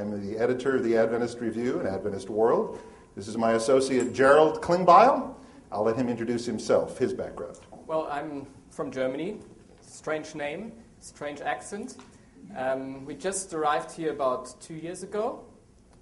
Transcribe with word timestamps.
I'm 0.00 0.26
the 0.26 0.38
editor 0.38 0.76
of 0.76 0.82
the 0.82 0.96
Adventist 0.96 1.40
Review 1.40 1.78
and 1.78 1.86
Adventist 1.86 2.30
World. 2.30 2.78
This 3.14 3.28
is 3.28 3.36
my 3.36 3.52
associate 3.52 4.14
Gerald 4.14 4.62
Klingbeil. 4.62 5.34
I'll 5.70 5.82
let 5.82 5.94
him 5.96 6.08
introduce 6.08 6.46
himself, 6.46 6.96
his 6.96 7.12
background. 7.12 7.58
Well, 7.86 8.08
I'm 8.10 8.46
from 8.70 8.90
Germany. 8.90 9.40
Strange 9.82 10.34
name, 10.34 10.72
strange 11.00 11.42
accent. 11.42 11.98
Um, 12.56 13.04
we 13.04 13.14
just 13.14 13.52
arrived 13.52 13.92
here 13.92 14.10
about 14.10 14.58
two 14.58 14.72
years 14.72 15.02
ago. 15.02 15.44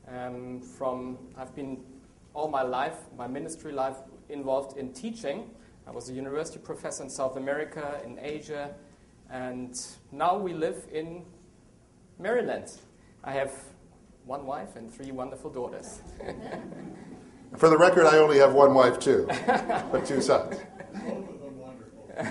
Um, 0.06 0.60
from 0.60 1.18
I've 1.36 1.52
been 1.56 1.82
all 2.34 2.46
my 2.46 2.62
life, 2.62 2.98
my 3.16 3.26
ministry 3.26 3.72
life, 3.72 3.96
involved 4.28 4.78
in 4.78 4.92
teaching. 4.92 5.50
I 5.88 5.90
was 5.90 6.08
a 6.08 6.12
university 6.12 6.60
professor 6.60 7.02
in 7.02 7.10
South 7.10 7.36
America, 7.36 8.00
in 8.04 8.16
Asia, 8.20 8.76
and 9.28 9.76
now 10.12 10.38
we 10.38 10.52
live 10.52 10.86
in 10.92 11.24
Maryland. 12.20 12.70
I 13.24 13.32
have 13.32 13.52
one 14.28 14.44
wife 14.44 14.76
and 14.76 14.92
three 14.92 15.10
wonderful 15.10 15.48
daughters. 15.50 16.02
For 17.56 17.70
the 17.70 17.78
record, 17.78 18.04
I 18.04 18.18
only 18.18 18.36
have 18.38 18.52
one 18.52 18.74
wife 18.74 18.98
too, 18.98 19.26
but 19.46 20.04
two 20.04 20.20
sons. 20.20 20.56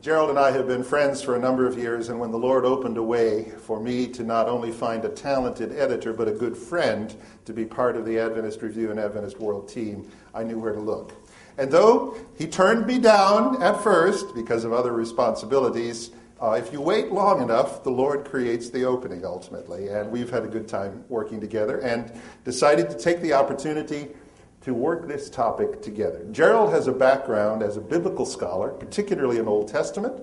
Gerald 0.00 0.30
and 0.30 0.38
I 0.38 0.52
have 0.52 0.68
been 0.68 0.84
friends 0.84 1.22
for 1.22 1.34
a 1.34 1.40
number 1.40 1.66
of 1.66 1.76
years, 1.76 2.08
and 2.10 2.20
when 2.20 2.30
the 2.30 2.38
Lord 2.38 2.64
opened 2.64 2.98
a 2.98 3.02
way 3.02 3.50
for 3.50 3.80
me 3.80 4.06
to 4.08 4.22
not 4.22 4.48
only 4.48 4.70
find 4.70 5.04
a 5.04 5.08
talented 5.08 5.72
editor, 5.72 6.12
but 6.12 6.28
a 6.28 6.32
good 6.32 6.56
friend 6.56 7.12
to 7.46 7.52
be 7.52 7.64
part 7.64 7.96
of 7.96 8.04
the 8.04 8.18
Adventist 8.18 8.62
Review 8.62 8.92
and 8.92 9.00
Adventist 9.00 9.40
World 9.40 9.68
team, 9.68 10.08
I 10.34 10.44
knew 10.44 10.58
where 10.58 10.72
to 10.72 10.80
look. 10.80 11.14
And 11.58 11.70
though 11.70 12.16
he 12.36 12.46
turned 12.46 12.86
me 12.86 12.98
down 12.98 13.60
at 13.60 13.82
first 13.82 14.34
because 14.36 14.64
of 14.64 14.72
other 14.72 14.92
responsibilities, 14.92 16.10
uh, 16.44 16.52
if 16.52 16.74
you 16.74 16.80
wait 16.80 17.10
long 17.10 17.40
enough, 17.40 17.82
the 17.84 17.90
Lord 17.90 18.26
creates 18.26 18.68
the 18.68 18.84
opening 18.84 19.24
ultimately. 19.24 19.88
And 19.88 20.10
we've 20.10 20.28
had 20.28 20.44
a 20.44 20.46
good 20.46 20.68
time 20.68 21.02
working 21.08 21.40
together 21.40 21.78
and 21.78 22.12
decided 22.44 22.90
to 22.90 22.98
take 22.98 23.22
the 23.22 23.32
opportunity 23.32 24.08
to 24.60 24.74
work 24.74 25.08
this 25.08 25.30
topic 25.30 25.80
together. 25.80 26.26
Gerald 26.32 26.70
has 26.70 26.86
a 26.86 26.92
background 26.92 27.62
as 27.62 27.78
a 27.78 27.80
biblical 27.80 28.26
scholar, 28.26 28.68
particularly 28.68 29.38
in 29.38 29.48
Old 29.48 29.68
Testament. 29.68 30.20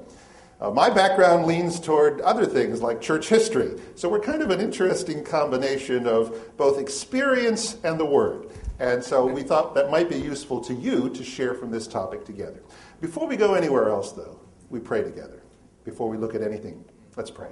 Uh, 0.60 0.70
my 0.70 0.92
background 0.92 1.48
leans 1.48 1.80
toward 1.80 2.22
other 2.22 2.46
things 2.46 2.84
like 2.84 3.02
church 3.02 3.28
history. 3.28 3.82
So 3.96 4.08
we're 4.08 4.20
kind 4.20 4.44
of 4.44 4.52
an 4.52 4.62
interesting 4.62 5.24
combination 5.24 6.06
of 6.06 6.56
both 6.56 6.78
experience 6.80 7.78
and 7.84 8.00
the 8.00 8.06
Word. 8.06 8.52
And 8.78 9.04
so 9.04 9.26
we 9.26 9.42
thought 9.42 9.74
that 9.74 9.90
might 9.90 10.08
be 10.08 10.20
useful 10.20 10.62
to 10.66 10.74
you 10.76 11.10
to 11.10 11.24
share 11.24 11.56
from 11.56 11.72
this 11.72 11.88
topic 11.88 12.26
together. 12.26 12.62
Before 13.00 13.26
we 13.26 13.38
go 13.38 13.56
anywhere 13.56 13.90
else, 13.90 14.12
though, 14.12 14.40
we 14.70 14.80
pray 14.80 15.02
together. 15.02 15.41
Before 15.84 16.10
we 16.10 16.18
look 16.18 16.36
at 16.36 16.42
anything, 16.42 16.86
let's 17.16 17.32
pray. 17.32 17.50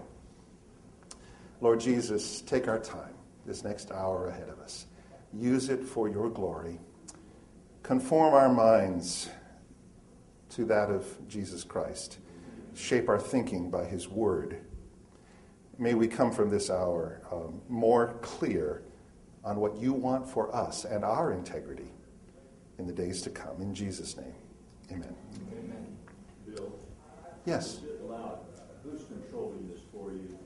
Lord 1.62 1.80
Jesus, 1.80 2.42
take 2.42 2.68
our 2.68 2.80
time, 2.80 3.14
this 3.46 3.64
next 3.64 3.92
hour 3.92 4.28
ahead 4.28 4.50
of 4.50 4.60
us. 4.60 4.86
Use 5.34 5.70
it 5.70 5.84
for 5.84 6.08
your 6.08 6.30
glory. 6.30 6.80
Conform 7.84 8.34
our 8.34 8.50
minds 8.50 9.30
to 10.52 10.66
that 10.66 10.90
of 10.90 11.06
Jesus 11.28 11.64
Christ. 11.64 12.20
Shape 12.76 13.10
our 13.10 13.20
thinking 13.20 13.70
by 13.70 13.86
his 13.86 14.08
word. 14.08 14.62
May 15.78 15.94
we 15.94 16.08
come 16.08 16.32
from 16.32 16.50
this 16.50 16.70
hour 16.70 17.22
um, 17.32 17.62
more 17.68 18.16
clear 18.22 18.84
on 19.44 19.60
what 19.60 19.78
you 19.78 19.94
want 19.94 20.28
for 20.28 20.54
us 20.56 20.86
and 20.86 21.04
our 21.04 21.32
integrity 21.32 21.92
in 22.78 22.86
the 22.86 22.94
days 22.94 23.22
to 23.24 23.30
come. 23.30 23.62
In 23.62 23.74
Jesus' 23.74 24.18
name, 24.18 24.36
amen. 24.92 25.16
Amen. 25.52 25.98
Bill? 26.48 26.72
Yes? 27.46 27.80
Who's 29.40 29.48
controlling 29.48 29.70
this 29.70 29.82
for 29.92 30.12
you? 30.12 30.38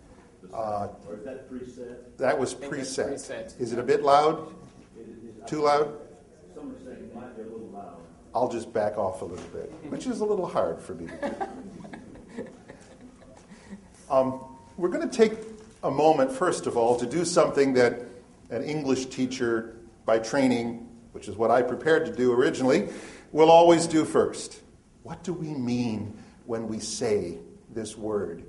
Uh, 0.54 0.90
or 1.08 1.16
is 1.16 1.24
that 1.26 1.52
preset? 1.52 2.18
That 2.18 2.38
was 2.38 2.54
think 2.54 2.74
it's 2.74 2.98
preset. 2.98 3.14
preset. 3.14 3.60
Is 3.60 3.74
it 3.74 3.80
a 3.80 3.84
bit 3.84 4.04
loud? 4.04 4.54
Too 5.48 5.62
loud? 5.62 5.98
Some 6.54 6.72
are 6.72 6.80
saying 6.84 6.98
it 6.98 7.16
might 7.16 7.36
be 7.36 7.42
a 7.42 7.46
little 7.46 7.70
loud. 7.74 7.98
I'll 8.36 8.50
just 8.50 8.72
back 8.72 8.98
off 8.98 9.22
a 9.22 9.26
little 9.26 9.46
bit, 9.48 9.72
which 9.90 10.08
is 10.08 10.20
a 10.20 10.26
little 10.26 10.48
hard 10.48 10.82
for 10.82 10.96
me 10.96 11.08
to 11.08 11.30
do. 11.30 12.46
Um, 14.10 14.42
we're 14.78 14.90
going 14.90 15.10
to 15.10 15.18
take 15.18 15.40
a 15.82 15.90
moment, 15.90 16.32
first 16.32 16.68
of 16.68 16.78
all, 16.78 17.00
to 17.00 17.06
do 17.08 17.26
something 17.26 17.74
that 17.74 18.02
an 18.52 18.62
English 18.62 19.08
teacher 19.08 19.78
by 20.06 20.20
training, 20.20 20.88
which 21.14 21.28
is 21.28 21.36
what 21.36 21.50
I 21.50 21.64
prepared 21.64 22.06
to 22.06 22.16
do 22.16 22.32
originally, 22.32 22.90
will 23.32 23.50
always 23.50 23.88
do 23.88 24.06
first. 24.06 24.62
What 25.02 25.24
do 25.24 25.34
we 25.34 25.48
mean 25.48 26.16
when 26.46 26.68
we 26.68 26.80
say 26.80 27.40
this 27.74 27.98
word, 27.98 28.44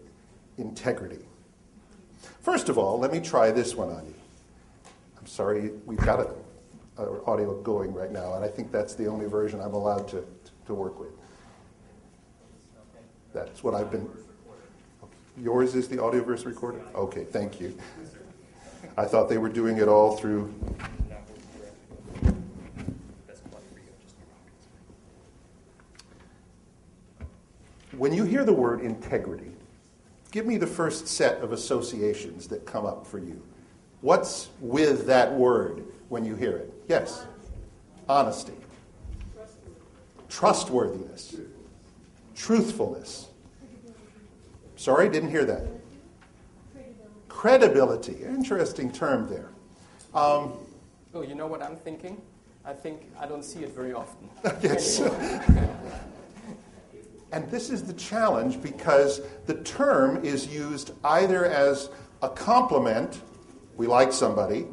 integrity? 0.58 1.24
First 2.40 2.68
of 2.68 2.78
all, 2.78 2.98
let 2.98 3.12
me 3.12 3.20
try 3.20 3.50
this 3.50 3.74
one 3.74 3.90
on 3.90 4.04
you. 4.06 4.14
I'm 5.18 5.26
sorry, 5.26 5.72
we've 5.86 5.98
got 5.98 6.20
a, 6.20 7.02
a 7.02 7.24
audio 7.24 7.60
going 7.62 7.92
right 7.94 8.12
now, 8.12 8.34
and 8.34 8.44
I 8.44 8.48
think 8.48 8.70
that's 8.70 8.94
the 8.94 9.06
only 9.06 9.26
version 9.26 9.60
I'm 9.60 9.74
allowed 9.74 10.08
to, 10.08 10.24
to 10.66 10.74
work 10.74 11.00
with. 11.00 11.10
That's 13.32 13.64
what 13.64 13.74
I've 13.74 13.90
been. 13.90 14.08
Yours 15.36 15.74
is 15.74 15.88
the 15.88 16.00
audio 16.00 16.22
audioverse 16.22 16.46
recorder? 16.46 16.80
Okay, 16.94 17.24
thank 17.24 17.60
you. 17.60 17.76
I 18.96 19.06
thought 19.06 19.28
they 19.28 19.38
were 19.38 19.48
doing 19.48 19.78
it 19.78 19.88
all 19.88 20.16
through. 20.16 20.54
When 27.96 28.12
you 28.12 28.24
hear 28.24 28.44
the 28.44 28.52
word 28.52 28.80
integrity, 28.80 29.53
give 30.34 30.46
me 30.46 30.56
the 30.56 30.66
first 30.66 31.06
set 31.06 31.40
of 31.42 31.52
associations 31.52 32.48
that 32.48 32.66
come 32.66 32.84
up 32.84 33.06
for 33.06 33.18
you. 33.18 33.40
What's 34.00 34.50
with 34.58 35.06
that 35.06 35.32
word 35.32 35.84
when 36.08 36.24
you 36.24 36.34
hear 36.34 36.56
it? 36.56 36.74
Yes. 36.88 37.24
Honesty. 38.08 38.54
Trustworthiness. 40.28 41.36
Truthfulness. 42.34 43.28
Sorry, 44.74 45.08
didn't 45.08 45.30
hear 45.30 45.44
that. 45.44 45.68
Credibility. 47.28 48.24
Interesting 48.24 48.90
term 48.90 49.28
there. 49.28 49.50
Um, 50.20 50.54
Oh, 51.14 51.22
you 51.22 51.36
know 51.36 51.46
what 51.46 51.62
I'm 51.62 51.76
thinking? 51.76 52.20
I 52.64 52.72
think 52.72 53.02
I 53.20 53.26
don't 53.26 53.44
see 53.44 53.60
it 53.60 53.72
very 53.72 53.92
often. 53.92 54.28
yes. 54.60 55.00
and 57.34 57.50
this 57.50 57.68
is 57.68 57.82
the 57.82 57.92
challenge 57.94 58.62
because 58.62 59.20
the 59.46 59.54
term 59.64 60.24
is 60.24 60.46
used 60.46 60.92
either 61.02 61.44
as 61.44 61.90
a 62.22 62.28
compliment, 62.28 63.22
we 63.76 63.88
like 63.88 64.12
somebody, 64.12 64.66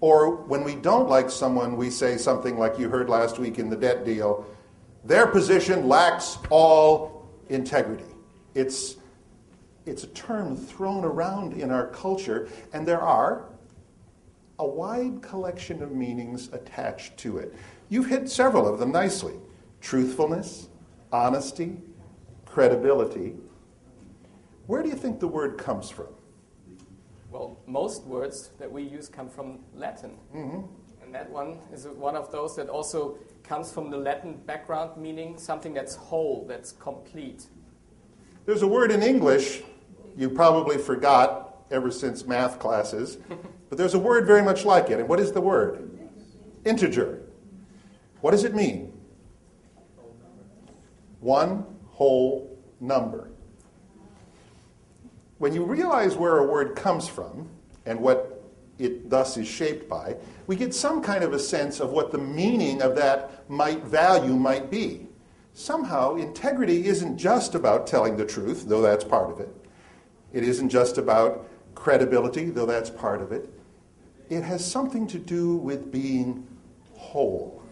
or 0.00 0.36
when 0.36 0.62
we 0.62 0.76
don't 0.76 1.08
like 1.08 1.28
someone, 1.28 1.76
we 1.76 1.90
say 1.90 2.18
something 2.18 2.56
like 2.56 2.78
you 2.78 2.88
heard 2.88 3.08
last 3.08 3.40
week 3.40 3.58
in 3.58 3.68
the 3.68 3.76
debt 3.76 4.04
deal 4.04 4.46
their 5.04 5.26
position 5.26 5.88
lacks 5.88 6.38
all 6.50 7.28
integrity. 7.48 8.04
It's, 8.54 8.96
it's 9.86 10.02
a 10.02 10.08
term 10.08 10.56
thrown 10.56 11.04
around 11.04 11.52
in 11.52 11.70
our 11.70 11.88
culture, 11.88 12.48
and 12.72 12.86
there 12.86 13.00
are 13.00 13.46
a 14.58 14.66
wide 14.66 15.22
collection 15.22 15.82
of 15.82 15.92
meanings 15.92 16.48
attached 16.52 17.16
to 17.18 17.38
it. 17.38 17.54
You've 17.88 18.06
hit 18.06 18.28
several 18.28 18.66
of 18.66 18.78
them 18.78 18.90
nicely 18.90 19.34
truthfulness, 19.80 20.68
honesty, 21.12 21.76
credibility. 22.44 23.34
Where 24.66 24.82
do 24.82 24.88
you 24.88 24.96
think 24.96 25.20
the 25.20 25.28
word 25.28 25.58
comes 25.58 25.90
from? 25.90 26.08
Well, 27.30 27.58
most 27.66 28.04
words 28.04 28.50
that 28.58 28.70
we 28.70 28.82
use 28.82 29.08
come 29.08 29.28
from 29.28 29.60
Latin. 29.74 30.18
Mm-hmm. 30.34 30.62
And 31.02 31.14
that 31.14 31.30
one 31.30 31.58
is 31.72 31.86
one 31.86 32.16
of 32.16 32.32
those 32.32 32.56
that 32.56 32.68
also 32.68 33.18
comes 33.44 33.70
from 33.70 33.90
the 33.90 33.96
Latin 33.96 34.38
background, 34.46 34.96
meaning 34.96 35.38
something 35.38 35.72
that's 35.72 35.94
whole, 35.94 36.44
that's 36.48 36.72
complete. 36.72 37.46
There's 38.44 38.62
a 38.62 38.66
word 38.66 38.90
in 38.90 39.02
English 39.02 39.62
you 40.16 40.30
probably 40.30 40.78
forgot 40.78 41.64
ever 41.70 41.90
since 41.90 42.24
math 42.24 42.58
classes, 42.58 43.18
but 43.68 43.76
there's 43.76 43.94
a 43.94 43.98
word 43.98 44.26
very 44.26 44.42
much 44.42 44.64
like 44.64 44.90
it. 44.90 44.98
And 44.98 45.08
what 45.08 45.20
is 45.20 45.32
the 45.32 45.40
word? 45.40 45.90
Integer. 46.64 47.22
What 48.20 48.30
does 48.30 48.44
it 48.44 48.54
mean? 48.54 48.95
One 51.26 51.66
whole 51.88 52.56
number. 52.78 53.32
When 55.38 55.52
you 55.52 55.64
realize 55.64 56.14
where 56.14 56.38
a 56.38 56.46
word 56.46 56.76
comes 56.76 57.08
from 57.08 57.48
and 57.84 57.98
what 57.98 58.44
it 58.78 59.10
thus 59.10 59.36
is 59.36 59.48
shaped 59.48 59.88
by, 59.88 60.18
we 60.46 60.54
get 60.54 60.72
some 60.72 61.02
kind 61.02 61.24
of 61.24 61.32
a 61.32 61.40
sense 61.40 61.80
of 61.80 61.90
what 61.90 62.12
the 62.12 62.18
meaning 62.18 62.80
of 62.80 62.94
that 62.94 63.50
might 63.50 63.82
value 63.82 64.36
might 64.36 64.70
be. 64.70 65.08
Somehow, 65.52 66.14
integrity 66.14 66.86
isn't 66.86 67.18
just 67.18 67.56
about 67.56 67.88
telling 67.88 68.16
the 68.16 68.24
truth, 68.24 68.66
though 68.68 68.80
that's 68.80 69.02
part 69.02 69.28
of 69.28 69.40
it. 69.40 69.52
It 70.32 70.44
isn't 70.44 70.68
just 70.68 70.96
about 70.96 71.48
credibility, 71.74 72.50
though 72.50 72.66
that's 72.66 72.88
part 72.88 73.20
of 73.20 73.32
it. 73.32 73.52
It 74.30 74.42
has 74.42 74.64
something 74.64 75.08
to 75.08 75.18
do 75.18 75.56
with 75.56 75.90
being 75.90 76.46
whole. 76.94 77.64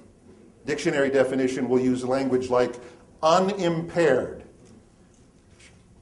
Dictionary 0.66 1.10
definition 1.10 1.68
will 1.68 1.78
use 1.78 2.04
language 2.04 2.50
like 2.50 2.80
unimpaired, 3.24 4.44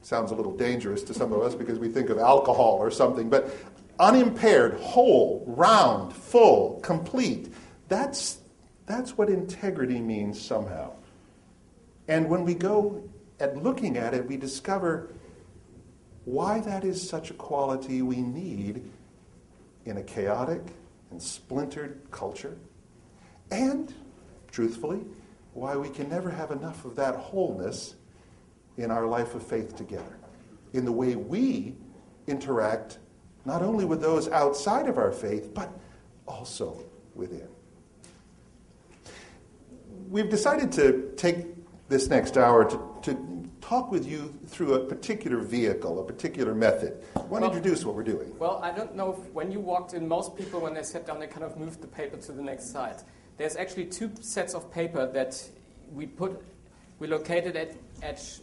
Sounds 0.03 0.31
a 0.31 0.35
little 0.35 0.55
dangerous 0.55 1.01
to 1.03 1.13
some 1.13 1.31
of 1.31 1.41
us 1.41 1.55
because 1.55 1.79
we 1.79 1.87
think 1.87 2.09
of 2.09 2.19
alcohol 2.19 2.75
or 2.77 2.91
something, 2.91 3.29
but 3.29 3.55
unimpaired, 3.99 4.73
whole, 4.81 5.45
round, 5.47 6.13
full, 6.13 6.81
complete. 6.81 7.53
That's, 7.87 8.39
that's 8.85 9.17
what 9.17 9.29
integrity 9.29 10.01
means 10.01 10.39
somehow. 10.39 10.91
And 12.09 12.29
when 12.29 12.43
we 12.43 12.53
go 12.53 13.01
at 13.39 13.55
looking 13.63 13.95
at 13.95 14.13
it, 14.13 14.27
we 14.27 14.35
discover 14.35 15.09
why 16.25 16.59
that 16.59 16.83
is 16.83 17.07
such 17.09 17.31
a 17.31 17.33
quality 17.33 18.01
we 18.01 18.21
need 18.21 18.83
in 19.85 19.97
a 19.97 20.03
chaotic 20.03 20.61
and 21.11 21.21
splintered 21.21 22.01
culture. 22.11 22.57
And, 23.51 23.93
truthfully, 24.51 24.99
why 25.53 25.75
we 25.75 25.89
can 25.89 26.09
never 26.09 26.29
have 26.29 26.51
enough 26.51 26.85
of 26.85 26.95
that 26.95 27.15
wholeness 27.15 27.95
in 28.77 28.89
our 28.91 29.05
life 29.05 29.35
of 29.35 29.45
faith 29.45 29.75
together, 29.75 30.17
in 30.73 30.85
the 30.85 30.91
way 30.91 31.15
we 31.15 31.75
interact 32.27 32.97
not 33.45 33.61
only 33.61 33.85
with 33.85 34.01
those 34.01 34.29
outside 34.29 34.87
of 34.87 34.97
our 34.97 35.11
faith, 35.11 35.53
but 35.53 35.69
also 36.27 36.83
within. 37.13 37.47
We've 40.09 40.29
decided 40.29 40.71
to 40.73 41.11
take 41.17 41.45
this 41.89 42.07
next 42.07 42.37
hour 42.37 42.63
to, 42.69 42.79
to 43.03 43.49
talk 43.61 43.91
with 43.91 44.07
you 44.07 44.33
through 44.47 44.73
a 44.75 44.85
particular 44.85 45.37
vehicle, 45.39 45.99
a 45.99 46.03
particular 46.03 46.53
method. 46.55 47.03
I 47.15 47.19
want 47.19 47.29
to 47.29 47.33
Well- 47.33 47.43
introduce 47.45 47.85
what 47.85 47.95
we're 47.95 48.03
doing. 48.03 48.33
Well, 48.39 48.59
I 48.63 48.71
don't 48.71 48.95
know 48.95 49.13
if 49.13 49.31
when 49.33 49.51
you 49.51 49.59
walked 49.59 49.93
in, 49.93 50.07
most 50.07 50.35
people, 50.35 50.61
when 50.61 50.73
they 50.73 50.83
sat 50.83 51.05
down, 51.05 51.19
they 51.19 51.27
kind 51.27 51.43
of 51.43 51.57
moved 51.57 51.81
the 51.81 51.87
paper 51.87 52.17
to 52.17 52.31
the 52.31 52.41
next 52.41 52.71
side. 52.71 53.03
There's 53.37 53.55
actually 53.55 53.85
two 53.85 54.11
sets 54.21 54.53
of 54.53 54.71
paper 54.71 55.05
that 55.07 55.41
we 55.93 56.05
put, 56.05 56.41
we 56.99 57.07
located 57.07 57.55
at, 57.55 57.75
at 58.01 58.39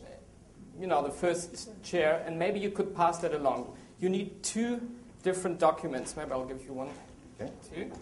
you 0.81 0.87
know, 0.87 1.03
the 1.03 1.11
first 1.11 1.69
chair, 1.83 2.23
and 2.27 2.39
maybe 2.39 2.59
you 2.59 2.71
could 2.71 2.95
pass 2.95 3.19
that 3.19 3.35
along. 3.35 3.77
You 4.01 4.09
need 4.09 4.43
two 4.43 4.81
different 5.23 5.59
documents. 5.59 6.17
Maybe 6.17 6.33
I'll 6.33 6.45
give 6.45 6.65
you 6.65 6.73
one, 6.73 6.89
Okay? 7.41 7.53
two. 7.75 7.93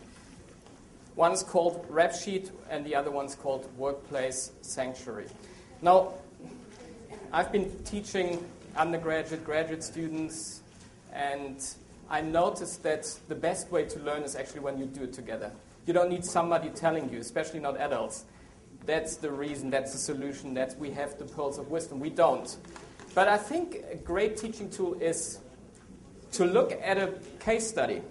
One's 1.17 1.43
called 1.43 1.85
rap 1.89 2.15
sheet, 2.15 2.51
and 2.71 2.85
the 2.85 2.95
other 2.95 3.11
one's 3.11 3.35
called 3.35 3.69
workplace 3.77 4.53
sanctuary. 4.63 5.27
Now, 5.83 6.13
I've 7.33 7.51
been 7.51 7.71
teaching 7.85 8.45
undergraduate, 8.77 9.45
graduate 9.45 9.83
students, 9.83 10.63
and 11.13 11.65
I 12.09 12.21
noticed 12.21 12.83
that 12.85 13.13
the 13.27 13.35
best 13.35 13.71
way 13.73 13.85
to 13.87 13.99
learn 13.99 14.23
is 14.23 14.37
actually 14.37 14.61
when 14.61 14.79
you 14.79 14.87
do 14.87 15.03
it 15.03 15.13
together. 15.13 15.51
You 15.89 15.95
don't 15.95 16.11
need 16.11 16.23
somebody 16.23 16.69
telling 16.69 17.11
you, 17.11 17.19
especially 17.19 17.61
not 17.61 17.79
adults. 17.79 18.27
That's 18.85 19.17
the 19.17 19.31
reason, 19.31 19.71
that's 19.71 19.93
the 19.93 19.99
solution, 19.99 20.53
that 20.53 20.79
we 20.79 20.91
have 20.91 21.19
the 21.19 21.25
pearls 21.25 21.57
of 21.57 21.71
wisdom. 21.71 21.99
We 21.99 22.11
don't. 22.11 22.55
But 23.15 23.27
I 23.27 23.39
think 23.39 23.79
a 23.91 23.97
great 23.97 24.37
teaching 24.37 24.69
tool 24.69 25.01
is 25.01 25.39
to 26.33 26.45
look 26.45 26.73
at 26.73 26.99
a 26.99 27.15
case 27.41 27.67
study. 27.67 28.03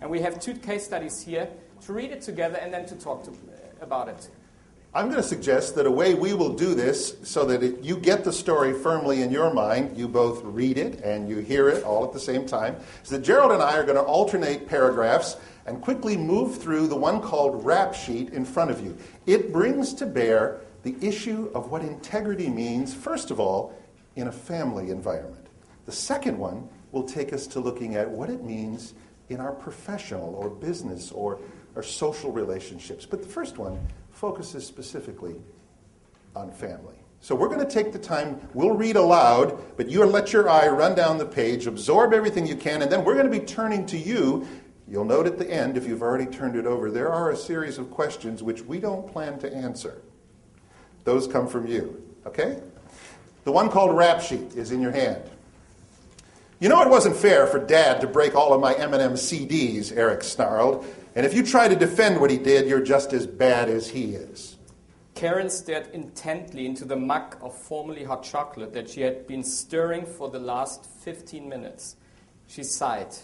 And 0.00 0.08
we 0.08 0.20
have 0.22 0.40
two 0.40 0.54
case 0.54 0.86
studies 0.86 1.20
here 1.20 1.50
to 1.84 1.92
read 1.92 2.12
it 2.12 2.22
together 2.22 2.56
and 2.56 2.72
then 2.72 2.86
to 2.86 2.94
talk 2.94 3.24
to, 3.24 3.32
about 3.82 4.08
it. 4.08 4.30
I'm 4.94 5.06
going 5.06 5.22
to 5.22 5.26
suggest 5.26 5.74
that 5.76 5.86
a 5.86 5.90
way 5.90 6.12
we 6.12 6.34
will 6.34 6.52
do 6.52 6.74
this 6.74 7.16
so 7.22 7.46
that 7.46 7.62
it, 7.62 7.82
you 7.82 7.96
get 7.96 8.24
the 8.24 8.32
story 8.32 8.74
firmly 8.74 9.22
in 9.22 9.30
your 9.30 9.50
mind, 9.50 9.96
you 9.96 10.06
both 10.06 10.44
read 10.44 10.76
it 10.76 11.00
and 11.00 11.30
you 11.30 11.38
hear 11.38 11.70
it 11.70 11.82
all 11.82 12.04
at 12.04 12.12
the 12.12 12.20
same 12.20 12.44
time, 12.44 12.76
is 13.02 13.08
that 13.08 13.22
Gerald 13.22 13.52
and 13.52 13.62
I 13.62 13.78
are 13.78 13.84
going 13.84 13.96
to 13.96 14.02
alternate 14.02 14.68
paragraphs 14.68 15.38
and 15.64 15.80
quickly 15.80 16.14
move 16.18 16.58
through 16.60 16.88
the 16.88 16.96
one 16.96 17.22
called 17.22 17.64
rap 17.64 17.94
sheet 17.94 18.34
in 18.34 18.44
front 18.44 18.70
of 18.70 18.84
you. 18.84 18.94
It 19.24 19.50
brings 19.50 19.94
to 19.94 20.04
bear 20.04 20.60
the 20.82 20.94
issue 21.00 21.50
of 21.54 21.70
what 21.70 21.80
integrity 21.80 22.50
means, 22.50 22.92
first 22.92 23.30
of 23.30 23.40
all, 23.40 23.74
in 24.16 24.28
a 24.28 24.32
family 24.32 24.90
environment. 24.90 25.46
The 25.86 25.92
second 25.92 26.36
one 26.36 26.68
will 26.90 27.04
take 27.04 27.32
us 27.32 27.46
to 27.46 27.60
looking 27.60 27.96
at 27.96 28.10
what 28.10 28.28
it 28.28 28.44
means 28.44 28.92
in 29.30 29.40
our 29.40 29.52
professional 29.52 30.34
or 30.34 30.50
business 30.50 31.10
or, 31.12 31.38
or 31.74 31.82
social 31.82 32.30
relationships. 32.30 33.06
But 33.06 33.22
the 33.22 33.28
first 33.28 33.56
one 33.56 33.80
focuses 34.22 34.64
specifically 34.64 35.34
on 36.36 36.52
family. 36.52 36.94
So 37.20 37.34
we're 37.34 37.48
going 37.48 37.58
to 37.58 37.68
take 37.68 37.92
the 37.92 37.98
time, 37.98 38.40
we'll 38.54 38.70
read 38.70 38.94
aloud, 38.94 39.60
but 39.76 39.90
you 39.90 40.04
let 40.06 40.32
your 40.32 40.48
eye 40.48 40.68
run 40.68 40.94
down 40.94 41.18
the 41.18 41.26
page, 41.26 41.66
absorb 41.66 42.14
everything 42.14 42.46
you 42.46 42.54
can, 42.54 42.82
and 42.82 42.92
then 42.92 43.04
we're 43.04 43.14
going 43.14 43.28
to 43.28 43.36
be 43.36 43.44
turning 43.44 43.84
to 43.86 43.98
you. 43.98 44.46
You'll 44.86 45.06
note 45.06 45.26
at 45.26 45.38
the 45.38 45.50
end, 45.50 45.76
if 45.76 45.88
you've 45.88 46.02
already 46.02 46.26
turned 46.26 46.54
it 46.54 46.66
over, 46.66 46.88
there 46.88 47.12
are 47.12 47.32
a 47.32 47.36
series 47.36 47.78
of 47.78 47.90
questions 47.90 48.44
which 48.44 48.62
we 48.62 48.78
don't 48.78 49.10
plan 49.12 49.40
to 49.40 49.52
answer. 49.52 50.00
Those 51.02 51.26
come 51.26 51.48
from 51.48 51.66
you, 51.66 52.00
okay? 52.24 52.62
The 53.42 53.50
one 53.50 53.70
called 53.70 53.96
rap 53.96 54.20
sheet 54.20 54.54
is 54.54 54.70
in 54.70 54.80
your 54.80 54.92
hand. 54.92 55.20
You 56.60 56.68
know 56.68 56.80
it 56.80 56.88
wasn't 56.88 57.16
fair 57.16 57.48
for 57.48 57.58
Dad 57.58 58.00
to 58.02 58.06
break 58.06 58.36
all 58.36 58.52
of 58.52 58.60
my 58.60 58.74
Eminem 58.74 59.14
CDs, 59.14 59.92
Eric 59.92 60.22
snarled. 60.22 60.86
And 61.14 61.26
if 61.26 61.34
you 61.34 61.42
try 61.42 61.68
to 61.68 61.76
defend 61.76 62.20
what 62.20 62.30
he 62.30 62.38
did, 62.38 62.66
you're 62.66 62.82
just 62.82 63.12
as 63.12 63.26
bad 63.26 63.68
as 63.68 63.88
he 63.88 64.14
is. 64.14 64.56
Karen 65.14 65.50
stared 65.50 65.88
intently 65.92 66.64
into 66.64 66.86
the 66.86 66.96
mug 66.96 67.36
of 67.42 67.54
formerly 67.54 68.04
hot 68.04 68.22
chocolate 68.22 68.72
that 68.72 68.88
she 68.88 69.02
had 69.02 69.26
been 69.26 69.44
stirring 69.44 70.06
for 70.06 70.30
the 70.30 70.38
last 70.38 70.86
15 70.86 71.48
minutes. 71.48 71.96
She 72.46 72.64
sighed, 72.64 73.14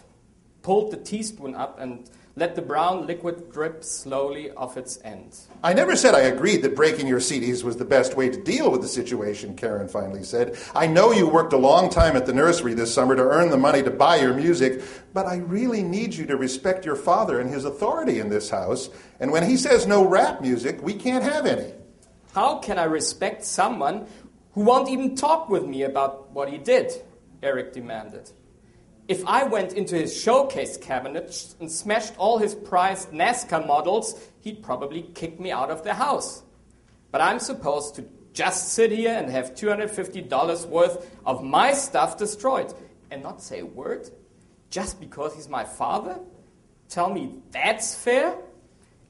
pulled 0.62 0.90
the 0.90 0.98
teaspoon 0.98 1.54
up, 1.54 1.80
and 1.80 2.10
let 2.38 2.54
the 2.54 2.62
brown 2.62 3.06
liquid 3.06 3.50
drip 3.50 3.82
slowly 3.82 4.52
off 4.52 4.76
its 4.76 5.00
end. 5.02 5.36
I 5.64 5.72
never 5.74 5.96
said 5.96 6.14
I 6.14 6.20
agreed 6.20 6.62
that 6.62 6.76
breaking 6.76 7.08
your 7.08 7.18
CDs 7.18 7.64
was 7.64 7.76
the 7.76 7.84
best 7.84 8.16
way 8.16 8.28
to 8.28 8.40
deal 8.40 8.70
with 8.70 8.80
the 8.80 8.88
situation, 8.88 9.56
Karen 9.56 9.88
finally 9.88 10.22
said. 10.22 10.56
I 10.74 10.86
know 10.86 11.10
you 11.10 11.28
worked 11.28 11.52
a 11.52 11.58
long 11.58 11.90
time 11.90 12.16
at 12.16 12.26
the 12.26 12.32
nursery 12.32 12.74
this 12.74 12.94
summer 12.94 13.16
to 13.16 13.22
earn 13.22 13.50
the 13.50 13.56
money 13.56 13.82
to 13.82 13.90
buy 13.90 14.16
your 14.16 14.34
music, 14.34 14.82
but 15.12 15.26
I 15.26 15.38
really 15.38 15.82
need 15.82 16.14
you 16.14 16.26
to 16.26 16.36
respect 16.36 16.84
your 16.84 16.94
father 16.94 17.40
and 17.40 17.50
his 17.50 17.64
authority 17.64 18.20
in 18.20 18.28
this 18.28 18.50
house. 18.50 18.88
And 19.18 19.32
when 19.32 19.42
he 19.42 19.56
says 19.56 19.86
no 19.86 20.06
rap 20.06 20.40
music, 20.40 20.80
we 20.80 20.94
can't 20.94 21.24
have 21.24 21.44
any. 21.44 21.74
How 22.34 22.58
can 22.58 22.78
I 22.78 22.84
respect 22.84 23.44
someone 23.44 24.06
who 24.52 24.60
won't 24.60 24.88
even 24.88 25.16
talk 25.16 25.48
with 25.48 25.64
me 25.64 25.82
about 25.82 26.30
what 26.30 26.50
he 26.50 26.58
did? 26.58 26.92
Eric 27.42 27.72
demanded. 27.72 28.30
If 29.08 29.26
I 29.26 29.44
went 29.44 29.72
into 29.72 29.96
his 29.96 30.14
showcase 30.14 30.76
cabinet 30.76 31.54
and 31.60 31.72
smashed 31.72 32.12
all 32.18 32.36
his 32.36 32.54
prized 32.54 33.10
NASCAR 33.10 33.66
models, 33.66 34.20
he'd 34.40 34.62
probably 34.62 35.02
kick 35.14 35.40
me 35.40 35.50
out 35.50 35.70
of 35.70 35.82
the 35.82 35.94
house. 35.94 36.42
But 37.10 37.22
I'm 37.22 37.40
supposed 37.40 37.94
to 37.94 38.04
just 38.34 38.74
sit 38.74 38.92
here 38.92 39.14
and 39.14 39.30
have 39.30 39.54
$250 39.54 40.66
worth 40.66 41.16
of 41.24 41.42
my 41.42 41.72
stuff 41.72 42.18
destroyed 42.18 42.74
and 43.10 43.22
not 43.22 43.42
say 43.42 43.60
a 43.60 43.66
word? 43.66 44.10
Just 44.70 45.00
because 45.00 45.34
he's 45.34 45.48
my 45.48 45.64
father? 45.64 46.20
Tell 46.90 47.10
me 47.10 47.36
that's 47.50 47.94
fair? 47.94 48.36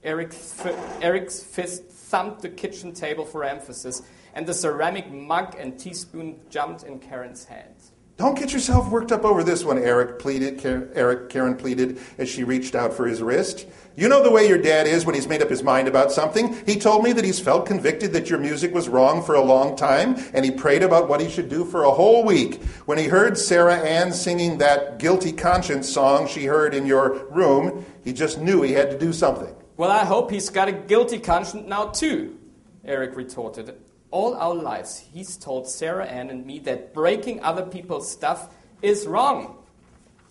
Eric's, 0.05 0.65
Eric's 1.03 1.43
fist 1.43 1.85
thumped 1.89 2.43
the 2.43 2.49
kitchen 2.49 2.93
table 2.93 3.25
for 3.25 3.43
emphasis, 3.43 4.03
and 4.35 4.47
the 4.47 4.55
ceramic 4.55 5.11
mug 5.11 5.57
and 5.59 5.77
teaspoon 5.77 6.39
jumped 6.49 6.85
in 6.85 7.01
Karen's 7.01 7.45
hand. 7.45 7.75
Don't 8.19 8.37
get 8.37 8.53
yourself 8.53 8.91
worked 8.91 9.13
up 9.13 9.25
over 9.25 9.45
this 9.45 9.65
one, 9.65 9.79
Eric 9.79 10.19
pleaded. 10.19 10.61
Eric 10.67 11.29
Karen 11.29 11.55
pleaded 11.55 12.01
as 12.19 12.29
she 12.29 12.43
reached 12.43 12.75
out 12.75 12.93
for 12.93 13.07
his 13.07 13.23
wrist. 13.23 13.65
You 13.95 14.09
know 14.09 14.25
the 14.25 14.31
way 14.33 14.49
your 14.49 14.59
dad 14.59 14.89
is 14.89 15.07
when 15.07 15.15
he's 15.15 15.29
made 15.29 15.41
up 15.41 15.49
his 15.49 15.63
mind 15.63 15.87
about 15.87 16.11
something. 16.11 16.53
He 16.67 16.81
told 16.81 17.05
me 17.05 17.13
that 17.13 17.25
he's 17.25 17.39
felt 17.39 17.65
convicted 17.65 18.13
that 18.15 18.29
your 18.29 18.41
music 18.41 18.75
was 18.75 18.89
wrong 18.89 19.23
for 19.23 19.37
a 19.37 19.41
long 19.41 19.77
time, 19.77 20.17
and 20.35 20.45
he 20.45 20.51
prayed 20.51 20.83
about 20.83 21.09
what 21.09 21.21
he 21.21 21.31
should 21.31 21.49
do 21.49 21.65
for 21.65 21.85
a 21.85 21.93
whole 21.93 22.25
week. 22.25 22.61
When 22.87 22.99
he 22.99 23.05
heard 23.05 23.39
Sarah 23.39 23.79
Ann 23.79 24.13
singing 24.13 24.59
that 24.59 24.99
guilty 24.99 25.31
conscience 25.31 25.89
song 25.89 26.27
she 26.27 26.45
heard 26.45 26.75
in 26.75 26.87
your 26.87 27.25
room, 27.29 27.87
he 28.03 28.13
just 28.13 28.41
knew 28.41 28.63
he 28.63 28.73
had 28.73 28.91
to 28.91 28.99
do 28.99 29.13
something. 29.13 29.55
Well, 29.77 29.93
I 29.93 30.05
hope 30.05 30.33
he's 30.33 30.51
got 30.51 30.67
a 30.67 30.73
guilty 30.73 31.21
conscience 31.21 31.69
now, 31.69 31.91
too, 31.91 32.37
Eric 32.85 33.15
retorted. 33.15 33.77
All 34.11 34.35
our 34.35 34.55
lives, 34.55 34.99
he's 35.13 35.37
told 35.37 35.69
Sarah 35.69 36.07
Ann 36.07 36.31
and 36.31 36.47
me 36.47 36.59
that 36.61 36.95
breaking 36.95 37.43
other 37.43 37.67
people's 37.67 38.11
stuff 38.11 38.49
is 38.81 39.07
wrong, 39.07 39.57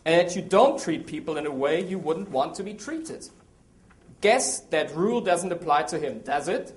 and 0.04 0.28
that 0.28 0.36
you 0.36 0.42
don't 0.42 0.80
treat 0.80 1.06
people 1.06 1.38
in 1.38 1.46
a 1.46 1.52
way 1.52 1.84
you 1.84 2.00
wouldn't 2.00 2.30
want 2.30 2.56
to 2.56 2.64
be 2.64 2.74
treated. 2.74 3.30
Guess 4.22 4.62
that 4.72 4.96
rule 4.96 5.22
doesn't 5.22 5.52
apply 5.52 5.84
to 5.84 6.00
him, 6.00 6.20
does 6.20 6.48
it? 6.48 6.76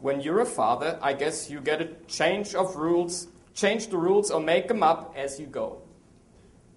When 0.00 0.20
you're 0.20 0.40
a 0.40 0.46
father, 0.46 0.98
I 1.02 1.12
guess 1.12 1.50
you 1.50 1.60
get 1.60 1.80
a 1.80 1.88
change 2.06 2.54
of 2.54 2.76
rules, 2.76 3.26
change 3.54 3.88
the 3.88 3.96
rules 3.96 4.30
or 4.30 4.40
make 4.40 4.68
them 4.68 4.82
up 4.82 5.14
as 5.16 5.40
you 5.40 5.46
go. 5.46 5.82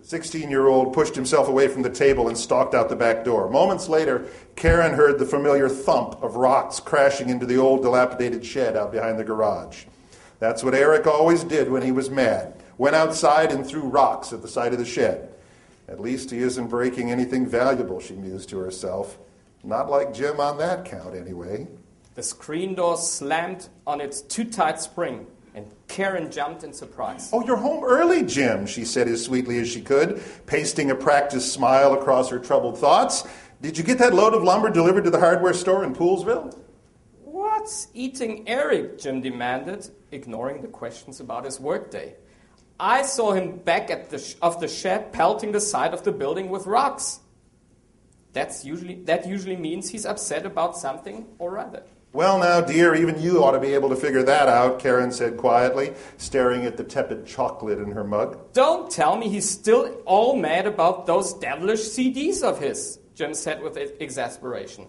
16 0.05 0.49
year 0.49 0.67
old 0.67 0.93
pushed 0.93 1.15
himself 1.15 1.47
away 1.47 1.67
from 1.67 1.81
the 1.81 1.89
table 1.89 2.27
and 2.27 2.37
stalked 2.37 2.75
out 2.75 2.89
the 2.89 2.95
back 2.95 3.25
door. 3.25 3.49
Moments 3.49 3.89
later, 3.89 4.27
Karen 4.55 4.93
heard 4.93 5.17
the 5.17 5.25
familiar 5.25 5.67
thump 5.67 6.21
of 6.21 6.35
rocks 6.35 6.79
crashing 6.79 7.29
into 7.29 7.45
the 7.45 7.57
old 7.57 7.81
dilapidated 7.81 8.45
shed 8.45 8.77
out 8.77 8.91
behind 8.91 9.17
the 9.17 9.23
garage. 9.23 9.85
That's 10.39 10.63
what 10.63 10.75
Eric 10.75 11.07
always 11.07 11.43
did 11.43 11.71
when 11.71 11.81
he 11.81 11.91
was 11.91 12.09
mad 12.09 12.61
went 12.77 12.95
outside 12.95 13.51
and 13.51 13.65
threw 13.65 13.81
rocks 13.81 14.33
at 14.33 14.41
the 14.41 14.47
side 14.47 14.73
of 14.73 14.79
the 14.79 14.85
shed. 14.85 15.29
At 15.87 15.99
least 15.99 16.31
he 16.31 16.39
isn't 16.39 16.67
breaking 16.67 17.11
anything 17.11 17.47
valuable, 17.47 17.99
she 17.99 18.15
mused 18.15 18.49
to 18.49 18.57
herself. 18.57 19.17
Not 19.63 19.89
like 19.89 20.13
Jim 20.13 20.39
on 20.39 20.57
that 20.57 20.85
count, 20.85 21.15
anyway. 21.15 21.67
The 22.15 22.23
screen 22.23 22.75
door 22.75 22.97
slammed 22.97 23.69
on 23.85 24.01
its 24.01 24.21
too 24.21 24.45
tight 24.45 24.79
spring. 24.79 25.27
And 25.55 25.71
Karen 25.87 26.29
jumped 26.29 26.65
in 26.65 26.73
surprise. 26.73 27.29
Oh, 27.31 27.45
you're 27.45 27.55
home 27.55 27.81
early, 27.83 28.23
Jim, 28.23 28.65
she 28.65 28.83
said 28.83 29.07
as 29.07 29.23
sweetly 29.23 29.57
as 29.59 29.69
she 29.69 29.81
could, 29.81 30.21
pasting 30.45 30.91
a 30.91 30.95
practiced 30.95 31.53
smile 31.53 31.93
across 31.93 32.29
her 32.29 32.39
troubled 32.39 32.77
thoughts. 32.77 33.25
Did 33.61 33.77
you 33.77 33.83
get 33.85 33.97
that 33.99 34.13
load 34.13 34.33
of 34.33 34.43
lumber 34.43 34.69
delivered 34.69 35.05
to 35.05 35.09
the 35.09 35.19
hardware 35.19 35.53
store 35.53 35.85
in 35.85 35.95
Poolesville? 35.95 36.59
What's 37.23 37.87
eating 37.93 38.47
Eric? 38.49 38.99
Jim 38.99 39.21
demanded, 39.21 39.89
ignoring 40.11 40.61
the 40.61 40.67
questions 40.67 41.21
about 41.21 41.45
his 41.45 41.57
workday. 41.57 42.15
I 42.77 43.03
saw 43.03 43.31
him 43.31 43.55
back 43.55 43.89
at 43.89 44.09
the 44.09 44.19
sh- 44.19 44.35
of 44.41 44.59
the 44.59 44.67
shed 44.67 45.13
pelting 45.13 45.53
the 45.53 45.61
side 45.61 45.93
of 45.93 46.03
the 46.03 46.11
building 46.11 46.49
with 46.49 46.67
rocks. 46.67 47.21
That's 48.33 48.65
usually, 48.65 48.95
that 49.05 49.25
usually 49.25 49.55
means 49.55 49.87
he's 49.87 50.05
upset 50.05 50.45
about 50.45 50.77
something 50.77 51.25
or 51.39 51.57
other. 51.57 51.83
Well, 52.15 52.39
now, 52.39 52.61
dear, 52.61 52.95
even 52.95 53.21
you 53.21 53.43
ought 53.43 53.51
to 53.51 53.59
be 53.59 53.73
able 53.73 53.89
to 53.89 53.95
figure 53.97 54.23
that 54.23 54.47
out, 54.47 54.79
Karen 54.79 55.11
said 55.11 55.35
quietly, 55.35 55.93
staring 56.15 56.63
at 56.63 56.77
the 56.77 56.83
tepid 56.85 57.25
chocolate 57.25 57.77
in 57.77 57.91
her 57.91 58.05
mug. 58.05 58.53
Don't 58.53 58.89
tell 58.89 59.17
me 59.17 59.27
he's 59.27 59.49
still 59.49 60.01
all 60.05 60.37
mad 60.37 60.65
about 60.65 61.07
those 61.07 61.33
devilish 61.33 61.81
CDs 61.81 62.41
of 62.41 62.57
his, 62.57 62.99
Jim 63.15 63.33
said 63.33 63.61
with 63.61 63.75
exasperation. 63.99 64.87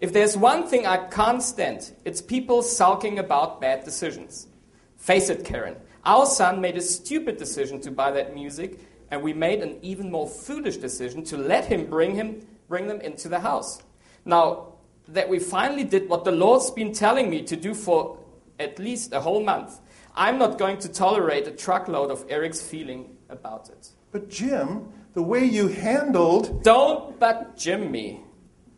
If 0.00 0.12
there's 0.12 0.36
one 0.36 0.66
thing 0.66 0.84
I 0.84 1.06
can't 1.06 1.40
stand, 1.40 1.92
it's 2.04 2.20
people 2.20 2.60
sulking 2.60 3.20
about 3.20 3.60
bad 3.60 3.84
decisions. 3.84 4.48
Face 4.96 5.28
it, 5.28 5.44
Karen, 5.44 5.76
our 6.04 6.26
son 6.26 6.60
made 6.60 6.76
a 6.76 6.80
stupid 6.80 7.36
decision 7.36 7.80
to 7.82 7.92
buy 7.92 8.10
that 8.10 8.34
music, 8.34 8.80
and 9.12 9.22
we 9.22 9.32
made 9.32 9.62
an 9.62 9.78
even 9.82 10.10
more 10.10 10.26
foolish 10.26 10.78
decision 10.78 11.22
to 11.26 11.36
let 11.36 11.66
him 11.66 11.86
bring, 11.86 12.16
him, 12.16 12.44
bring 12.66 12.88
them 12.88 13.00
into 13.00 13.28
the 13.28 13.38
house. 13.38 13.80
Now, 14.24 14.73
that 15.08 15.28
we 15.28 15.38
finally 15.38 15.84
did 15.84 16.08
what 16.08 16.24
the 16.24 16.32
Lord's 16.32 16.70
been 16.70 16.92
telling 16.92 17.30
me 17.30 17.42
to 17.42 17.56
do 17.56 17.74
for 17.74 18.18
at 18.58 18.78
least 18.78 19.12
a 19.12 19.20
whole 19.20 19.42
month, 19.42 19.80
I'm 20.14 20.38
not 20.38 20.58
going 20.58 20.78
to 20.78 20.88
tolerate 20.88 21.46
a 21.46 21.50
truckload 21.50 22.10
of 22.10 22.24
Eric's 22.28 22.62
feeling 22.62 23.16
about 23.28 23.68
it. 23.68 23.88
But, 24.12 24.30
Jim, 24.30 24.88
the 25.14 25.22
way 25.22 25.44
you 25.44 25.68
handled. 25.68 26.62
Don't 26.62 27.18
but 27.18 27.56
Jim 27.56 27.90
me, 27.90 28.20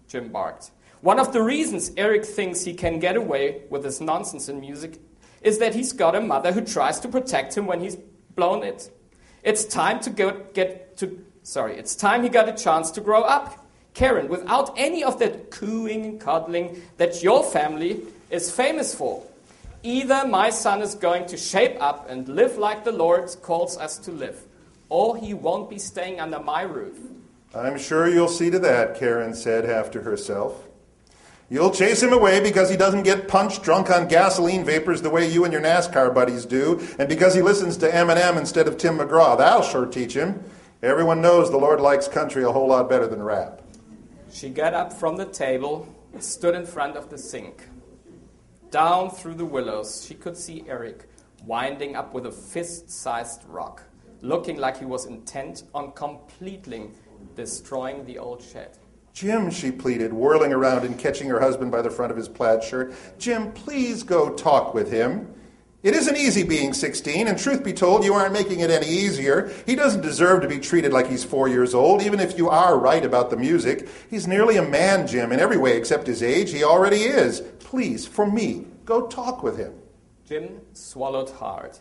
Jim 0.09 0.31
barked. 0.31 0.71
One 1.01 1.19
of 1.19 1.33
the 1.33 1.43
reasons 1.43 1.93
Eric 1.97 2.25
thinks 2.25 2.65
he 2.65 2.75
can 2.75 2.99
get 2.99 3.17
away 3.17 3.63
with 3.71 3.85
his 3.85 4.01
nonsense 4.01 4.49
in 4.49 4.61
music 4.61 4.99
is 5.43 5.59
that 5.59 5.75
he's 5.75 5.93
got 5.93 6.15
a 6.15 6.21
mother 6.21 6.53
who 6.53 6.63
tries 6.63 6.99
to 7.01 7.09
protect 7.09 7.57
him 7.57 7.67
when 7.67 7.81
he's 7.81 7.97
blown 8.35 8.63
it. 8.63 8.91
It's 9.43 9.65
time 9.65 10.01
to 10.01 10.11
go, 10.11 10.45
get 10.55 10.97
to, 10.99 11.25
sorry, 11.43 11.77
it's 11.77 11.95
time 11.95 12.23
he 12.23 12.29
got 12.29 12.49
a 12.49 12.53
chance 12.53 12.91
to 12.93 13.01
grow 13.01 13.23
up. 13.23 13.66
Karen, 13.97 14.29
without 14.29 14.75
any 14.77 15.03
of 15.03 15.19
that 15.21 15.51
cooing 15.51 16.05
and 16.05 16.21
cuddling 16.21 16.83
that 16.99 17.23
your 17.23 17.43
family 17.43 18.03
is 18.29 18.51
famous 18.51 18.95
for. 18.95 19.23
Either 19.83 20.27
my 20.29 20.51
son 20.51 20.83
is 20.83 20.95
going 20.95 21.25
to 21.25 21.39
shape 21.39 21.81
up 21.81 22.11
and 22.11 22.29
live 22.29 22.59
like 22.59 22.85
the 22.85 22.93
Lord 22.93 23.35
calls 23.41 23.79
us 23.79 23.97
to 24.01 24.13
live, 24.13 24.39
or 24.91 25.17
he 25.17 25.33
won't 25.33 25.71
be 25.71 25.79
staying 25.79 26.21
under 26.21 26.39
my 26.39 26.61
roof. 26.61 26.99
I'm 27.55 27.79
sure 27.79 28.07
you'll 28.07 28.29
see 28.29 28.51
to 28.51 28.59
that, 28.59 28.99
Karen 28.99 29.33
said 29.33 29.65
half 29.65 29.91
to 29.93 30.03
herself. 30.03 30.63
You'll 31.49 31.71
chase 31.71 32.03
him 32.03 32.13
away 32.13 32.41
because 32.41 32.69
he 32.69 32.77
doesn't 32.77 33.05
get 33.05 33.29
punched 33.29 33.63
drunk 33.63 33.89
on 33.89 34.09
gasoline 34.09 34.65
vapors 34.65 35.01
the 35.01 35.09
way 35.09 35.27
you 35.27 35.45
and 35.45 35.55
your 35.55 35.63
NASCAR 35.63 36.13
buddies 36.13 36.45
do, 36.45 36.87
and 36.99 37.09
because 37.09 37.35
he 37.35 37.41
listens 37.41 37.79
to 37.79 37.89
Eminem 37.91 38.37
instead 38.37 38.69
of 38.69 38.77
Tim 38.77 38.99
McGraw. 38.99 39.39
That'll 39.39 39.63
sure 39.63 39.87
teach 39.87 40.13
him. 40.13 40.45
Everyone 40.83 41.23
knows 41.23 41.51
the 41.51 41.57
Lord 41.57 41.81
likes 41.81 42.09
country 42.09 42.45
a 42.45 42.53
whole 42.53 42.69
lot 42.69 42.91
better 42.91 43.07
than 43.07 43.23
rap. 43.23 43.63
She 44.37 44.51
got 44.51 44.75
up 44.75 44.93
from 44.93 45.17
the 45.17 45.25
table 45.25 45.89
stood 46.19 46.55
in 46.55 46.67
front 46.67 46.95
of 46.95 47.09
the 47.09 47.17
sink. 47.17 47.67
Down 48.71 49.09
through 49.09 49.37
the 49.37 49.47
willows, 49.47 50.05
she 50.07 50.13
could 50.15 50.37
see 50.37 50.63
Eric 50.69 51.09
winding 51.47 51.97
up 51.97 52.13
with 52.13 52.27
a 52.27 52.31
fist 52.31 52.91
sized 52.91 53.45
rock, 53.49 53.85
looking 54.21 54.59
like 54.59 54.77
he 54.79 54.85
was 54.85 55.07
intent 55.07 55.63
on 55.73 55.93
completely 55.93 56.91
destroying 57.35 58.05
the 58.05 58.19
old 58.19 58.43
shed. 58.43 58.77
Jim, 59.15 59.51
she 59.51 59.73
pleaded, 59.73 60.13
whirling 60.13 60.53
around 60.53 60.85
and 60.85 60.99
catching 60.99 61.31
her 61.31 61.41
husband 61.41 61.73
by 61.73 61.81
the 61.81 61.89
front 61.89 62.11
of 62.11 62.19
his 62.19 62.29
plaid 62.29 62.63
shirt. 62.63 62.93
Jim, 63.19 63.53
please 63.53 64.03
go 64.03 64.35
talk 64.35 64.75
with 64.75 64.93
him. 64.93 65.33
It 65.87 65.95
isn't 65.95 66.17
easy 66.17 66.43
being 66.43 66.73
16, 66.73 67.29
and 67.29 67.39
truth 67.39 67.63
be 67.63 67.73
told, 67.73 68.05
you 68.05 68.13
aren't 68.13 68.33
making 68.33 68.59
it 68.59 68.71
any 68.71 68.89
easier. 68.89 69.53
He 69.67 69.77
doesn't 69.77 70.01
deserve 70.01 70.43
to 70.43 70.49
be 70.49 70.59
treated 70.59 70.93
like 70.93 71.07
he's 71.07 71.23
four 71.23 71.47
years 71.47 71.75
old, 71.75 72.03
even 72.03 72.19
if 72.19 72.37
you 72.37 72.49
are 72.49 72.77
right 72.77 73.05
about 73.05 73.31
the 73.31 73.37
music. 73.37 73.89
He's 74.11 74.27
nearly 74.27 74.57
a 74.57 74.69
man, 74.69 75.07
Jim, 75.07 75.31
in 75.31 75.39
every 75.39 75.57
way 75.57 75.77
except 75.77 76.09
his 76.09 76.25
age. 76.25 76.51
He 76.51 76.65
already 76.65 77.03
is. 77.03 77.41
Please, 77.61 78.05
for 78.05 78.29
me, 78.29 78.67
go 78.85 79.07
talk 79.07 79.45
with 79.45 79.57
him. 79.59 79.75
Jim 80.27 80.61
swallowed 80.73 81.31
hard. 81.31 81.79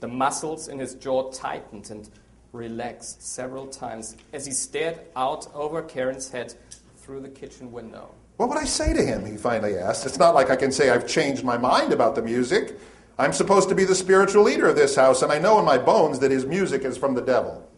The 0.00 0.08
muscles 0.08 0.68
in 0.68 0.78
his 0.78 0.94
jaw 0.94 1.30
tightened 1.30 1.90
and 1.90 2.08
relaxed 2.54 3.22
several 3.22 3.66
times 3.66 4.16
as 4.32 4.46
he 4.46 4.52
stared 4.52 5.00
out 5.16 5.54
over 5.54 5.82
Karen's 5.82 6.30
head 6.30 6.54
through 6.96 7.20
the 7.20 7.28
kitchen 7.28 7.72
window. 7.72 8.08
What 8.38 8.48
would 8.48 8.56
I 8.56 8.64
say 8.64 8.94
to 8.94 9.02
him? 9.02 9.26
He 9.26 9.36
finally 9.36 9.76
asked. 9.76 10.06
It's 10.06 10.18
not 10.18 10.34
like 10.34 10.48
I 10.48 10.56
can 10.56 10.72
say 10.72 10.88
I've 10.88 11.06
changed 11.06 11.44
my 11.44 11.58
mind 11.58 11.92
about 11.92 12.14
the 12.14 12.22
music. 12.22 12.78
I'm 13.18 13.32
supposed 13.32 13.68
to 13.70 13.74
be 13.74 13.84
the 13.84 13.96
spiritual 13.96 14.44
leader 14.44 14.68
of 14.68 14.76
this 14.76 14.94
house, 14.94 15.22
and 15.22 15.32
I 15.32 15.40
know 15.40 15.58
in 15.58 15.64
my 15.64 15.76
bones 15.76 16.20
that 16.20 16.30
his 16.30 16.46
music 16.46 16.84
is 16.84 16.96
from 16.96 17.14
the 17.14 17.20
devil. 17.20 17.68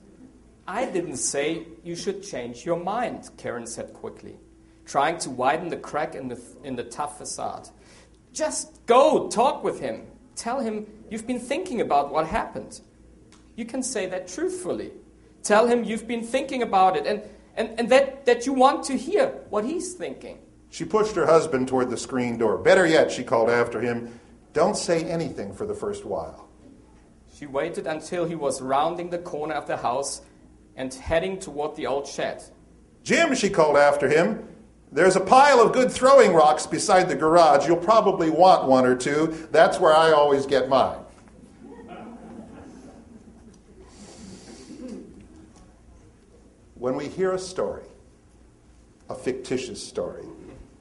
I 0.68 0.84
didn't 0.84 1.16
say 1.16 1.66
you 1.82 1.96
should 1.96 2.22
change 2.22 2.66
your 2.66 2.78
mind, 2.78 3.30
Karen 3.38 3.66
said 3.66 3.94
quickly, 3.94 4.36
trying 4.84 5.16
to 5.20 5.30
widen 5.30 5.70
the 5.70 5.78
crack 5.78 6.14
in 6.14 6.28
the, 6.28 6.40
in 6.62 6.76
the 6.76 6.84
tough 6.84 7.16
facade. 7.16 7.70
Just 8.34 8.84
go 8.84 9.28
talk 9.28 9.64
with 9.64 9.80
him. 9.80 10.06
Tell 10.36 10.60
him 10.60 10.86
you've 11.10 11.26
been 11.26 11.40
thinking 11.40 11.80
about 11.80 12.12
what 12.12 12.26
happened. 12.26 12.80
You 13.56 13.64
can 13.64 13.82
say 13.82 14.06
that 14.06 14.28
truthfully. 14.28 14.92
Tell 15.42 15.66
him 15.66 15.84
you've 15.84 16.06
been 16.06 16.22
thinking 16.22 16.62
about 16.62 16.96
it 16.96 17.06
and, 17.06 17.22
and, 17.56 17.80
and 17.80 17.88
that, 17.88 18.26
that 18.26 18.44
you 18.44 18.52
want 18.52 18.84
to 18.84 18.96
hear 18.96 19.28
what 19.48 19.64
he's 19.64 19.94
thinking. 19.94 20.38
She 20.68 20.84
pushed 20.84 21.16
her 21.16 21.26
husband 21.26 21.66
toward 21.66 21.90
the 21.90 21.96
screen 21.96 22.38
door. 22.38 22.58
Better 22.58 22.86
yet, 22.86 23.10
she 23.10 23.24
called 23.24 23.50
after 23.50 23.80
him, 23.80 24.20
don't 24.52 24.76
say 24.76 25.04
anything 25.04 25.54
for 25.54 25.66
the 25.66 25.74
first 25.74 26.04
while. 26.04 26.48
She 27.34 27.46
waited 27.46 27.86
until 27.86 28.24
he 28.24 28.34
was 28.34 28.60
rounding 28.60 29.10
the 29.10 29.18
corner 29.18 29.54
of 29.54 29.66
the 29.66 29.76
house 29.76 30.22
and 30.76 30.92
heading 30.92 31.38
toward 31.38 31.76
the 31.76 31.86
old 31.86 32.06
shed. 32.06 32.42
Jim, 33.02 33.34
she 33.34 33.48
called 33.48 33.76
after 33.76 34.08
him, 34.08 34.46
there's 34.92 35.14
a 35.14 35.20
pile 35.20 35.60
of 35.60 35.72
good 35.72 35.90
throwing 35.90 36.32
rocks 36.32 36.66
beside 36.66 37.08
the 37.08 37.14
garage. 37.14 37.66
You'll 37.66 37.76
probably 37.76 38.28
want 38.28 38.66
one 38.66 38.84
or 38.84 38.96
two. 38.96 39.48
That's 39.52 39.78
where 39.78 39.94
I 39.94 40.10
always 40.10 40.46
get 40.46 40.68
mine. 40.68 40.98
When 46.74 46.96
we 46.96 47.08
hear 47.08 47.32
a 47.32 47.38
story, 47.38 47.84
a 49.08 49.14
fictitious 49.14 49.86
story, 49.86 50.24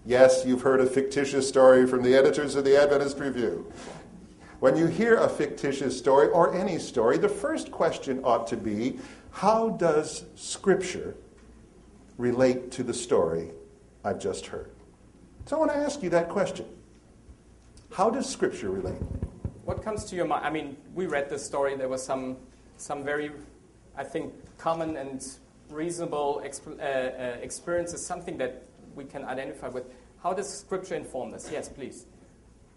Yes, 0.09 0.43
you've 0.43 0.63
heard 0.63 0.81
a 0.81 0.87
fictitious 0.87 1.47
story 1.47 1.85
from 1.85 2.01
the 2.01 2.15
editors 2.15 2.55
of 2.55 2.65
the 2.65 2.75
Adventist 2.75 3.19
Review. 3.19 3.71
When 4.59 4.75
you 4.75 4.87
hear 4.87 5.17
a 5.17 5.29
fictitious 5.29 5.95
story 5.95 6.29
or 6.29 6.55
any 6.55 6.79
story, 6.79 7.19
the 7.19 7.29
first 7.29 7.69
question 7.69 8.19
ought 8.23 8.47
to 8.47 8.57
be 8.57 8.97
how 9.29 9.69
does 9.69 10.25
Scripture 10.33 11.15
relate 12.17 12.71
to 12.71 12.81
the 12.81 12.91
story 12.91 13.51
I've 14.03 14.19
just 14.19 14.47
heard? 14.47 14.71
So 15.45 15.57
I 15.57 15.59
want 15.59 15.73
to 15.73 15.77
ask 15.77 16.01
you 16.01 16.09
that 16.09 16.27
question. 16.27 16.65
How 17.91 18.09
does 18.09 18.27
Scripture 18.27 18.71
relate? 18.71 19.03
What 19.63 19.83
comes 19.83 20.05
to 20.05 20.15
your 20.15 20.25
mind? 20.25 20.43
I 20.43 20.49
mean, 20.49 20.75
we 20.95 21.05
read 21.05 21.29
this 21.29 21.45
story. 21.45 21.75
There 21.75 21.87
was 21.87 22.03
some, 22.03 22.37
some 22.77 23.03
very, 23.03 23.29
I 23.95 24.05
think, 24.05 24.33
common 24.57 24.97
and 24.97 25.23
reasonable 25.69 26.41
exp- 26.43 26.79
uh, 26.79 26.81
uh, 26.81 27.37
experiences, 27.43 28.03
something 28.03 28.39
that 28.39 28.63
we 28.95 29.05
can 29.05 29.23
identify 29.23 29.67
with. 29.67 29.85
How 30.21 30.33
does 30.33 30.51
Scripture 30.51 30.95
inform 30.95 31.31
this? 31.31 31.47
Yes, 31.49 31.69
please. 31.69 32.05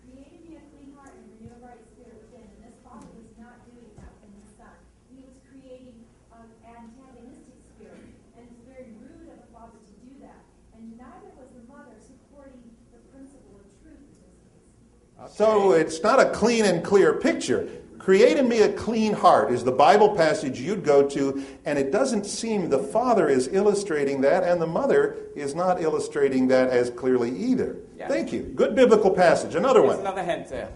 Created 0.07 0.47
me 0.47 0.63
a 0.63 0.65
clean 0.71 0.95
heart 0.95 1.11
and 1.11 1.27
renew 1.27 1.51
a 1.51 1.67
right 1.67 1.83
spirit 1.91 2.23
within. 2.31 2.47
And 2.47 2.71
this 2.71 2.79
father 2.87 3.11
was 3.19 3.35
not 3.35 3.59
doing 3.67 3.91
that 3.99 4.15
in 4.23 4.31
his 4.39 4.47
son. 4.55 4.71
He 5.11 5.27
was 5.27 5.43
creating 5.51 6.07
an 6.31 6.47
antagonistic 6.63 7.59
spirit. 7.75 7.99
And 8.39 8.47
it's 8.47 8.63
very 8.63 8.95
rude 8.95 9.27
of 9.27 9.43
a 9.43 9.49
father 9.51 9.75
to 9.75 9.95
do 10.07 10.23
that. 10.23 10.39
And 10.79 10.95
neither 10.95 11.35
was 11.35 11.51
the 11.51 11.67
mother 11.67 11.99
supporting 11.99 12.63
the 12.95 13.03
principle 13.11 13.59
of 13.59 13.67
truth 13.83 14.07
in 14.07 14.23
this 14.23 14.39
case. 14.47 14.71
Okay. 15.19 15.35
So 15.35 15.75
it's 15.75 15.99
not 15.99 16.23
a 16.23 16.31
clean 16.31 16.63
and 16.63 16.79
clear 16.87 17.19
picture. 17.19 17.67
Create 18.03 18.37
in 18.37 18.49
me 18.49 18.63
a 18.63 18.73
clean 18.73 19.13
heart 19.13 19.53
is 19.53 19.63
the 19.63 19.71
Bible 19.71 20.17
passage 20.17 20.59
you'd 20.59 20.83
go 20.83 21.09
to, 21.09 21.45
and 21.65 21.79
it 21.79 21.93
doesn't 21.93 22.27
seem 22.27 22.69
the 22.69 22.77
father 22.77 23.29
is 23.29 23.47
illustrating 23.53 24.21
that, 24.23 24.43
and 24.43 24.61
the 24.61 24.67
mother 24.67 25.19
is 25.37 25.55
not 25.55 25.81
illustrating 25.81 26.49
that 26.49 26.69
as 26.71 26.91
clearly 26.91 27.31
either. 27.31 27.77
Yeah. 27.97 28.09
Thank 28.09 28.33
you. 28.33 28.43
Good 28.43 28.75
biblical 28.75 29.13
passage. 29.13 29.55
Another 29.55 29.83
There's 29.83 29.99
one. 29.99 30.01
another 30.01 30.25
hand 30.25 30.47
there. 30.49 30.69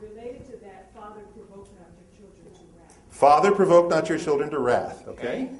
Related 0.00 0.46
to 0.46 0.56
that, 0.64 0.90
father 0.94 1.20
provoke 1.34 1.68
not 1.78 1.90
your 1.98 2.18
children 2.18 2.54
to 2.54 2.60
wrath. 2.78 2.96
Father, 3.10 3.52
provoke 3.52 3.90
not 3.90 4.08
your 4.08 4.18
children 4.18 4.48
to 4.48 4.58
wrath. 4.58 5.06
Okay? 5.06 5.50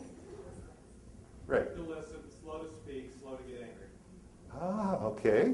Right. 1.47 1.67
Quick 1.67 1.77
to 1.77 1.83
listen, 1.83 2.17
slow 2.43 2.61
to 2.61 2.71
speak, 2.83 3.11
slow 3.21 3.37
to 3.37 3.43
get 3.43 3.61
angry. 3.61 3.89
Ah, 4.59 4.97
okay. 5.05 5.53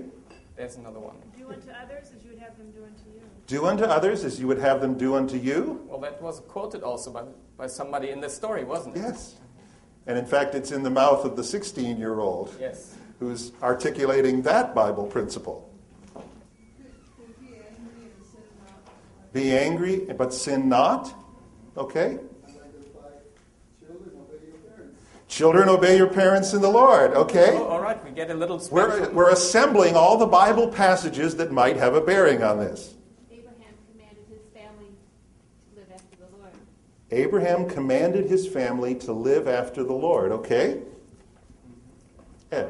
there's 0.55 0.77
another 0.77 1.01
one. 1.01 1.17
Do 1.37 1.49
unto 1.49 1.71
others 1.71 2.13
as 2.17 2.23
you 2.23 2.31
would 2.31 2.39
have 2.39 2.57
them 2.57 2.71
do 2.71 2.85
unto 2.85 3.11
you. 3.13 3.26
Do 3.47 3.67
unto 3.67 3.85
others 3.85 4.25
as 4.25 4.41
you 4.41 4.47
would 4.49 4.59
have 4.59 4.81
them 4.81 4.99
do 4.99 5.15
unto 5.15 5.37
you. 5.37 5.81
Well, 5.87 6.01
that 6.01 6.21
was 6.21 6.41
quoted 6.41 6.83
also 6.83 7.13
by, 7.13 7.23
by 7.57 7.67
somebody 7.69 8.11
in 8.11 8.21
the 8.21 8.29
story, 8.29 8.65
wasn't 8.65 8.97
it? 8.97 9.01
Yes. 9.01 9.37
And 10.07 10.19
in 10.19 10.27
fact, 10.27 10.55
it's 10.55 10.73
in 10.73 10.83
the 10.83 10.91
mouth 10.91 11.25
of 11.25 11.37
the 11.37 11.45
16 11.45 11.97
year 11.99 12.19
old 12.19 12.55
Yes. 12.61 12.95
who's 13.21 13.53
articulating 13.63 14.43
that 14.43 14.75
Bible 14.75 15.07
principle. 15.07 15.73
Be 19.33 19.57
angry, 19.57 19.99
but 20.17 20.33
sin 20.33 20.69
not. 20.69 21.13
Okay? 21.77 22.19
Children, 25.29 25.69
obey 25.69 25.97
your 25.99 26.07
parents 26.07 26.55
in 26.55 26.63
the 26.63 26.71
Lord. 26.71 27.11
Okay? 27.13 27.51
Oh, 27.53 27.67
all 27.67 27.81
right, 27.81 28.03
we 28.03 28.11
get 28.11 28.31
a 28.31 28.35
little 28.35 28.63
We're, 28.71 29.11
we're 29.11 29.31
assembling 29.31 29.95
all 29.95 30.17
the 30.17 30.27
Bible 30.27 30.69
passages 30.69 31.37
that 31.37 31.53
might 31.53 31.77
have 31.77 31.95
a 31.95 32.01
bearing 32.01 32.43
on 32.43 32.59
this. 32.59 32.95
Abraham 33.31 33.75
commanded 33.93 34.25
his 34.31 34.41
family 34.55 34.87
to 35.75 35.81
live 35.81 35.89
after 35.93 36.17
the 36.17 36.37
Lord. 36.39 36.53
Abraham 37.11 37.69
commanded 37.69 38.27
his 38.27 38.47
family 38.49 38.95
to 38.97 39.13
live 39.13 39.47
after 39.47 39.85
the 39.85 39.93
Lord. 39.93 40.33
Okay? 40.33 40.83
Ed. 42.51 42.69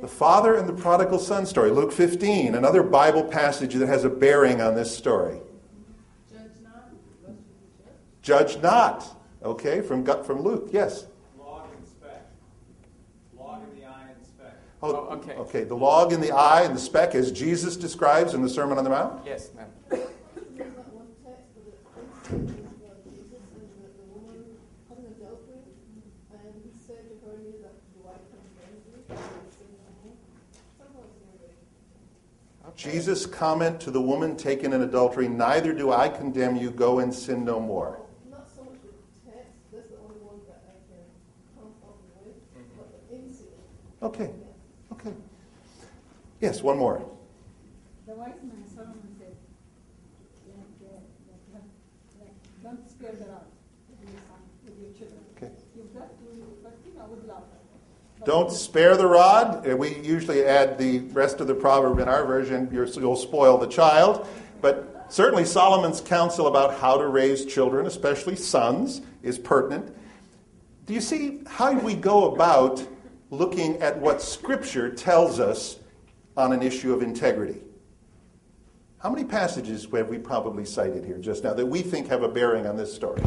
The 0.00 0.08
father 0.08 0.54
and 0.54 0.68
the 0.68 0.72
prodigal 0.72 1.18
son 1.18 1.44
story, 1.44 1.70
Luke 1.70 1.90
15, 1.90 2.54
another 2.54 2.84
Bible 2.84 3.24
passage 3.24 3.74
that 3.74 3.88
has 3.88 4.04
a 4.04 4.08
bearing 4.08 4.60
on 4.60 4.76
this 4.76 4.96
story. 4.96 5.40
Judge 6.30 6.52
not, 6.62 6.90
lest 7.26 7.38
you 7.40 7.56
be 7.58 7.82
judged. 7.82 8.52
Judge 8.52 8.62
not. 8.62 9.16
Okay, 9.42 9.80
from, 9.80 10.04
from 10.22 10.42
Luke, 10.42 10.68
yes. 10.72 11.06
Log 11.36 11.66
and 11.76 11.84
speck. 11.84 12.30
Log 13.36 13.60
in 13.68 13.80
the 13.80 13.86
eye 13.86 14.06
and 14.16 14.24
speck. 14.24 14.56
Oh, 14.82 15.08
Oh, 15.10 15.16
okay. 15.16 15.32
Okay, 15.32 15.64
the 15.64 15.74
log 15.74 16.12
in 16.12 16.20
the 16.20 16.30
eye 16.30 16.62
and 16.62 16.76
the 16.76 16.80
speck, 16.80 17.16
as 17.16 17.32
Jesus 17.32 17.76
describes 17.76 18.34
in 18.34 18.42
the 18.42 18.48
Sermon 18.48 18.78
on 18.78 18.84
the 18.84 18.90
Mount. 18.90 19.26
Yes, 19.26 19.50
ma'am. 19.56 19.66
There's 19.90 20.00
that 20.74 20.92
one 20.94 21.10
text 21.26 21.50
where 21.58 21.66
the 21.66 22.36
incident 22.36 22.70
is 22.70 22.78
where 22.78 22.94
Jesus 23.02 23.50
and 23.50 23.66
the, 23.82 23.90
the 23.98 24.06
woman 24.14 24.44
having 24.88 25.06
adultery, 25.10 25.58
and 26.30 26.54
he 26.62 26.70
said 26.78 27.02
to 27.10 27.14
her, 27.26 27.34
"Neither 27.42 27.74
do 27.94 27.98
I 28.06 28.18
condemn 28.30 28.78
you, 28.86 28.98
for 29.06 29.14
your 29.14 29.46
sin 29.54 29.70
no 29.78 29.90
more." 30.02 30.18
Somehow 30.78 31.06
it's 31.06 31.18
near 31.22 31.38
there. 31.38 31.58
Jesus' 32.78 33.26
comment 33.26 33.80
to 33.80 33.90
the 33.90 34.00
woman 34.00 34.36
taken 34.36 34.72
in 34.72 34.82
adultery, 34.82 35.26
Neither 35.26 35.72
do 35.72 35.90
I 35.90 36.08
condemn 36.08 36.54
you, 36.54 36.70
go 36.70 37.00
and 37.00 37.12
sin 37.12 37.44
no 37.44 37.58
more. 37.58 37.98
Not 38.30 38.48
so 38.54 38.62
much 38.62 38.78
the 38.86 38.94
text, 39.28 39.50
that's 39.72 39.90
the 39.90 39.98
only 39.98 40.22
one 40.22 40.38
that 40.46 40.62
I 40.62 40.78
can 40.86 41.02
come 41.58 41.74
up 41.82 41.98
with, 42.22 42.38
but 42.78 42.86
the 43.10 43.16
incident. 43.18 43.58
Okay, 44.00 44.30
okay. 44.92 45.12
Yes, 46.40 46.62
one 46.62 46.78
more. 46.78 47.02
The 48.06 48.14
wise 48.14 48.38
man 48.46 48.62
Solomon 48.72 49.10
said, 49.18 49.34
like, 50.46 51.02
like, 51.50 51.66
like, 52.22 52.30
don't 52.62 52.88
spare 52.88 53.10
the 53.10 53.26
rod 53.26 53.50
with 53.90 54.06
your 54.06 54.22
son, 54.22 54.38
with 54.62 54.78
your 54.78 54.94
children. 54.94 55.26
Okay. 55.36 55.50
You've 55.74 55.92
got 55.92 56.14
to, 56.14 56.26
but 56.62 56.78
you 56.86 56.94
know, 56.94 57.10
with 57.10 57.26
love. 57.26 57.42
But 57.42 57.58
Don't 58.24 58.50
spare 58.50 58.96
the 58.96 59.06
rod. 59.06 59.68
Uh, 59.68 59.76
We 59.76 59.96
usually 59.98 60.44
add 60.44 60.78
the 60.78 61.00
rest 61.12 61.40
of 61.40 61.46
the 61.46 61.54
proverb 61.54 61.98
in 61.98 62.08
our 62.08 62.24
version, 62.24 62.68
you'll 62.72 63.16
spoil 63.16 63.58
the 63.58 63.66
child. 63.66 64.26
But 64.60 65.06
certainly 65.08 65.44
Solomon's 65.44 66.00
counsel 66.00 66.46
about 66.46 66.78
how 66.78 66.98
to 66.98 67.06
raise 67.06 67.46
children, 67.46 67.86
especially 67.86 68.36
sons, 68.36 69.00
is 69.22 69.38
pertinent. 69.38 69.94
Do 70.86 70.94
you 70.94 71.00
see 71.00 71.40
how 71.46 71.72
we 71.72 71.94
go 71.94 72.32
about 72.32 72.86
looking 73.30 73.76
at 73.82 73.98
what 73.98 74.22
Scripture 74.22 74.90
tells 74.90 75.38
us 75.38 75.78
on 76.36 76.52
an 76.52 76.62
issue 76.62 76.92
of 76.94 77.02
integrity? 77.02 77.62
How 78.98 79.10
many 79.10 79.24
passages 79.24 79.86
have 79.92 80.08
we 80.08 80.18
probably 80.18 80.64
cited 80.64 81.04
here 81.04 81.18
just 81.18 81.44
now 81.44 81.54
that 81.54 81.66
we 81.66 81.82
think 81.82 82.08
have 82.08 82.22
a 82.22 82.28
bearing 82.28 82.66
on 82.66 82.76
this 82.76 82.92
story? 82.92 83.22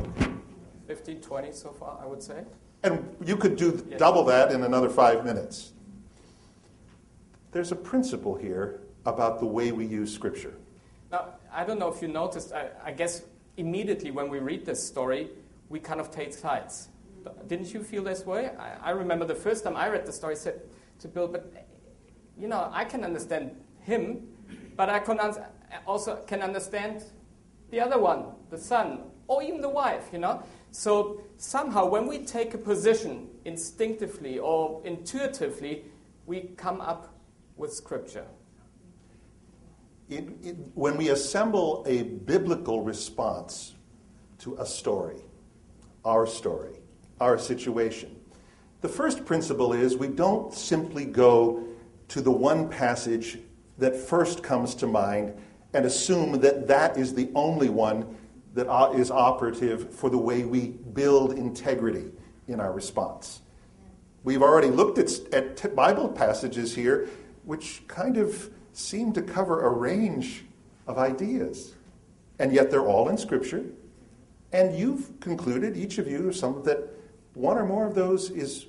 15, 0.88 1.22
20 1.22 1.52
so 1.54 1.72
far, 1.72 1.98
I 2.02 2.06
would 2.06 2.22
say. 2.22 2.44
And 2.84 3.16
you 3.24 3.38
could 3.38 3.58
do 3.58 3.72
double 3.98 4.24
that 4.26 4.52
in 4.52 4.64
another 4.64 4.90
five 4.90 5.24
minutes. 5.24 5.74
There's 7.52 7.72
a 7.72 7.76
principle 7.76 8.36
here 8.36 8.82
about 9.06 9.40
the 9.40 9.46
way 9.46 9.72
we 9.72 9.86
use 9.86 10.14
Scripture. 10.14 10.54
Now, 11.12 11.36
I 11.52 11.64
don't 11.64 11.80
know 11.80 11.90
if 11.90 12.02
you 12.02 12.08
noticed, 12.08 12.54
I, 12.54 12.70
I 12.84 12.92
guess 12.92 13.24
immediately 13.58 14.12
when 14.12 14.30
we 14.30 14.40
read 14.40 14.66
this 14.66 14.86
story, 14.86 15.30
we 15.70 15.80
kind 15.80 16.00
of 16.00 16.10
take 16.12 16.34
sides. 16.34 16.88
Didn't 17.48 17.74
you 17.74 17.84
feel 17.84 18.04
this 18.04 18.26
way? 18.26 18.50
I, 18.58 18.90
I 18.90 18.90
remember 18.92 19.26
the 19.26 19.36
first 19.36 19.64
time 19.64 19.76
I 19.76 19.90
read 19.90 20.06
the 20.06 20.12
story, 20.14 20.36
said 20.36 20.62
to 21.00 21.08
Bill, 21.08 21.28
but 21.28 21.52
you 22.38 22.48
know, 22.48 22.70
I 22.74 22.86
can 22.86 23.04
understand 23.04 23.56
him, 23.82 24.28
but 24.76 24.90
I 24.90 25.00
can 25.00 25.20
also 25.86 26.16
can 26.26 26.42
understand 26.42 27.04
the 27.70 27.80
other 27.80 28.00
one, 28.00 28.26
the 28.50 28.58
son, 28.58 29.02
or 29.28 29.44
even 29.44 29.62
the 29.62 29.70
wife, 29.70 30.10
you 30.12 30.20
know? 30.20 30.42
So 30.72 31.22
somehow 31.38 31.88
when 31.88 32.08
we 32.08 32.20
take 32.20 32.54
a 32.54 32.58
position 32.58 33.28
instinctively 33.46 34.40
or 34.40 34.82
intuitively, 34.86 35.86
we 36.26 36.42
come 36.56 36.80
up 36.80 37.14
with 37.58 37.74
scripture. 37.74 38.26
It, 40.10 40.30
it, 40.42 40.56
when 40.74 40.98
we 40.98 41.10
assemble 41.10 41.84
a 41.88 42.04
biblical 42.04 42.82
response 42.82 43.76
to 44.40 44.56
a 44.60 44.66
story, 44.66 45.22
our 46.04 46.26
story, 46.26 46.80
our 47.20 47.38
situation, 47.38 48.16
the 48.82 48.90
first 48.90 49.26
principle 49.26 49.74
is 49.74 49.96
we 49.96 50.08
don't 50.08 50.54
simply 50.54 51.06
go 51.06 51.66
to 52.08 52.22
the 52.22 52.32
one 52.32 52.68
passage 52.68 53.40
that 53.78 53.96
first 53.96 54.42
comes 54.42 54.74
to 54.76 54.88
mind 54.88 55.34
and 55.74 55.86
assume 55.86 56.40
that 56.42 56.68
that 56.68 56.98
is 56.98 57.14
the 57.14 57.30
only 57.36 57.70
one 57.70 58.18
that 58.54 58.96
is 58.96 59.12
operative 59.12 59.94
for 59.94 60.10
the 60.10 60.18
way 60.18 60.44
we 60.44 60.70
build 60.70 61.34
integrity 61.34 62.12
in 62.48 62.60
our 62.60 62.74
response. 62.74 63.42
We've 64.24 64.42
already 64.42 64.70
looked 64.70 64.98
at, 64.98 65.34
at 65.34 65.76
Bible 65.76 66.10
passages 66.10 66.76
here 66.76 67.10
which 67.44 67.84
kind 67.88 68.18
of 68.18 68.50
seem 68.74 69.14
to 69.14 69.22
cover 69.22 69.66
a 69.66 69.70
range 69.70 70.46
of 70.88 70.98
ideas. 70.98 71.74
And 72.40 72.54
yet 72.54 72.72
they're 72.72 72.86
all 72.86 73.10
in 73.10 73.18
Scripture. 73.18 73.66
And 74.52 74.78
you've 74.78 75.20
concluded, 75.20 75.78
each 75.78 75.98
of 75.98 76.08
you, 76.08 76.32
some 76.34 76.62
that 76.64 76.90
one 77.34 77.58
or 77.58 77.66
more 77.66 77.88
of 77.88 77.96
those 77.96 78.30
is 78.30 78.68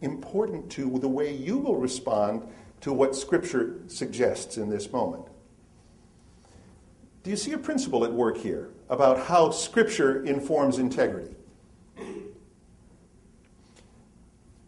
important 0.00 0.70
to 0.70 0.98
the 0.98 1.08
way 1.08 1.34
you 1.34 1.58
will 1.58 1.76
respond 1.76 2.46
to 2.82 2.92
what 2.92 3.16
Scripture 3.16 3.80
suggests 3.88 4.56
in 4.56 4.68
this 4.68 4.92
moment. 4.92 5.24
Do 7.24 7.30
you 7.30 7.36
see 7.36 7.52
a 7.52 7.58
principle 7.58 8.04
at 8.04 8.12
work 8.12 8.36
here 8.36 8.68
about 8.90 9.18
how 9.18 9.50
Scripture 9.50 10.22
informs 10.24 10.78
integrity? 10.78 11.34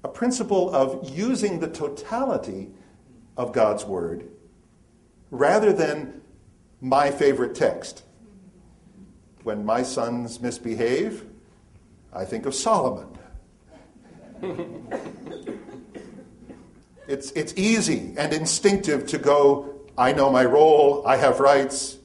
A 0.03 0.09
principle 0.09 0.75
of 0.75 1.11
using 1.11 1.61
the 1.61 1.69
totality 1.69 2.71
of 3.37 3.53
God's 3.53 3.85
Word 3.85 4.31
rather 5.31 5.71
than 5.71 6.23
my 6.81 7.11
favorite 7.11 7.55
text. 7.55 8.05
When 9.43 9.67
my 9.67 9.83
sons 9.83 10.41
misbehave, 10.41 11.27
I 12.11 12.25
think 12.25 12.47
of 12.47 12.55
Solomon. 12.55 13.19
it's, 17.07 17.33
it's 17.33 17.53
easy 17.55 18.15
and 18.17 18.33
instinctive 18.33 19.07
to 19.09 19.19
go, 19.19 19.75
I 19.99 20.13
know 20.13 20.31
my 20.31 20.47
role, 20.47 21.07
I 21.07 21.17
have 21.17 21.39
rights. 21.39 21.99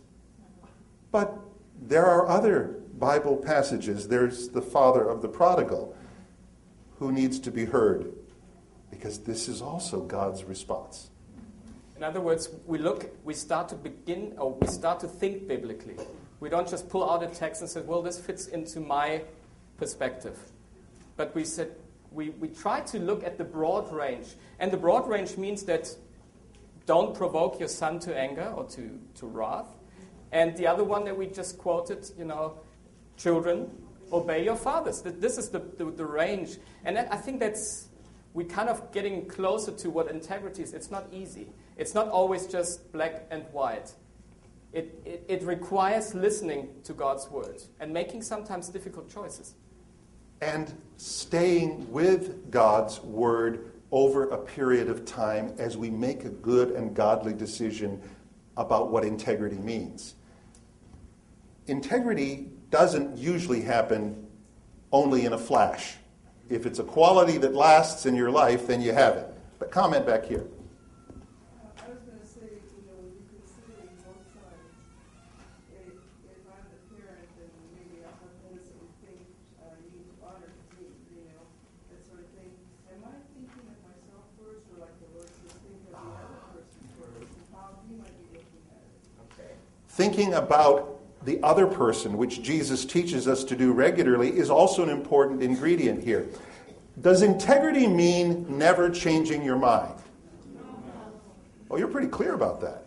But 1.11 1.37
there 1.81 2.05
are 2.05 2.27
other 2.27 2.79
Bible 2.97 3.37
passages. 3.37 4.07
There's 4.07 4.49
the 4.49 4.61
father 4.61 5.07
of 5.07 5.21
the 5.21 5.27
prodigal 5.27 5.95
who 6.99 7.11
needs 7.11 7.39
to 7.39 7.51
be 7.51 7.65
heard 7.65 8.13
because 8.89 9.19
this 9.19 9.47
is 9.47 9.61
also 9.61 10.01
God's 10.01 10.43
response. 10.43 11.09
In 11.97 12.03
other 12.03 12.21
words, 12.21 12.49
we 12.65 12.77
look, 12.77 13.09
we 13.23 13.33
start 13.33 13.69
to 13.69 13.75
begin, 13.75 14.33
or 14.37 14.53
we 14.53 14.67
start 14.67 14.99
to 15.01 15.07
think 15.07 15.47
biblically. 15.47 15.95
We 16.39 16.49
don't 16.49 16.67
just 16.67 16.89
pull 16.89 17.07
out 17.09 17.23
a 17.23 17.27
text 17.27 17.61
and 17.61 17.69
say, 17.69 17.81
well, 17.81 18.01
this 18.01 18.19
fits 18.19 18.47
into 18.47 18.79
my 18.79 19.21
perspective. 19.77 20.37
But 21.15 21.33
we 21.35 21.43
said, 21.43 21.71
we, 22.11 22.29
we 22.31 22.47
try 22.49 22.81
to 22.81 22.99
look 22.99 23.23
at 23.23 23.37
the 23.37 23.43
broad 23.43 23.91
range. 23.91 24.27
And 24.59 24.71
the 24.71 24.77
broad 24.77 25.07
range 25.07 25.37
means 25.37 25.63
that 25.63 25.95
don't 26.85 27.15
provoke 27.15 27.59
your 27.59 27.69
son 27.69 27.99
to 27.99 28.17
anger 28.17 28.51
or 28.55 28.65
to, 28.65 28.99
to 29.15 29.27
wrath. 29.27 29.67
And 30.31 30.55
the 30.55 30.67
other 30.67 30.83
one 30.83 31.03
that 31.05 31.17
we 31.17 31.27
just 31.27 31.57
quoted, 31.57 32.09
you 32.17 32.25
know, 32.25 32.59
children, 33.17 33.69
obey 34.11 34.43
your 34.43 34.55
fathers. 34.55 35.01
This 35.01 35.37
is 35.37 35.49
the, 35.49 35.59
the, 35.77 35.85
the 35.85 36.05
range. 36.05 36.57
And 36.85 36.97
I 36.97 37.07
I 37.11 37.17
think 37.17 37.39
that's, 37.39 37.89
we're 38.33 38.47
kind 38.47 38.69
of 38.69 38.91
getting 38.93 39.25
closer 39.25 39.71
to 39.71 39.89
what 39.89 40.09
integrity 40.09 40.63
is. 40.63 40.73
It's 40.73 40.91
not 40.91 41.05
easy. 41.11 41.47
It's 41.77 41.93
not 41.93 42.07
always 42.07 42.47
just 42.47 42.91
black 42.91 43.25
and 43.29 43.43
white. 43.51 43.93
It, 44.73 45.01
it, 45.05 45.25
it 45.27 45.43
requires 45.43 46.15
listening 46.15 46.69
to 46.85 46.93
God's 46.93 47.29
word 47.29 47.61
and 47.81 47.91
making 47.91 48.21
sometimes 48.21 48.69
difficult 48.69 49.09
choices. 49.09 49.55
And 50.41 50.73
staying 50.95 51.91
with 51.91 52.49
God's 52.49 53.01
word 53.01 53.71
over 53.91 54.29
a 54.29 54.37
period 54.37 54.89
of 54.89 55.03
time 55.03 55.53
as 55.57 55.75
we 55.75 55.89
make 55.89 56.23
a 56.23 56.29
good 56.29 56.71
and 56.71 56.95
godly 56.95 57.33
decision 57.33 58.01
about 58.55 58.91
what 58.91 59.03
integrity 59.03 59.57
means. 59.57 60.15
Integrity 61.71 62.49
doesn't 62.69 63.17
usually 63.17 63.61
happen 63.61 64.27
only 64.91 65.23
in 65.23 65.31
a 65.31 65.37
flash. 65.37 65.95
If 66.49 66.65
it's 66.65 66.79
a 66.79 66.83
quality 66.83 67.37
that 67.37 67.55
lasts 67.55 68.05
in 68.05 68.13
your 68.13 68.29
life, 68.29 68.67
then 68.67 68.81
you 68.81 68.91
have 68.91 69.15
it. 69.15 69.33
But 69.57 69.71
comment 69.71 70.05
back 70.05 70.25
here. 70.25 70.43
I 71.79 71.87
was 71.87 72.03
gonna 72.03 72.27
say, 72.27 72.59
you 72.75 72.83
know, 72.91 72.99
you 73.07 73.23
considering 73.23 73.87
both 74.03 74.19
sides. 74.35 74.67
If, 75.71 75.95
if 76.27 76.43
I'm 76.43 76.67
the 76.75 76.79
parent 76.91 77.31
and 77.39 77.51
maybe 77.71 78.03
I'm 78.03 78.19
innocently 78.51 78.91
think, 79.07 79.23
uh, 79.63 79.71
you 79.79 79.95
need 79.95 80.11
to 80.11 80.15
honor 80.27 80.51
me, 80.75 80.91
you 81.07 81.23
know, 81.23 81.47
that 81.87 82.03
sort 82.03 82.19
of 82.19 82.35
thing. 82.35 82.51
Am 82.91 82.99
I 82.99 83.15
thinking 83.31 83.63
of 83.63 83.79
myself 83.79 84.27
first, 84.35 84.67
or 84.75 84.83
like 84.83 84.91
the 84.99 85.07
Lord 85.15 85.31
says, 85.39 85.55
think 85.55 85.87
of 85.87 85.95
the 85.95 86.03
other 86.03 86.35
person 86.51 86.83
first, 86.99 87.31
and 87.31 87.47
how 87.55 87.79
he 87.87 87.95
might 87.95 88.11
be 88.27 88.43
looking 88.43 88.59
at 88.75 88.83
it? 89.39 89.55
Thinking 89.87 90.35
about 90.35 90.99
the 91.23 91.41
other 91.43 91.67
person, 91.67 92.17
which 92.17 92.41
Jesus 92.41 92.85
teaches 92.85 93.27
us 93.27 93.43
to 93.45 93.55
do 93.55 93.71
regularly, 93.71 94.29
is 94.29 94.49
also 94.49 94.83
an 94.83 94.89
important 94.89 95.43
ingredient 95.43 96.03
here. 96.03 96.27
Does 96.99 97.21
integrity 97.21 97.87
mean 97.87 98.57
never 98.57 98.89
changing 98.89 99.43
your 99.43 99.57
mind? 99.57 99.95
Oh, 101.69 101.77
you're 101.77 101.87
pretty 101.87 102.07
clear 102.07 102.33
about 102.33 102.61
that. 102.61 102.85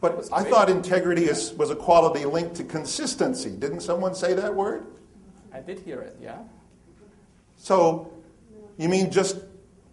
But 0.00 0.28
I 0.32 0.44
thought 0.44 0.70
integrity 0.70 1.24
is, 1.24 1.52
was 1.54 1.70
a 1.70 1.76
quality 1.76 2.24
linked 2.24 2.56
to 2.56 2.64
consistency. 2.64 3.50
Didn't 3.50 3.80
someone 3.80 4.14
say 4.14 4.32
that 4.34 4.54
word? 4.54 4.86
I 5.52 5.60
did 5.60 5.80
hear 5.80 6.00
it, 6.00 6.16
yeah. 6.20 6.38
So, 7.56 8.12
you 8.76 8.88
mean 8.88 9.10
just 9.10 9.38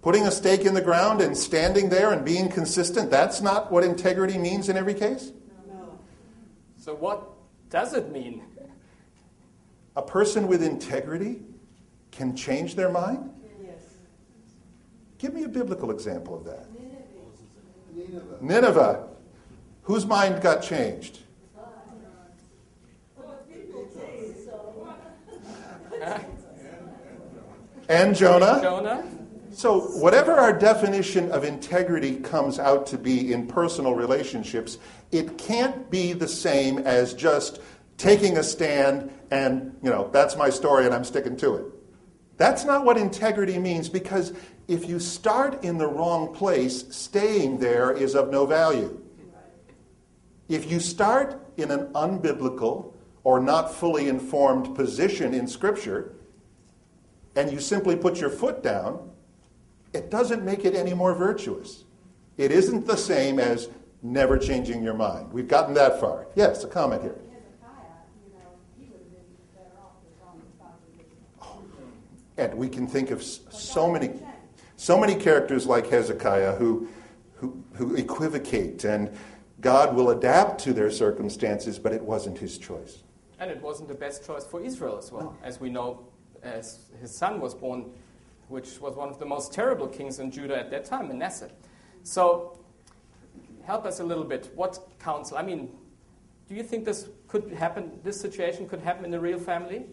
putting 0.01 0.27
a 0.27 0.31
stake 0.31 0.61
in 0.61 0.75
the 0.75 0.81
ground 0.81 1.21
and 1.21 1.35
standing 1.35 1.89
there 1.89 2.11
and 2.11 2.23
being 2.23 2.49
consistent? 2.49 3.09
That's 3.09 3.41
not 3.41 3.71
what 3.71 3.83
integrity 3.83 4.37
means 4.37 4.69
in 4.69 4.77
every 4.77 4.93
case? 4.93 5.31
So, 6.85 6.93
what 6.93 7.31
does 7.71 7.95
it 7.95 8.11
mean? 8.11 8.43
A 9.95 10.03
person 10.03 10.47
with 10.47 10.61
integrity 10.61 11.41
can 12.11 12.35
change 12.35 12.75
their 12.75 12.91
mind? 12.91 13.31
Yes. 13.59 13.95
Give 15.17 15.33
me 15.33 15.45
a 15.45 15.47
biblical 15.47 15.89
example 15.89 16.35
of 16.35 16.45
that. 16.45 16.67
Nineveh. 17.91 18.37
Nineveh. 18.39 19.07
Whose 19.81 20.05
mind 20.05 20.43
got 20.43 20.61
changed? 20.61 21.21
And 27.89 28.15
Jonah. 28.15 28.59
Jonah? 28.61 29.14
So, 29.55 29.79
whatever 29.79 30.33
our 30.33 30.51
definition 30.51 31.31
of 31.31 31.45
integrity 31.45 32.17
comes 32.17 32.59
out 32.59 32.85
to 32.87 32.97
be 32.97 33.31
in 33.31 33.47
personal 33.47 33.95
relationships, 33.95 34.79
it 35.13 35.37
can't 35.37 35.89
be 35.89 36.11
the 36.11 36.27
same 36.27 36.79
as 36.79 37.13
just 37.13 37.61
taking 37.95 38.35
a 38.37 38.43
stand 38.43 39.09
and, 39.31 39.73
you 39.81 39.89
know, 39.89 40.09
that's 40.11 40.35
my 40.35 40.49
story 40.49 40.83
and 40.83 40.93
I'm 40.93 41.05
sticking 41.05 41.37
to 41.37 41.55
it. 41.55 41.65
That's 42.35 42.65
not 42.65 42.83
what 42.83 42.97
integrity 42.97 43.57
means 43.57 43.87
because 43.87 44.33
if 44.67 44.89
you 44.89 44.99
start 44.99 45.63
in 45.63 45.77
the 45.77 45.87
wrong 45.87 46.33
place, 46.33 46.93
staying 46.93 47.59
there 47.59 47.93
is 47.93 48.13
of 48.13 48.29
no 48.31 48.45
value. 48.45 49.01
If 50.49 50.69
you 50.69 50.81
start 50.81 51.41
in 51.55 51.71
an 51.71 51.93
unbiblical 51.93 52.91
or 53.23 53.39
not 53.39 53.73
fully 53.73 54.09
informed 54.09 54.75
position 54.75 55.33
in 55.33 55.47
Scripture 55.47 56.13
and 57.37 57.49
you 57.53 57.61
simply 57.61 57.95
put 57.95 58.19
your 58.19 58.29
foot 58.29 58.61
down, 58.61 59.11
it 59.95 60.11
doesn't 60.11 60.43
make 60.43 60.65
it 60.65 60.75
any 60.75 60.93
more 60.93 61.15
virtuous. 61.15 61.85
It 62.37 62.51
isn't 62.51 62.85
the 62.85 62.97
same 62.97 63.39
as 63.39 63.69
never 64.03 64.37
changing 64.37 64.83
your 64.83 64.93
mind. 64.93 65.31
We've 65.31 65.47
gotten 65.47 65.73
that 65.75 65.99
far. 66.01 66.27
Yes, 66.35 66.63
a 66.63 66.67
comment 66.67 67.01
here. 67.01 67.15
Oh, 71.41 71.63
and 72.37 72.53
we 72.55 72.67
can 72.67 72.87
think 72.87 73.09
of 73.09 73.23
so 73.23 73.89
many, 73.89 74.11
so 74.75 74.99
many 74.99 75.15
characters 75.15 75.65
like 75.65 75.89
Hezekiah 75.89 76.55
who, 76.55 76.89
who, 77.35 77.63
who 77.75 77.95
equivocate, 77.95 78.83
and 78.83 79.09
God 79.61 79.95
will 79.95 80.09
adapt 80.09 80.61
to 80.65 80.73
their 80.73 80.91
circumstances, 80.91 81.79
but 81.79 81.93
it 81.93 82.01
wasn't 82.01 82.37
his 82.37 82.57
choice. 82.57 83.03
And 83.39 83.49
it 83.49 83.61
wasn't 83.61 83.87
the 83.87 83.95
best 83.95 84.25
choice 84.25 84.45
for 84.45 84.61
Israel 84.61 84.97
as 84.97 85.11
well. 85.11 85.37
As 85.41 85.59
we 85.59 85.69
know, 85.69 86.05
as 86.43 86.91
his 86.99 87.15
son 87.15 87.39
was 87.39 87.53
born, 87.55 87.91
which 88.47 88.79
was 88.79 88.95
one 88.95 89.09
of 89.09 89.19
the 89.19 89.25
most 89.25 89.53
terrible 89.53 89.87
kings 89.87 90.19
in 90.19 90.31
Judah 90.31 90.57
at 90.57 90.69
that 90.71 90.85
time, 90.85 91.07
Manasseh. 91.07 91.51
So, 92.03 92.59
help 93.63 93.85
us 93.85 93.99
a 93.99 94.03
little 94.03 94.23
bit. 94.23 94.51
What 94.55 94.79
counsel? 94.99 95.37
I 95.37 95.41
mean, 95.41 95.71
do 96.47 96.55
you 96.55 96.63
think 96.63 96.85
this 96.85 97.09
could 97.27 97.51
happen, 97.51 97.99
this 98.03 98.19
situation 98.19 98.67
could 98.67 98.81
happen 98.81 99.05
in 99.05 99.13
a 99.13 99.19
real 99.19 99.39
family? 99.39 99.85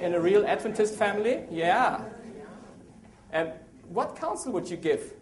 In 0.00 0.14
a 0.14 0.20
real 0.20 0.44
Adventist 0.46 0.96
family? 0.96 1.44
Yeah. 1.50 2.02
And 3.30 3.52
what 3.88 4.16
counsel 4.16 4.52
would 4.52 4.68
you 4.68 4.76
give 4.76 5.14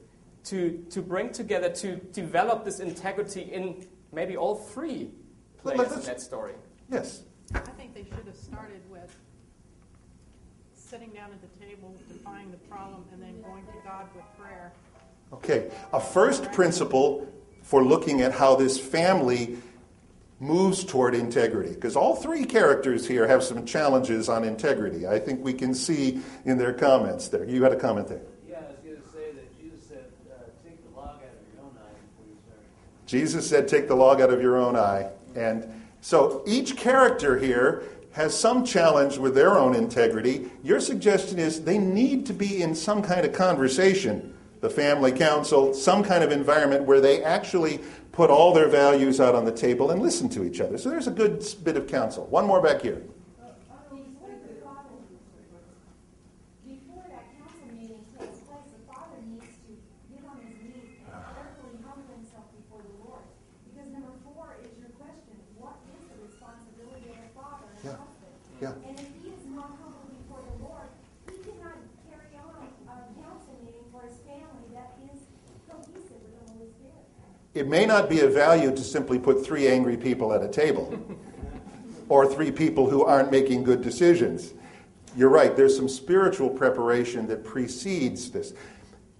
to, 0.45 0.85
to 0.91 1.03
bring 1.03 1.33
together, 1.33 1.69
to 1.69 1.97
develop 1.97 2.65
this 2.65 2.81
integrity 2.81 3.43
in 3.43 3.87
maybe 4.13 4.37
all 4.37 4.55
three 4.55 5.11
Let- 5.65 5.77
players 5.77 5.93
in 5.93 6.03
that 6.05 6.21
story? 6.21 6.55
Yes. 6.91 7.25
I 7.55 7.59
think 7.59 7.95
they 7.95 8.05
should 8.05 8.27
have 8.27 8.37
started 8.37 8.81
with 8.91 9.15
sitting 10.75 11.11
down 11.11 11.31
at 11.31 11.41
the 11.41 11.50
table, 12.21 12.31
defining 12.31 12.51
the 12.51 12.57
problem, 12.69 13.05
and 13.13 13.23
then 13.23 13.41
going 13.43 13.65
to 13.67 13.73
God 13.85 14.07
with 14.15 14.25
prayer. 14.39 14.73
Okay. 15.33 15.71
A 15.93 16.01
first 16.01 16.53
principle 16.53 17.27
for 17.63 17.85
looking 17.85 18.21
at 18.21 18.33
how 18.33 18.57
this 18.57 18.79
family 18.79 19.59
moves 20.41 20.85
toward 20.85 21.15
integrity, 21.15 21.75
because 21.75 21.97
all 21.97 22.17
three 22.17 22.45
characters 22.45 23.07
here 23.07 23.27
have 23.27 23.43
some 23.43 23.67
challenges 23.67 24.29
on 24.29 24.43
integrity. 24.43 25.07
I 25.07 25.19
think 25.19 25.45
we 25.45 25.53
can 25.53 25.75
see 25.75 26.21
in 26.47 26.57
their 26.57 26.73
comments 26.73 27.29
there. 27.29 27.45
You 27.45 27.63
had 27.63 27.73
a 27.73 27.77
comment 27.77 28.09
there. 28.09 28.23
Yeah, 28.49 28.57
I 28.57 28.61
was 28.71 28.77
going 28.83 28.97
to 28.97 29.09
say 29.09 29.33
that 29.33 29.61
Jesus 29.61 29.87
said, 29.87 30.05
uh, 30.31 30.45
take 30.65 30.83
the 30.83 30.99
log 30.99 31.17
out 31.17 31.29
of 31.29 31.55
your 31.55 31.63
own 31.63 31.77
eye 31.77 31.93
before 31.93 32.31
you 32.31 32.37
start. 32.47 32.61
Jesus 33.07 33.49
said, 33.49 33.69
Take 33.69 33.87
the 33.87 33.95
log 33.95 34.23
out 34.23 34.31
of 34.31 34.41
your 34.41 34.57
own 34.57 34.77
eye. 34.77 35.11
And 35.37 35.71
so 36.01 36.43
each 36.47 36.77
character 36.77 37.39
here 37.39 37.83
has 38.13 38.37
some 38.39 38.65
challenge 38.65 39.19
with 39.19 39.35
their 39.35 39.59
own 39.59 39.75
integrity. 39.75 40.51
Your 40.63 40.81
suggestion 40.81 41.39
is 41.39 41.63
they 41.63 41.79
need 41.79 42.27
to 42.27 42.33
be 42.33 42.63
in 42.63 42.75
some 42.75 43.03
kind 43.03 43.25
of 43.25 43.33
conversation, 43.33 44.35
the 44.61 44.71
family 44.71 45.13
council, 45.13 45.73
some 45.73 46.03
kind 46.03 46.25
of 46.25 46.33
environment 46.33 46.85
where 46.85 47.01
they 47.01 47.23
actually 47.23 47.81
put 48.13 48.29
all 48.29 48.53
their 48.53 48.69
values 48.69 49.21
out 49.21 49.35
on 49.35 49.45
the 49.45 49.53
table 49.53 49.91
and 49.93 50.03
listen 50.03 50.29
to 50.29 50.45
each 50.45 50.61
other. 50.61 50.77
So 50.77 50.91
there's 50.91 51.07
a 51.07 51.13
good 51.13 51.45
bit 51.63 51.77
of 51.77 51.87
counsel. 51.87 52.27
One 52.27 52.47
more 52.47 52.61
back 52.61 52.83
here. 52.83 53.01
Before 53.89 54.35
the 54.43 54.59
father, 54.61 54.99
before 56.67 57.05
that 57.07 57.25
council 57.39 57.71
meeting 57.79 58.03
takes 58.19 58.43
place, 58.43 58.67
the 58.75 58.83
father 58.91 59.23
needs 59.31 59.55
to 59.71 59.73
get 60.11 60.27
on 60.27 60.43
his 60.43 60.59
knees 60.59 60.99
and 61.07 61.23
prayerfully 61.31 61.79
humble 61.87 62.11
himself 62.11 62.51
before 62.59 62.83
the 62.83 62.95
Lord. 63.07 63.23
Because 63.71 63.89
number 63.95 64.11
four 64.27 64.59
is 64.59 64.75
your 64.83 64.91
question, 64.99 65.39
what 65.55 65.79
is 65.95 66.03
the 66.11 66.19
responsibility 66.27 67.15
of 67.15 67.23
a 67.23 67.31
father 67.39 67.71
and 67.71 67.79
a 67.79 67.87
Yeah. 67.87 68.03
husband? 68.03 68.35
Yeah. 68.61 68.75
And 68.91 68.95
if 69.01 69.09
he 69.23 69.31
is 69.33 69.47
not 69.55 69.71
humble 69.81 70.05
before 70.13 70.43
the 70.45 70.57
Lord, 70.61 70.91
he 71.31 71.39
cannot 71.47 71.79
carry 72.05 72.35
on 72.37 72.53
a 72.59 72.99
council 73.23 73.55
meeting 73.65 73.87
for 73.95 74.03
his 74.05 74.19
family 74.27 74.67
that 74.77 74.99
is 75.09 75.25
cohesive 75.65 76.21
with 76.21 76.35
the 76.37 76.45
Holy 76.53 76.69
Spirit. 76.75 77.07
It 77.61 77.69
may 77.69 77.85
not 77.85 78.09
be 78.09 78.21
of 78.21 78.33
value 78.33 78.75
to 78.75 78.83
simply 78.83 79.19
put 79.19 79.45
three 79.45 79.69
angry 79.69 79.99
people 79.99 80.33
at 80.33 80.43
a 80.43 80.49
table 80.49 80.99
or 82.09 82.27
three 82.27 82.51
people 82.51 82.89
who 82.89 83.05
aren't 83.05 83.31
making 83.31 83.65
good 83.65 83.83
decisions. 83.83 84.55
You're 85.15 85.29
right, 85.29 85.55
there's 85.55 85.77
some 85.77 85.87
spiritual 85.87 86.49
preparation 86.49 87.27
that 87.27 87.45
precedes 87.45 88.31
this. 88.31 88.55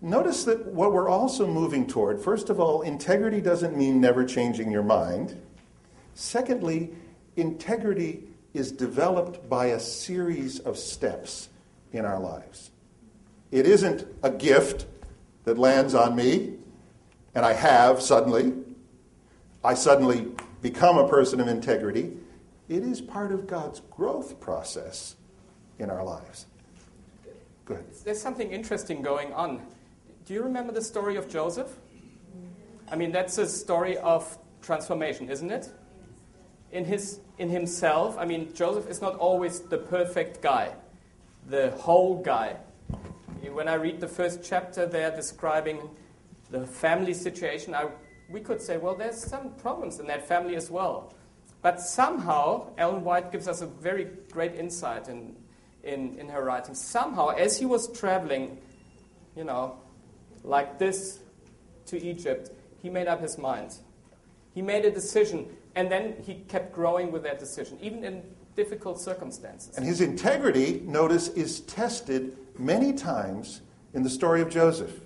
Notice 0.01 0.45
that 0.45 0.65
what 0.69 0.95
we're 0.95 1.11
also 1.11 1.47
moving 1.47 1.87
toward, 1.87 2.19
first 2.19 2.49
of 2.49 2.59
all, 2.59 2.81
integrity 2.81 3.43
doesn't 3.43 3.77
mean 3.77 4.01
never 4.01 4.25
changing 4.25 4.71
your 4.71 4.85
mind. 4.85 5.39
Secondly, 6.15 6.95
integrity 7.37 8.23
is 8.55 8.73
developed 8.73 9.51
by 9.51 9.67
a 9.67 9.79
series 9.79 10.61
of 10.61 10.79
steps 10.79 11.51
in 11.93 12.07
our 12.07 12.19
lives. 12.19 12.71
It 13.51 13.67
isn't 13.67 14.07
a 14.23 14.31
gift 14.31 14.87
that 15.45 15.59
lands 15.59 15.95
on 15.95 16.17
me 16.17 16.55
and 17.35 17.45
I 17.45 17.53
have 17.53 18.03
suddenly. 18.03 18.53
I 19.63 19.75
suddenly 19.75 20.29
become 20.63 20.99
a 20.99 21.09
person 21.09 21.41
of 21.41 21.49
integrity. 21.49 22.13
It 22.69 22.83
is 22.83 23.01
part 23.01 23.33
of 23.33 23.47
God's 23.47 23.81
growth 23.91 24.41
process 24.41 25.17
in 25.79 25.91
our 25.91 26.05
lives. 26.05 26.47
Good. 27.65 27.85
There's 28.05 28.21
something 28.21 28.51
interesting 28.51 29.03
going 29.03 29.33
on. 29.33 29.61
Do 30.25 30.35
you 30.35 30.43
remember 30.43 30.73
the 30.73 30.83
story 30.83 31.17
of 31.17 31.29
Joseph? 31.29 31.69
I 32.91 32.97
mean, 32.97 33.13
that's 33.13 33.39
a 33.39 33.47
story 33.47 33.99
of 33.99 34.39
transformation, 34.63 35.29
isn't 35.29 35.51
it? 35.51 35.69
In, 36.73 36.85
his, 36.85 37.21
in 37.39 37.49
himself, 37.49 38.17
I 38.19 38.25
mean, 38.25 38.53
Joseph 38.55 38.89
is 38.89 39.01
not 39.01 39.17
always 39.17 39.61
the 39.61 39.79
perfect 39.79 40.41
guy, 40.41 40.73
the 41.49 41.71
whole 41.73 42.23
guy. 42.23 42.57
When 43.53 43.69
I 43.69 43.75
read 43.75 44.01
the 44.01 44.09
first 44.09 44.41
chapter 44.45 44.87
they're 44.87 45.15
describing 45.15 45.81
the 46.51 46.67
family 46.67 47.15
situation, 47.15 47.75
I, 47.75 47.89
we 48.29 48.41
could 48.41 48.61
say, 48.61 48.77
well, 48.77 48.95
there's 48.95 49.23
some 49.23 49.55
problems 49.55 49.99
in 50.01 50.07
that 50.07 50.27
family 50.27 50.57
as 50.57 50.71
well. 50.71 51.15
But 51.63 51.81
somehow, 51.81 52.71
Ellen 52.79 53.05
White 53.05 53.31
gives 53.33 53.47
us 53.47 53.61
a 53.61 53.67
very 53.67 54.09
great 54.33 54.55
insight 54.55 55.09
in, 55.09 55.37
in, 55.83 56.19
in 56.19 56.29
her 56.29 56.43
writing. 56.43 56.75
Somehow, 56.75 57.29
as 57.29 57.59
he 57.59 57.67
was 57.67 57.93
traveling, 57.99 58.59
you 59.37 59.45
know, 59.45 59.77
like 60.43 60.79
this 60.79 61.21
to 61.87 62.03
Egypt, 62.03 62.51
he 62.83 62.89
made 62.89 63.09
up 63.09 63.21
his 63.21 63.37
mind. 63.37 63.75
He 64.55 64.63
made 64.63 64.85
a 64.85 64.91
decision, 64.91 65.47
and 65.75 65.91
then 65.91 66.17
he 66.25 66.37
kept 66.49 66.73
growing 66.73 67.13
with 67.13 67.23
that 67.25 67.39
decision, 67.39 67.79
even 67.81 68.05
in 68.05 68.23
difficult 68.57 69.01
circumstances. 69.01 69.77
And 69.77 69.85
his 69.85 70.01
integrity, 70.01 70.83
notice, 70.85 71.29
is 71.29 71.61
tested 71.61 72.37
many 72.59 72.93
times 72.93 73.61
in 73.93 74.03
the 74.03 74.11
story 74.11 74.41
of 74.41 74.49
Joseph. 74.49 75.01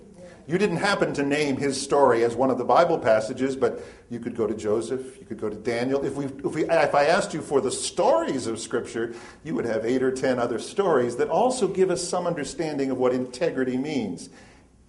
You 0.47 0.59
didn't 0.59 0.77
happen 0.77 1.13
to 1.15 1.23
name 1.23 1.57
his 1.57 1.81
story 1.81 2.23
as 2.23 2.35
one 2.35 2.51
of 2.51 2.59
the 2.59 2.63
Bible 2.63 2.99
passages, 2.99 3.55
but 3.55 3.83
you 4.09 4.19
could 4.19 4.35
go 4.35 4.45
to 4.45 4.53
Joseph, 4.53 5.17
you 5.19 5.25
could 5.25 5.39
go 5.39 5.49
to 5.49 5.55
Daniel. 5.55 6.05
If, 6.05 6.13
we, 6.13 6.25
if, 6.25 6.55
we, 6.55 6.69
if 6.69 6.93
I 6.93 7.05
asked 7.05 7.33
you 7.33 7.41
for 7.41 7.61
the 7.61 7.71
stories 7.71 8.45
of 8.45 8.59
Scripture, 8.59 9.15
you 9.43 9.55
would 9.55 9.65
have 9.65 9.85
eight 9.85 10.03
or 10.03 10.11
ten 10.11 10.37
other 10.37 10.59
stories 10.59 11.15
that 11.17 11.29
also 11.29 11.67
give 11.67 11.89
us 11.89 12.07
some 12.07 12.27
understanding 12.27 12.91
of 12.91 12.97
what 12.97 13.11
integrity 13.11 13.77
means. 13.77 14.29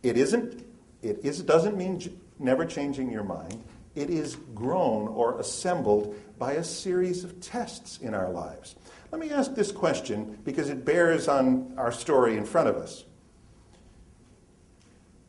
It 0.03 0.19
isn't, 0.19 0.63
it 1.03 1.21
is, 1.25 1.41
doesn't 1.43 1.77
mean 1.77 2.03
never 2.39 2.67
changing 2.67 3.11
your 3.11 3.25
mind. 3.25 3.65
It 3.95 4.11
is 4.11 4.37
grown 4.55 5.09
or 5.09 5.41
assembled 5.41 6.15
by 6.39 6.53
a 6.53 6.65
series 6.65 7.25
of 7.25 7.41
tests 7.41 7.99
in 8.03 8.13
our 8.13 8.31
lives. 8.31 8.77
Let 9.11 9.23
me 9.23 9.31
ask 9.31 9.55
this 9.55 9.73
question 9.73 10.39
because 10.45 10.69
it 10.69 10.85
bears 10.85 11.29
on 11.29 11.73
our 11.79 11.93
story 11.93 12.37
in 12.37 12.45
front 12.45 12.69
of 12.69 12.77
us. 12.77 13.05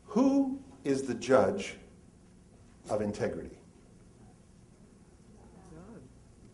Who 0.08 0.58
is 0.84 1.02
the 1.02 1.14
judge 1.14 1.74
of 2.88 3.00
integrity? 3.00 3.58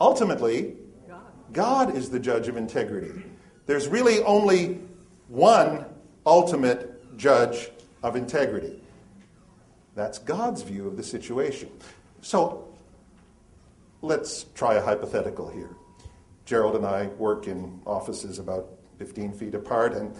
Ultimately, 0.00 0.76
God. 1.08 1.20
God 1.52 1.96
is 1.96 2.10
the 2.10 2.18
judge 2.18 2.48
of 2.48 2.56
integrity. 2.56 3.24
There's 3.66 3.88
really 3.88 4.22
only 4.24 4.80
one 5.28 5.87
ultimate 6.26 7.16
judge 7.16 7.70
of 8.02 8.16
integrity. 8.16 8.82
That's 9.94 10.18
God's 10.18 10.62
view 10.62 10.87
of 10.87 10.96
the 10.96 11.02
situation. 11.02 11.70
So 12.20 12.68
let's 14.02 14.46
try 14.54 14.74
a 14.74 14.82
hypothetical 14.82 15.48
here. 15.48 15.70
Gerald 16.44 16.76
and 16.76 16.84
I 16.84 17.06
work 17.06 17.46
in 17.46 17.80
offices 17.87 18.38
about 18.38 18.68
15 18.98 19.32
feet 19.32 19.54
apart, 19.54 19.94
and 19.94 20.14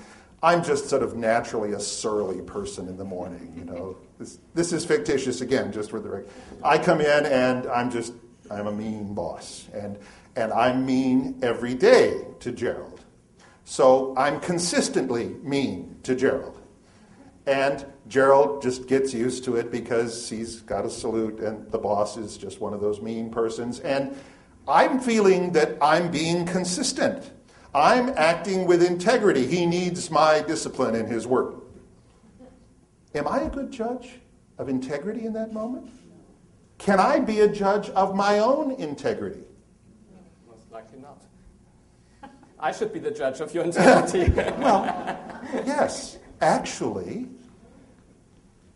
I'm 0.45 0.63
just 0.63 0.91
sort 0.91 1.03
of 1.03 1.17
naturally 1.17 1.73
a 1.73 1.81
surly 1.81 2.43
person 2.43 2.87
in 2.87 2.99
the 2.99 3.05
morning. 3.05 3.55
You 3.57 3.65
know, 3.65 3.97
this, 4.19 4.39
this 4.53 4.75
is 4.75 4.85
fictitious 4.85 5.41
again, 5.41 5.73
just 5.73 5.89
for 5.89 6.01
the 6.01 6.11
record. 6.11 6.29
I 6.63 6.77
come 6.77 7.01
in 7.01 7.25
and 7.25 7.67
I'm 7.67 7.91
just 7.91 8.13
I'm 8.51 8.67
a 8.67 8.73
mean 8.73 9.15
boss, 9.15 9.69
and 9.73 9.99
and 10.37 10.53
I'm 10.53 10.85
mean 10.85 11.41
every 11.43 11.73
day 11.73 12.27
to 12.41 12.53
Gerald. 12.53 13.01
So 13.65 14.15
I'm 14.19 14.39
consistently 14.39 15.29
mean 15.43 15.97
to 16.03 16.15
Gerald, 16.15 16.61
and 17.47 17.87
Gerald 18.07 18.61
just 18.61 18.87
gets 18.87 19.15
used 19.15 19.45
to 19.45 19.57
it 19.57 19.73
because 19.73 20.29
he's 20.29 20.61
got 20.61 20.85
a 20.85 20.91
salute, 20.91 21.41
and 21.41 21.73
the 21.73 21.79
boss 21.79 22.19
is 22.19 22.37
just 22.37 22.61
one 22.61 22.75
of 22.75 22.83
those 22.83 23.01
mean 23.01 23.31
persons, 23.31 23.81
and 23.81 24.15
I'm 24.69 25.01
feeling 25.01 25.53
that 25.53 25.79
I'm 25.81 26.11
being 26.11 26.45
consistent. 26.45 27.31
I'm 27.75 28.11
acting 28.17 28.67
with 28.67 28.83
integrity. 28.83 29.47
He 29.47 29.67
needs 29.67 30.11
my 30.11 30.41
discipline 30.41 30.95
in 30.95 31.07
his 31.07 31.27
work. 31.27 31.57
Am 33.15 33.27
I 33.27 33.41
a 33.43 33.49
good 33.49 33.73
judge 33.73 34.21
of 34.59 34.69
integrity 34.69 35.27
in 35.27 35.33
that 35.33 35.53
moment? 35.53 35.91
Can 36.79 37.01
I 37.01 37.19
be 37.19 37.41
a 37.41 37.49
judge 37.49 37.91
of 37.91 38.15
my 38.15 38.39
own 38.39 38.73
integrity? 38.73 39.43
Most 40.49 40.71
likely 40.71 41.01
not. 41.01 41.23
I 42.61 42.73
should 42.73 42.93
be 42.93 42.99
the 43.01 43.11
judge 43.11 43.41
of 43.41 43.53
your 43.53 43.65
integrity. 43.65 44.31
well, 44.59 44.85
yes. 45.67 46.19
Actually, 46.41 47.29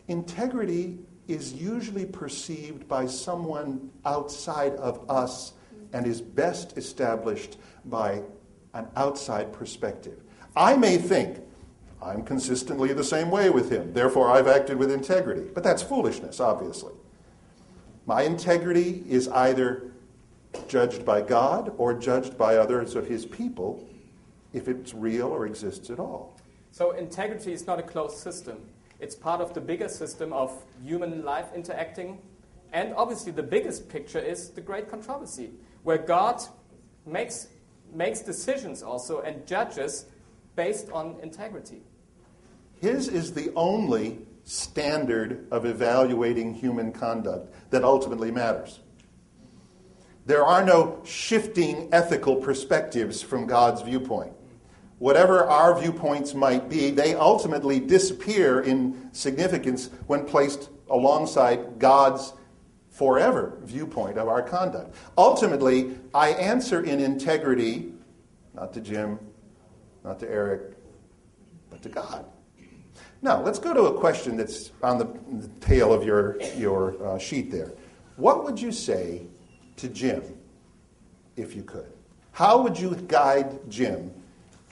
integrity 0.07 0.99
is 1.27 1.53
usually 1.53 2.05
perceived 2.05 2.87
by 2.87 3.05
someone 3.05 3.91
outside 4.05 4.73
of 4.75 5.09
us 5.09 5.53
and 5.93 6.05
is 6.05 6.21
best 6.21 6.77
established 6.77 7.57
by 7.85 8.21
an 8.73 8.87
outside 8.95 9.51
perspective. 9.53 10.19
I 10.55 10.75
may 10.75 10.97
think, 10.97 11.39
I'm 12.01 12.23
consistently 12.23 12.93
the 12.93 13.03
same 13.03 13.29
way 13.29 13.49
with 13.49 13.71
him, 13.71 13.93
therefore 13.93 14.29
I've 14.29 14.47
acted 14.47 14.77
with 14.77 14.91
integrity. 14.91 15.49
But 15.53 15.63
that's 15.63 15.81
foolishness, 15.81 16.39
obviously. 16.39 16.93
My 18.05 18.23
integrity 18.23 19.03
is 19.07 19.27
either 19.27 19.91
judged 20.67 21.05
by 21.05 21.21
God 21.21 21.73
or 21.77 21.93
judged 21.93 22.37
by 22.37 22.57
others 22.57 22.95
of 22.95 23.07
his 23.07 23.25
people 23.25 23.87
if 24.53 24.67
it's 24.67 24.93
real 24.93 25.27
or 25.27 25.45
exists 25.45 25.89
at 25.89 25.99
all. 25.99 26.35
So, 26.71 26.91
integrity 26.91 27.53
is 27.53 27.67
not 27.67 27.79
a 27.79 27.83
closed 27.83 28.17
system. 28.17 28.57
It's 28.99 29.15
part 29.15 29.41
of 29.41 29.53
the 29.53 29.61
bigger 29.61 29.89
system 29.89 30.33
of 30.33 30.51
human 30.83 31.23
life 31.23 31.47
interacting. 31.55 32.19
And 32.73 32.93
obviously, 32.95 33.31
the 33.31 33.43
biggest 33.43 33.89
picture 33.89 34.19
is 34.19 34.49
the 34.49 34.61
great 34.61 34.89
controversy, 34.89 35.51
where 35.83 35.97
God 35.97 36.41
makes 37.05 37.47
makes 37.93 38.21
decisions 38.21 38.83
also 38.83 39.21
and 39.21 39.45
judges 39.45 40.05
based 40.55 40.89
on 40.91 41.15
integrity. 41.21 41.81
His 42.81 43.07
is 43.07 43.33
the 43.33 43.51
only 43.55 44.19
standard 44.43 45.47
of 45.51 45.65
evaluating 45.65 46.53
human 46.53 46.91
conduct 46.91 47.53
that 47.69 47.83
ultimately 47.83 48.31
matters. 48.31 48.79
There 50.25 50.45
are 50.45 50.63
no 50.63 51.01
shifting 51.03 51.89
ethical 51.91 52.35
perspectives 52.35 53.21
from 53.21 53.47
God's 53.47 53.81
viewpoint. 53.81 54.33
Whatever 54.99 55.45
our 55.45 55.79
viewpoints 55.79 56.33
might 56.33 56.69
be, 56.69 56.91
they 56.91 57.15
ultimately 57.15 57.79
disappear 57.79 58.61
in 58.61 59.09
significance 59.13 59.89
when 60.07 60.25
placed 60.25 60.69
alongside 60.89 61.79
God's 61.79 62.33
forever 62.99 63.53
viewpoint 63.61 64.17
of 64.17 64.27
our 64.27 64.41
conduct. 64.41 64.93
Ultimately, 65.17 65.97
I 66.13 66.31
answer 66.31 66.83
in 66.83 66.99
integrity, 66.99 67.93
not 68.53 68.73
to 68.73 68.81
Jim, 68.81 69.17
not 70.03 70.19
to 70.19 70.29
Eric, 70.29 70.75
but 71.69 71.81
to 71.83 71.87
God. 71.87 72.25
Now, 73.21 73.41
let's 73.41 73.57
go 73.57 73.73
to 73.73 73.83
a 73.83 73.97
question 73.97 74.35
that's 74.35 74.71
on 74.83 74.97
the, 74.97 75.05
the 75.31 75.47
tail 75.61 75.93
of 75.93 76.03
your, 76.03 76.41
your 76.57 77.01
uh, 77.01 77.17
sheet 77.17 77.49
there. 77.49 77.71
What 78.17 78.43
would 78.43 78.59
you 78.59 78.73
say 78.73 79.27
to 79.77 79.87
Jim 79.87 80.21
if 81.37 81.55
you 81.55 81.63
could? 81.63 81.93
How 82.33 82.61
would 82.61 82.77
you 82.77 82.95
guide 83.07 83.61
Jim 83.69 84.11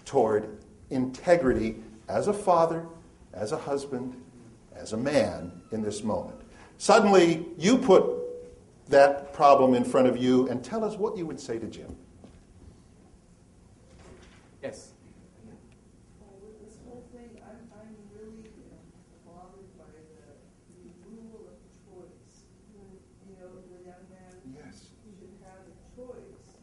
toward 0.04 0.50
integrity 0.90 1.78
as 2.10 2.28
a 2.28 2.34
father, 2.34 2.86
as 3.34 3.54
a 3.54 3.58
husband, 3.58 4.22
as 4.76 4.92
a 4.92 4.98
man 4.98 5.62
in 5.72 5.82
this 5.82 6.04
moment? 6.04 6.42
Suddenly, 6.78 7.46
you 7.58 7.78
put 7.78 8.17
that 8.90 9.34
problem 9.34 9.74
in 9.74 9.84
front 9.84 10.08
of 10.08 10.18
you 10.18 10.48
and 10.50 10.64
tell 10.64 10.84
us 10.84 10.96
what 10.96 11.18
you 11.18 11.26
would 11.26 11.40
say 11.40 11.60
to 11.60 11.68
Jim. 11.68 11.96
Yes. 14.64 14.92
This 16.64 16.78
whole 16.84 17.06
thing, 17.14 17.40
I'm, 17.46 17.62
I'm 17.78 17.96
really 18.12 18.50
bothered 19.24 19.72
by 19.78 19.88
the 19.88 20.84
removal 21.06 21.52
of 21.52 21.60
choice. 21.88 22.48
You 23.28 23.36
know, 23.40 23.52
the 23.72 23.80
young 23.86 24.04
man 24.12 24.34
yes. 24.56 24.92
should 25.04 25.32
have 25.46 25.64
a 25.68 25.76
choice. 25.96 26.58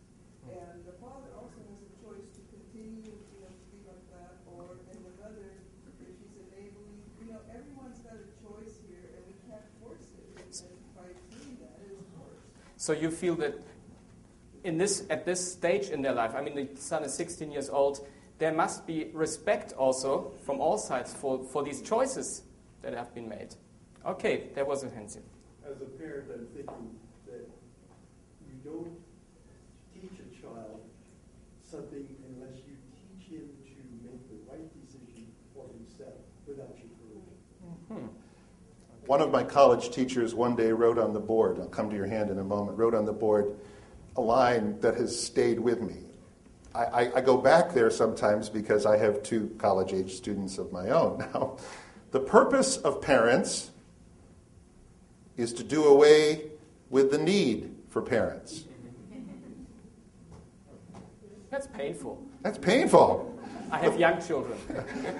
And 0.44 0.84
the 0.84 0.92
father 1.00 1.32
also 1.38 1.60
has 1.72 1.80
a 1.80 1.92
choice 2.04 2.28
to 2.36 2.40
continue 2.52 3.08
you 3.08 3.40
know, 3.40 3.48
to 3.48 3.66
be 3.72 3.80
like 3.88 4.04
that, 4.12 4.44
or 4.52 4.76
and 4.92 5.00
the 5.00 5.14
mother, 5.16 5.64
if 5.88 6.12
she's 6.20 6.36
enabling, 6.36 7.00
you 7.24 7.32
know, 7.32 7.40
everyone's 7.48 8.00
got 8.04 8.20
a 8.20 8.28
choice 8.44 8.76
here, 8.84 9.08
and 9.16 9.22
we 9.24 9.34
can't 9.48 9.64
force 9.80 10.12
it. 10.12 10.28
And 10.36 10.76
by 10.92 11.08
doing 11.32 11.56
that, 11.64 11.80
it's 11.80 12.04
forced. 12.12 12.52
So 12.84 12.92
you 12.92 13.10
feel 13.10 13.34
that 13.36 13.54
in 14.62 14.76
this, 14.76 15.06
at 15.08 15.24
this 15.24 15.40
stage 15.52 15.88
in 15.88 16.02
their 16.02 16.12
life, 16.12 16.34
I 16.34 16.42
mean, 16.42 16.54
the 16.54 16.68
son 16.78 17.02
is 17.02 17.14
16 17.14 17.50
years 17.50 17.70
old, 17.70 18.06
there 18.36 18.52
must 18.52 18.86
be 18.86 19.08
respect 19.14 19.72
also 19.72 20.32
from 20.44 20.60
all 20.60 20.76
sides 20.76 21.14
for, 21.14 21.42
for 21.44 21.62
these 21.62 21.80
choices 21.80 22.42
that 22.82 22.92
have 22.92 23.14
been 23.14 23.26
made. 23.26 23.56
Okay, 24.04 24.48
that 24.54 24.66
was 24.66 24.84
a 24.84 24.90
hand 24.90 25.06
As 25.64 25.80
a 25.80 25.86
parent, 25.96 26.28
I'm 26.30 26.46
thinking 26.52 26.90
that 27.24 27.48
you 28.44 28.52
don't 28.62 28.98
teach 29.94 30.20
a 30.20 30.42
child 30.42 30.82
something 31.64 32.04
unless 32.36 32.56
you 32.68 32.76
teach 32.92 33.32
him 33.32 33.48
to 33.64 33.80
make 34.04 34.28
the 34.28 34.36
right 34.52 34.68
decision 34.84 35.32
for 35.54 35.64
himself 35.72 36.20
without 36.46 36.76
your 36.76 36.92
permission. 37.00 37.32
Mm-hmm. 37.90 38.24
One 39.06 39.20
of 39.20 39.30
my 39.30 39.44
college 39.44 39.90
teachers 39.90 40.34
one 40.34 40.56
day 40.56 40.72
wrote 40.72 40.98
on 40.98 41.12
the 41.12 41.20
board, 41.20 41.58
I'll 41.60 41.66
come 41.66 41.90
to 41.90 41.96
your 41.96 42.06
hand 42.06 42.30
in 42.30 42.38
a 42.38 42.44
moment, 42.44 42.78
wrote 42.78 42.94
on 42.94 43.04
the 43.04 43.12
board, 43.12 43.54
a 44.16 44.20
line 44.20 44.80
that 44.80 44.94
has 44.94 45.18
stayed 45.18 45.60
with 45.60 45.82
me. 45.82 45.96
I, 46.74 46.84
I, 46.84 47.16
I 47.16 47.20
go 47.20 47.36
back 47.36 47.74
there 47.74 47.90
sometimes 47.90 48.48
because 48.48 48.86
I 48.86 48.96
have 48.96 49.22
two 49.22 49.54
college 49.58 49.92
age 49.92 50.14
students 50.14 50.56
of 50.56 50.72
my 50.72 50.88
own 50.88 51.18
now. 51.34 51.58
The 52.12 52.20
purpose 52.20 52.78
of 52.78 53.02
parents 53.02 53.72
is 55.36 55.52
to 55.54 55.64
do 55.64 55.84
away 55.84 56.52
with 56.88 57.10
the 57.10 57.18
need 57.18 57.74
for 57.90 58.00
parents. 58.00 58.64
That's 61.50 61.66
painful. 61.66 62.20
That's 62.42 62.58
painful. 62.58 63.33
I 63.70 63.78
have 63.78 63.98
young 63.98 64.20
children. 64.20 64.58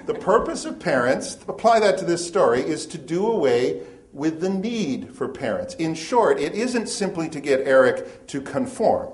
The 0.05 0.13
purpose 0.13 0.65
of 0.65 0.79
parents, 0.79 1.37
apply 1.47 1.79
that 1.81 1.97
to 1.99 2.05
this 2.05 2.25
story, 2.25 2.61
is 2.61 2.85
to 2.87 2.97
do 2.97 3.27
away 3.27 3.81
with 4.13 4.39
the 4.39 4.49
need 4.49 5.13
for 5.13 5.27
parents. 5.27 5.75
In 5.75 5.93
short, 5.93 6.39
it 6.39 6.53
isn't 6.53 6.87
simply 6.87 7.27
to 7.29 7.39
get 7.41 7.61
Eric 7.61 8.27
to 8.27 8.41
conform, 8.41 9.09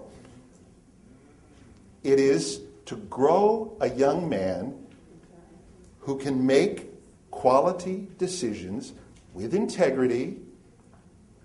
it 2.03 2.19
is 2.19 2.61
to 2.85 2.95
grow 2.95 3.77
a 3.79 3.89
young 3.89 4.27
man 4.27 4.75
who 5.99 6.17
can 6.17 6.45
make 6.45 6.89
quality 7.29 8.07
decisions 8.17 8.93
with 9.33 9.53
integrity 9.53 10.37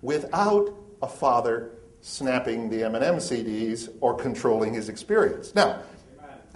without 0.03 0.75
a 1.03 1.07
father 1.07 1.71
snapping 2.01 2.71
the 2.71 2.83
Eminem 2.83 3.17
CDs 3.17 3.89
or 4.01 4.15
controlling 4.15 4.73
his 4.73 4.89
experience. 4.89 5.55
Now, 5.55 5.81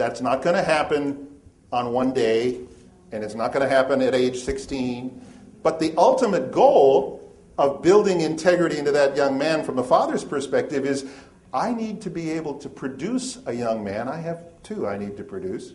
that's 0.00 0.22
not 0.22 0.40
going 0.40 0.56
to 0.56 0.62
happen 0.62 1.28
on 1.70 1.92
one 1.92 2.14
day, 2.14 2.58
and 3.12 3.22
it's 3.22 3.34
not 3.34 3.52
going 3.52 3.62
to 3.62 3.68
happen 3.68 4.00
at 4.00 4.14
age 4.14 4.38
16. 4.38 5.22
But 5.62 5.78
the 5.78 5.94
ultimate 5.98 6.52
goal 6.52 7.20
of 7.58 7.82
building 7.82 8.22
integrity 8.22 8.78
into 8.78 8.92
that 8.92 9.14
young 9.14 9.36
man 9.36 9.62
from 9.62 9.78
a 9.78 9.84
father's 9.84 10.24
perspective 10.24 10.86
is 10.86 11.04
I 11.52 11.74
need 11.74 12.00
to 12.00 12.10
be 12.10 12.30
able 12.30 12.54
to 12.60 12.68
produce 12.70 13.40
a 13.44 13.52
young 13.52 13.84
man, 13.84 14.08
I 14.08 14.16
have 14.20 14.42
two 14.62 14.86
I 14.86 14.96
need 14.96 15.18
to 15.18 15.22
produce, 15.22 15.74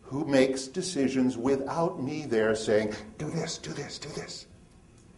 who 0.00 0.24
makes 0.24 0.66
decisions 0.66 1.36
without 1.36 2.02
me 2.02 2.24
there 2.24 2.54
saying, 2.54 2.94
do 3.18 3.28
this, 3.28 3.58
do 3.58 3.70
this, 3.74 3.98
do 3.98 4.08
this. 4.10 4.46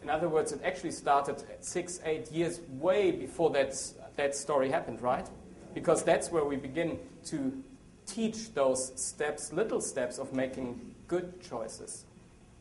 In 0.02 0.10
other 0.10 0.28
words, 0.28 0.50
it 0.50 0.60
actually 0.64 0.90
started 0.90 1.44
six, 1.60 2.00
eight 2.04 2.32
years 2.32 2.60
way 2.68 3.12
before 3.12 3.50
that, 3.50 3.80
that 4.16 4.34
story 4.34 4.70
happened, 4.70 5.00
right? 5.00 5.28
Because 5.72 6.02
that's 6.02 6.32
where 6.32 6.44
we 6.44 6.56
begin 6.56 6.98
to 7.26 7.62
teach 8.06 8.52
those 8.54 8.92
steps, 9.00 9.52
little 9.52 9.80
steps 9.80 10.18
of 10.18 10.32
making 10.32 10.94
good 11.08 11.40
choices. 11.42 12.04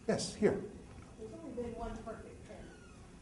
Yes, 0.08 0.36
here. 0.36 0.58
There's 1.20 1.32
only 1.34 1.52
been 1.56 1.74
one 1.78 1.92
perfect 2.06 2.36
parent, 2.48 2.68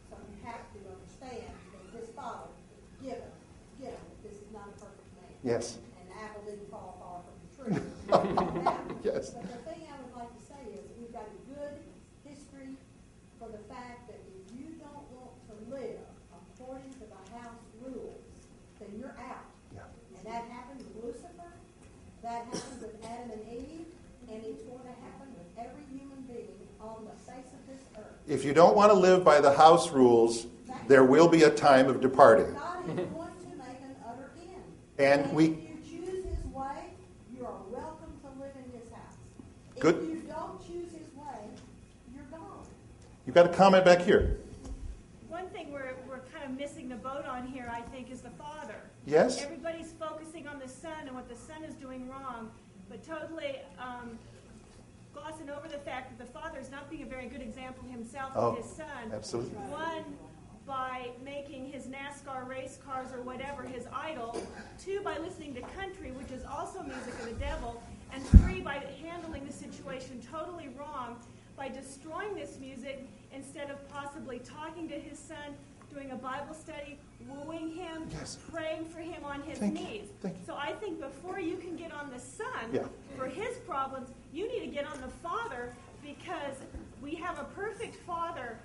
so 0.08 0.16
you 0.16 0.36
have 0.44 0.64
to 0.72 0.78
understand 0.90 1.52
that 1.72 2.00
this 2.00 2.10
father, 2.16 2.48
given, 3.02 3.30
given, 3.78 4.00
this 4.22 4.32
is 4.34 4.48
not 4.52 4.68
a 4.68 4.80
perfect 4.80 5.10
man. 5.16 5.32
Yes. 5.44 5.78
And 6.00 6.10
the 6.10 6.16
apple 6.22 6.42
didn't 6.46 6.70
fall 6.70 6.96
far 7.00 7.20
from 7.24 7.36
the 7.40 7.48
tree. 7.56 7.86
Yes. 9.04 9.30
But 9.30 9.48
the 9.48 9.60
thing 9.64 9.88
I 9.88 9.96
would 10.04 10.12
like 10.12 10.28
to 10.28 10.44
say 10.44 10.60
is 10.76 10.84
we've 11.00 11.12
got 11.12 11.24
a 11.24 11.40
good 11.48 11.80
history 12.24 12.76
for 13.40 13.48
the 13.48 13.64
fact 13.64 14.12
that 14.12 14.20
if 14.28 14.52
you 14.52 14.76
don't 14.76 15.08
want 15.16 15.32
to 15.48 15.54
live 15.72 16.04
according 16.36 16.92
to 17.00 17.04
the 17.08 17.20
house 17.32 17.64
rules, 17.80 18.20
then 18.78 18.92
you're 19.00 19.16
out. 19.16 19.48
Yeah. 19.72 19.88
And 20.20 20.26
that 20.28 20.44
happened 20.52 20.84
with 20.84 21.16
Lucifer, 21.16 21.48
that 22.22 22.44
happened 22.52 22.80
with 22.80 22.96
Adam 23.08 23.30
and 23.32 23.44
Eve, 23.48 23.88
and 24.28 24.44
it's 24.44 24.62
going 24.68 24.84
to 24.84 24.96
happen 25.00 25.32
with 25.32 25.48
every 25.56 25.84
human 25.88 26.20
being 26.28 26.60
on 26.76 27.08
the 27.08 27.16
face 27.24 27.48
of 27.56 27.62
this 27.64 27.80
earth. 27.96 28.19
If 28.30 28.44
you 28.44 28.54
don't 28.54 28.76
want 28.76 28.92
to 28.92 28.96
live 28.96 29.24
by 29.24 29.40
the 29.40 29.52
house 29.52 29.90
rules, 29.90 30.46
there 30.86 31.02
will 31.02 31.26
be 31.26 31.42
a 31.42 31.50
time 31.50 31.88
of 31.88 32.00
departing. 32.00 32.54
God 32.54 32.88
is 32.88 32.94
going 32.94 33.02
to 33.02 33.56
make 33.58 33.80
an 33.82 33.96
utter 34.06 34.30
end. 34.40 34.62
And 35.00 35.34
we- 35.34 35.46
if 35.46 35.90
you 35.90 35.98
choose 35.98 36.24
His 36.26 36.44
way, 36.54 36.94
you 37.36 37.44
are 37.44 37.60
welcome 37.68 38.12
to 38.22 38.40
live 38.40 38.52
in 38.54 38.70
His 38.80 38.88
house. 38.92 39.16
Good. 39.80 39.96
If 39.96 40.02
you 40.10 40.22
don't 40.28 40.64
choose 40.64 40.92
His 40.92 41.12
way, 41.16 41.40
you're 42.14 42.22
gone. 42.30 42.64
You've 43.26 43.34
got 43.34 43.46
a 43.46 43.52
comment 43.52 43.84
back 43.84 43.98
here. 44.02 44.38
One 45.28 45.48
thing 45.48 45.72
we're, 45.72 45.96
we're 46.08 46.20
kind 46.32 46.44
of 46.44 46.56
missing 46.56 46.88
the 46.88 46.94
boat 46.94 47.24
on 47.24 47.48
here, 47.48 47.68
I 47.68 47.80
think, 47.80 48.12
is 48.12 48.20
the 48.20 48.30
father. 48.30 48.76
Yes? 49.06 49.42
Everybody's 49.42 49.90
focusing 49.98 50.46
on 50.46 50.60
the 50.60 50.68
son 50.68 50.92
and 51.08 51.16
what 51.16 51.28
the 51.28 51.34
son 51.36 51.64
is 51.64 51.74
doing 51.74 52.08
wrong, 52.08 52.52
but 52.88 53.04
totally 53.04 53.56
um, 53.80 54.16
glossing 55.22 55.50
over 55.50 55.68
the 55.68 55.78
fact 55.78 56.16
that 56.16 56.24
the 56.24 56.32
father 56.32 56.58
is 56.58 56.70
not 56.70 56.88
being 56.90 57.02
a 57.02 57.06
very 57.06 57.26
good 57.26 57.40
example 57.42 57.84
himself 57.88 58.32
Oh, 58.34 58.54
to 58.54 58.62
his 58.62 58.70
son. 58.70 59.12
absolutely. 59.12 59.56
One, 59.70 60.04
by 60.66 61.10
making 61.24 61.66
his 61.70 61.86
NASCAR 61.86 62.46
race 62.48 62.78
cars 62.84 63.08
or 63.12 63.22
whatever 63.22 63.62
his 63.62 63.86
idol. 63.94 64.40
Two, 64.82 65.00
by 65.02 65.18
listening 65.18 65.54
to 65.54 65.60
country, 65.62 66.12
which 66.12 66.30
is 66.30 66.44
also 66.44 66.82
music 66.82 67.12
of 67.20 67.24
the 67.26 67.32
devil. 67.44 67.82
And 68.12 68.24
three, 68.24 68.60
by 68.60 68.82
handling 69.02 69.46
the 69.46 69.52
situation 69.52 70.20
totally 70.30 70.68
wrong 70.78 71.16
by 71.56 71.68
destroying 71.68 72.34
this 72.34 72.58
music 72.58 73.06
instead 73.34 73.70
of 73.70 73.86
possibly 73.90 74.38
talking 74.40 74.88
to 74.88 74.94
his 74.94 75.18
son, 75.18 75.54
doing 75.92 76.10
a 76.12 76.16
Bible 76.16 76.54
study, 76.54 76.98
wooing 77.28 77.68
him, 77.70 78.06
Yes. 78.12 78.38
praying 78.50 78.86
for 78.86 79.00
him 79.00 79.22
on 79.24 79.42
his 79.42 79.58
Thank 79.58 79.78
you. 79.78 79.84
knees. 79.86 80.08
Thank 80.22 80.38
you. 80.38 80.44
So 80.46 80.54
I 80.56 80.72
think 80.72 81.00
before 81.00 81.38
you 81.38 81.56
can 81.58 81.76
get 81.76 81.92
on 81.92 82.10
the 82.10 82.18
son 82.18 82.70
Yeah. 82.72 82.86
for 83.16 83.26
his 83.26 83.58
problems, 83.58 84.08
you 84.32 84.48
need 84.48 84.60
to 84.60 84.66
get 84.66 84.86
on 84.86 85.00
the 85.00 85.08
father 85.08 85.74
because 86.02 86.56
we 87.02 87.14
have 87.14 87.38
a 87.38 87.44
perfect 87.44 87.96
father, 87.96 88.58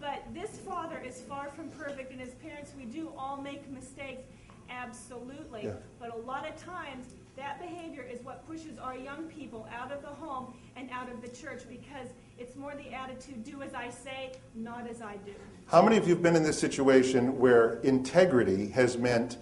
but 0.00 0.22
this 0.34 0.50
father 0.58 1.02
is 1.04 1.20
far 1.20 1.48
from 1.50 1.68
perfect, 1.70 2.12
and 2.12 2.20
as 2.20 2.30
parents, 2.34 2.72
we 2.76 2.84
do 2.84 3.12
all 3.16 3.40
make 3.40 3.70
mistakes, 3.70 4.22
absolutely. 4.70 5.64
Yeah. 5.64 5.74
But 6.00 6.14
a 6.14 6.16
lot 6.16 6.48
of 6.48 6.56
times, 6.56 7.06
that 7.36 7.60
behavior 7.60 8.02
is 8.02 8.22
what 8.22 8.46
pushes 8.46 8.78
our 8.78 8.96
young 8.96 9.24
people 9.24 9.66
out 9.74 9.90
of 9.90 10.02
the 10.02 10.08
home 10.08 10.54
and 10.76 10.90
out 10.90 11.10
of 11.10 11.22
the 11.22 11.28
church 11.28 11.62
because 11.68 12.08
it's 12.38 12.56
more 12.56 12.74
the 12.74 12.92
attitude 12.92 13.42
do 13.42 13.62
as 13.62 13.72
I 13.74 13.88
say, 13.88 14.32
not 14.54 14.88
as 14.88 15.00
I 15.00 15.16
do. 15.24 15.32
How 15.66 15.82
many 15.82 15.96
of 15.96 16.06
you 16.06 16.14
have 16.14 16.22
been 16.22 16.36
in 16.36 16.42
this 16.42 16.58
situation 16.58 17.38
where 17.38 17.80
integrity 17.80 18.68
has 18.70 18.98
meant 18.98 19.38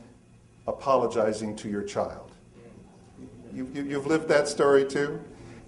apologizing 0.68 1.56
to 1.56 1.68
your 1.68 1.83
child? 1.83 2.30
You, 3.52 3.68
you, 3.74 3.83
you've 3.83 4.06
lived 4.06 4.28
that 4.28 4.46
story 4.46 4.85
too? 4.85 5.20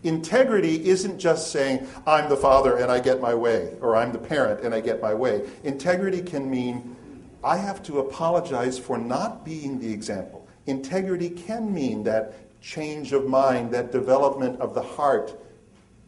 Integrity 0.03 0.89
isn't 0.89 1.19
just 1.19 1.53
saying, 1.53 1.87
I'm 2.07 2.29
the 2.29 2.37
father 2.37 2.79
and 2.79 2.91
I 2.91 2.99
get 3.01 3.21
my 3.21 3.35
way, 3.35 3.77
or 3.81 3.97
I'm 3.97 4.13
the 4.13 4.19
parent 4.19 4.65
and 4.65 4.75
I 4.75 4.81
get 4.81 5.01
my 5.01 5.15
way. 5.15 5.49
Integrity 5.63 6.23
can 6.23 6.51
mean, 6.51 6.97
I 7.45 7.57
have 7.57 7.83
to 7.85 8.01
apologize 8.01 8.79
for 8.79 8.99
not 8.99 9.45
being 9.45 9.79
the 9.79 9.93
example. 9.93 10.47
Integrity 10.67 11.31
can 11.31 11.73
mean 11.73 12.03
that 12.05 12.35
change 12.61 13.13
of 13.13 13.29
mind, 13.29 13.73
that 13.73 13.91
development 13.93 14.61
of 14.61 14.75
the 14.75 14.83
heart, 14.83 15.41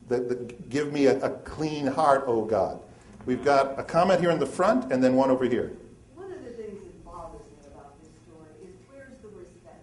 that, 0.09 0.29
that 0.29 0.69
give 0.71 0.93
me 0.93 1.07
a, 1.07 1.19
a 1.25 1.31
clean 1.31 1.87
heart, 1.87 2.25
oh 2.27 2.45
God. 2.45 2.81
We've 3.27 3.45
got 3.45 3.79
a 3.79 3.83
comment 3.83 4.21
here 4.21 4.31
in 4.31 4.39
the 4.39 4.47
front 4.47 4.93
and 4.93 5.03
then 5.03 5.17
one 5.17 5.31
over 5.31 5.47
here. 5.47 5.73
One 6.15 6.31
of 6.31 6.45
the 6.45 6.51
things 6.51 6.77
that 6.77 7.05
bothers 7.05 7.41
me 7.41 7.73
about 7.73 7.97
this 7.99 8.13
story 8.21 8.53
is 8.69 8.77
where's 8.93 9.17
the 9.25 9.33
respect? 9.33 9.81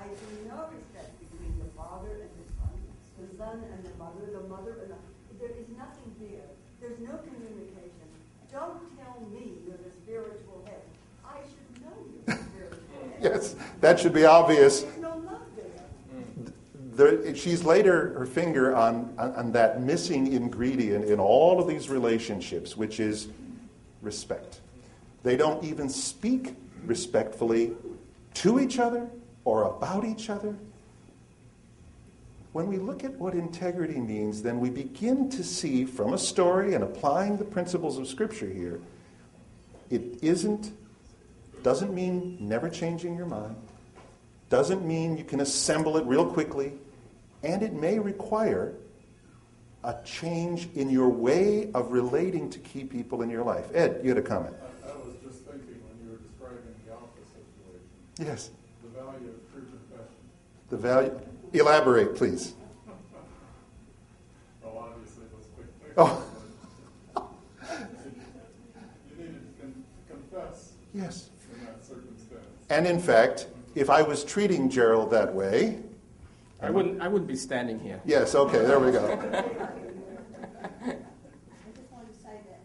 I 0.00 0.08
see 0.08 0.48
no 0.48 0.64
respect 0.72 1.12
between 1.20 1.60
the 1.60 1.68
father 1.76 2.24
and 2.24 2.32
the 2.40 2.46
son, 2.56 2.72
the 3.20 3.28
son 3.36 3.56
and 3.68 3.84
the 3.84 3.92
mother, 4.00 4.24
the 4.32 4.48
mother 4.48 4.80
and 4.80 4.96
the. 4.96 4.98
There 5.36 5.52
is 5.52 5.68
nothing 5.76 6.08
there. 6.24 6.48
There's 6.80 6.98
no 7.04 7.20
communication. 7.20 8.08
Don't 8.48 8.80
tell 8.96 9.20
me 9.28 9.60
you're 9.68 9.76
the 9.76 9.92
spiritual 10.02 10.64
head. 10.64 10.80
I 11.20 11.44
should 11.44 11.84
know 11.84 11.96
you're 12.00 12.32
the 12.32 12.40
spiritual 12.48 12.80
head. 12.96 13.09
Yes, 13.22 13.54
that 13.80 14.00
should 14.00 14.14
be 14.14 14.24
obvious. 14.24 14.86
Love 14.98 15.22
there. 16.96 17.12
Mm. 17.12 17.36
She's 17.36 17.62
laid 17.64 17.84
her, 17.84 18.14
her 18.18 18.24
finger 18.24 18.74
on, 18.74 19.14
on, 19.18 19.34
on 19.34 19.52
that 19.52 19.82
missing 19.82 20.32
ingredient 20.32 21.04
in 21.04 21.20
all 21.20 21.60
of 21.60 21.68
these 21.68 21.90
relationships, 21.90 22.78
which 22.78 22.98
is 22.98 23.28
respect. 24.00 24.60
They 25.22 25.36
don't 25.36 25.62
even 25.64 25.90
speak 25.90 26.54
respectfully 26.86 27.72
to 28.34 28.58
each 28.58 28.78
other 28.78 29.08
or 29.44 29.64
about 29.64 30.04
each 30.04 30.30
other. 30.30 30.56
When 32.52 32.66
we 32.68 32.78
look 32.78 33.04
at 33.04 33.12
what 33.16 33.34
integrity 33.34 34.00
means, 34.00 34.42
then 34.42 34.60
we 34.60 34.70
begin 34.70 35.28
to 35.30 35.44
see 35.44 35.84
from 35.84 36.14
a 36.14 36.18
story 36.18 36.74
and 36.74 36.82
applying 36.82 37.36
the 37.36 37.44
principles 37.44 37.98
of 37.98 38.08
Scripture 38.08 38.48
here, 38.48 38.80
it 39.90 40.18
isn't, 40.22 40.72
doesn't 41.62 41.94
mean 41.94 42.36
never 42.40 42.68
changing 42.68 43.16
your 43.16 43.26
mind, 43.26 43.56
doesn't 44.48 44.84
mean 44.86 45.16
you 45.16 45.24
can 45.24 45.40
assemble 45.40 45.96
it 45.96 46.04
real 46.06 46.26
quickly, 46.26 46.72
and 47.42 47.62
it 47.62 47.72
may 47.72 47.98
require 47.98 48.74
a 49.84 49.94
change 50.04 50.68
in 50.74 50.90
your 50.90 51.08
way 51.08 51.70
of 51.72 51.90
relating 51.92 52.50
to 52.50 52.58
key 52.58 52.84
people 52.84 53.22
in 53.22 53.30
your 53.30 53.42
life. 53.44 53.64
Ed, 53.74 54.00
you 54.02 54.10
had 54.10 54.18
a 54.18 54.22
comment. 54.22 54.54
I, 54.84 54.90
I 54.90 54.92
was 54.96 55.14
just 55.24 55.44
thinking 55.44 55.80
when 55.88 56.04
you 56.04 56.10
were 56.12 56.18
describing 56.18 56.74
the 56.84 56.92
Alpha 56.92 57.06
situation, 57.32 57.88
Yes. 58.18 58.50
the 58.82 58.88
value 59.00 59.28
of 59.30 59.52
true 59.52 59.62
confession. 59.62 60.14
The 60.68 60.76
value. 60.76 61.20
Elaborate, 61.52 62.14
please. 62.16 62.54
Well, 64.62 64.76
obviously, 64.92 65.24
it 65.24 65.30
was 65.34 65.46
quick. 65.56 65.68
quick 65.80 65.94
Oh. 65.96 66.22
you 69.10 69.24
needed 69.24 69.56
to 69.56 69.62
con- 69.62 69.84
confess 70.08 70.72
Yes. 70.92 71.30
In 72.70 72.84
that 72.84 72.84
circumstance. 72.84 72.86
And 72.86 72.86
in 72.86 73.00
fact, 73.00 73.46
if 73.74 73.90
I 73.90 74.02
was 74.02 74.24
treating 74.24 74.68
Gerald 74.70 75.10
that 75.12 75.32
way, 75.34 75.78
I 76.62 76.70
wouldn't, 76.70 77.00
I 77.00 77.08
wouldn't 77.08 77.28
be 77.28 77.36
standing 77.36 77.78
here. 77.80 78.00
yes, 78.04 78.34
okay, 78.34 78.58
there 78.58 78.78
we 78.78 78.92
go. 78.92 79.00
I 79.00 79.16
just 81.72 81.90
wanted 81.90 82.12
to 82.12 82.20
say 82.20 82.36
that 82.44 82.60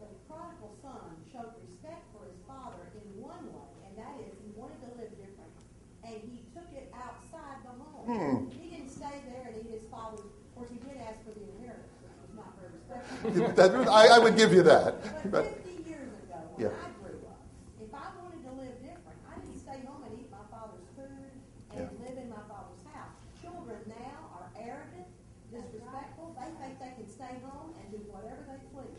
the 0.00 0.06
prodigal 0.28 0.74
son 0.82 1.14
showed 1.30 1.52
respect 1.62 2.02
for 2.12 2.26
his 2.26 2.34
father 2.48 2.82
in 2.98 3.22
one 3.22 3.46
way, 3.54 3.70
and 3.86 3.94
that 3.96 4.14
is 4.26 4.34
he 4.42 4.50
wanted 4.58 4.80
to 4.82 4.90
live 4.98 5.10
different, 5.14 5.54
and 6.02 6.14
he 6.26 6.42
took 6.50 6.66
it 6.74 6.90
outside 6.98 7.62
the 7.62 7.70
home. 7.78 8.06
Hmm. 8.10 8.50
He 8.50 8.70
didn't 8.74 8.90
stay 8.90 9.22
there 9.30 9.54
and 9.54 9.62
eat 9.62 9.70
his 9.70 9.86
father's. 9.90 10.20
Of 10.26 10.54
course, 10.58 10.70
he 10.74 10.80
did 10.82 10.98
ask 11.06 11.22
for 11.22 11.30
the 11.36 11.46
inheritance, 11.60 11.94
which 12.02 12.16
was 12.26 12.32
not 12.34 12.58
very 12.58 12.74
respectful. 12.74 13.54
That- 13.54 13.86
I, 13.86 14.16
I 14.16 14.18
would 14.18 14.34
give 14.34 14.50
you 14.50 14.64
that. 14.66 14.98
But 15.30 15.30
But 15.30 15.44
50 15.62 15.84
years 15.86 16.10
ago, 16.26 16.40
Yeah. 16.58 16.72
I 16.74 16.90
grew 16.98 17.22
up, 17.28 17.38
if 17.78 17.92
I 17.94 18.08
wanted 18.18 18.40
to 18.48 18.52
live 18.56 18.74
different, 18.82 19.18
I 19.30 19.36
didn't 19.38 19.60
stay 19.62 19.78
home 19.86 20.00
and 20.08 20.16
eat 20.18 20.26
my 20.32 20.42
father's 20.50 20.88
food 20.98 21.30
and 21.76 21.86
Yeah. 21.86 21.92
live 22.08 22.16
in 22.16 22.32
my 22.32 22.40
father's 22.48 22.80
house. 22.88 23.12
Children 23.44 23.84
now 23.84 24.16
are 24.40 24.48
arrogant, 24.56 25.12
disrespectful. 25.52 26.32
They 26.40 26.48
think 26.56 26.72
they 26.80 26.92
can 26.96 27.08
stay 27.12 27.36
home 27.44 27.76
and 27.76 27.84
do 27.92 28.00
whatever 28.08 28.40
they 28.48 28.56
please. 28.72 28.96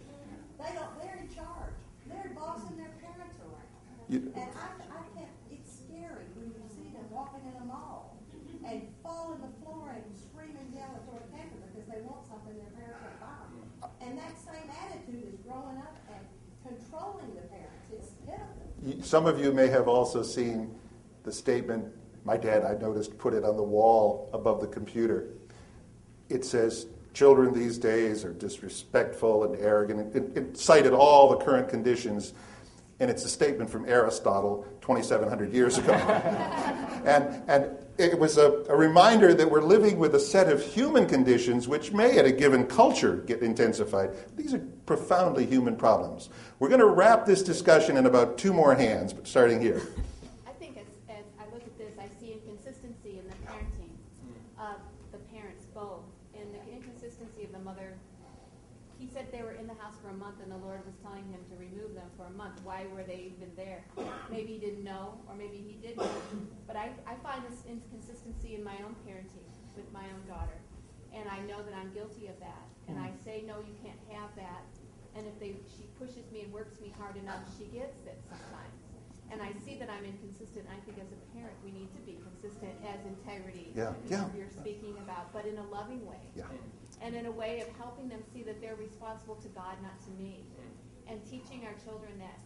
They 0.62 0.72
don't. 0.78 0.94
They're 1.02 1.18
in 1.26 1.30
charge. 1.34 1.74
They're 2.06 2.38
bossing 2.38 2.78
their 2.78 2.94
parents 3.02 3.42
around. 3.42 3.66
You- 4.14 4.30
and 4.38 4.50
I, 4.54 4.68
I 4.94 5.02
can't. 5.18 5.34
It's 5.50 5.74
scary 5.74 6.30
when 6.38 6.54
you 6.54 6.62
see 6.70 6.94
them 6.94 7.10
walking 7.10 7.42
in 7.50 7.58
a 7.58 7.66
mall 7.66 8.14
and 8.68 8.84
fall 9.02 9.34
on 9.34 9.40
the 9.42 9.54
floor 9.64 9.96
and 9.96 10.04
scream 10.12 10.54
and 10.60 10.70
yell 10.76 10.92
and 10.92 11.00
throw 11.08 11.18
a 11.24 11.28
tantrum 11.32 11.64
because 11.72 11.88
they 11.88 12.02
want 12.04 12.20
something 12.28 12.52
their 12.60 12.74
parents 12.76 13.00
won't 13.00 13.20
buy 13.24 13.40
them. 13.48 13.64
And 14.04 14.12
that 14.20 14.36
same 14.36 14.68
attitude 14.72 15.24
is 15.24 15.40
growing 15.48 15.80
up 15.80 15.96
and 16.12 16.20
controlling 16.68 17.32
the 17.36 17.48
parents. 17.48 17.88
It's 17.96 18.12
pitiful. 18.28 18.68
you- 18.76 18.77
some 19.02 19.26
of 19.26 19.40
you 19.40 19.52
may 19.52 19.68
have 19.68 19.88
also 19.88 20.24
seen 20.24 20.74
the 21.24 21.32
statement, 21.32 21.86
my 22.24 22.38
dad, 22.38 22.64
I 22.64 22.74
noticed, 22.76 23.18
put 23.18 23.34
it 23.34 23.44
on 23.44 23.58
the 23.58 23.64
wall 23.64 24.30
above 24.34 24.62
the 24.62 24.68
computer. 24.68 25.28
It 26.30 26.44
says, 26.46 26.88
children 27.14 27.54
these 27.54 27.78
days 27.78 28.24
are 28.24 28.34
disrespectful 28.34 29.44
and 29.44 29.56
arrogant. 29.60 30.16
It, 30.16 30.38
it 30.38 30.58
cited 30.58 30.94
all 30.94 31.30
the 31.30 31.38
current 31.38 31.70
conditions, 31.70 32.34
and 33.00 33.12
it's 33.12 33.24
a 33.26 33.30
statement 33.30 33.70
from 33.70 33.86
Aristotle 33.86 34.66
2,700 34.82 35.54
years 35.54 35.78
ago. 35.78 35.94
and, 37.06 37.44
and 37.48 37.78
it 37.98 38.18
was 38.18 38.38
a, 38.38 38.64
a 38.70 38.76
reminder 38.76 39.34
that 39.34 39.50
we're 39.50 39.62
living 39.62 40.00
with 40.00 40.16
a 40.16 40.20
set 40.20 40.50
of 40.52 40.64
human 40.64 41.08
conditions 41.08 41.68
which 41.68 41.92
may, 41.92 42.18
at 42.18 42.26
a 42.26 42.32
given 42.32 42.66
culture, 42.66 43.18
get 43.28 43.42
intensified. 43.42 44.12
These 44.36 44.54
are 44.54 44.60
profoundly 44.86 45.46
human 45.46 45.76
problems. 45.76 46.30
We're 46.60 46.70
going 46.70 46.80
to 46.80 46.88
wrap 46.88 47.26
this 47.26 47.44
discussion 47.44 47.98
in 47.98 48.06
about 48.06 48.38
two 48.38 48.54
more 48.54 48.74
hands, 48.74 49.14
but 49.14 49.28
starting 49.28 49.62
here. 49.62 49.82
I 50.48 50.52
think 50.52 50.78
as, 50.78 50.86
as 51.10 51.26
I 51.40 51.44
look 51.54 51.64
at 51.64 51.78
this, 51.78 51.94
I 52.00 52.08
see 52.20 52.34
inconsistency 52.34 53.20
in 53.20 53.28
the 53.28 53.36
parenting 53.46 53.94
of 54.60 54.78
the 55.12 55.20
parents 55.36 55.66
both, 55.74 56.02
and 56.36 56.46
the 56.54 56.72
inconsistency 56.72 57.44
of 57.44 57.52
the 57.52 57.60
mother. 57.60 57.94
He 59.00 59.08
said 59.08 59.28
they 59.32 59.44
were 59.44 59.52
in 59.52 59.68
the 59.68 59.76
house 59.76 59.94
for 60.02 60.10
a 60.10 60.14
month, 60.14 60.42
and 60.42 60.52
the 60.52 60.58
Lord 60.58 60.84
was 60.86 60.96
telling 61.04 61.26
him 61.30 61.40
to 61.52 61.56
remove 61.58 61.94
them 61.94 62.10
for 62.18 62.26
a 62.26 62.32
month. 62.32 62.64
Why 62.78 62.86
were 62.94 63.02
they 63.02 63.34
even 63.34 63.50
there? 63.58 63.82
Maybe 64.30 64.54
he 64.54 64.60
didn't 64.62 64.86
know, 64.86 65.18
or 65.26 65.34
maybe 65.34 65.58
he 65.58 65.82
did 65.82 65.98
know. 65.98 66.14
But 66.70 66.78
I, 66.78 66.94
I 67.10 67.18
find 67.26 67.42
this 67.50 67.66
inconsistency 67.66 68.54
in 68.54 68.62
my 68.62 68.78
own 68.86 68.94
parenting 69.02 69.50
with 69.74 69.90
my 69.90 70.06
own 70.14 70.22
daughter, 70.30 70.62
and 71.10 71.26
I 71.26 71.42
know 71.50 71.66
that 71.66 71.74
I'm 71.74 71.90
guilty 71.90 72.30
of 72.30 72.38
that. 72.38 72.70
And 72.86 73.02
I 73.02 73.10
mm. 73.10 73.18
say, 73.26 73.42
no, 73.50 73.66
you 73.66 73.74
can't 73.82 73.98
have 74.14 74.30
that. 74.38 74.70
And 75.18 75.26
if 75.26 75.34
they, 75.42 75.58
she 75.74 75.90
pushes 75.98 76.30
me 76.30 76.46
and 76.46 76.54
works 76.54 76.78
me 76.78 76.94
hard 77.02 77.18
enough, 77.18 77.42
she 77.58 77.66
gets 77.66 77.98
it 78.06 78.22
sometimes. 78.30 78.78
And 79.34 79.42
I 79.42 79.58
see 79.66 79.82
that 79.82 79.90
I'm 79.90 80.06
inconsistent. 80.06 80.70
I 80.70 80.78
think 80.86 81.02
as 81.02 81.10
a 81.10 81.20
parent, 81.34 81.58
we 81.66 81.74
need 81.74 81.90
to 81.98 82.02
be 82.06 82.22
consistent 82.22 82.78
as 82.86 83.02
integrity. 83.10 83.74
Yeah, 83.74 83.98
yeah. 84.06 84.30
You're 84.38 84.54
speaking 84.54 85.02
about, 85.02 85.34
but 85.34 85.50
in 85.50 85.58
a 85.58 85.66
loving 85.74 86.06
way. 86.06 86.30
Yeah. 86.38 86.46
And 87.02 87.18
in 87.18 87.26
a 87.26 87.34
way 87.34 87.66
of 87.66 87.74
helping 87.82 88.08
them 88.08 88.22
see 88.34 88.46
that 88.46 88.62
they're 88.62 88.78
responsible 88.78 89.36
to 89.42 89.50
God, 89.50 89.82
not 89.82 89.98
to 90.06 90.12
me. 90.22 90.46
And 91.10 91.24
teaching 91.26 91.66
our 91.66 91.76
children 91.84 92.12
that 92.20 92.38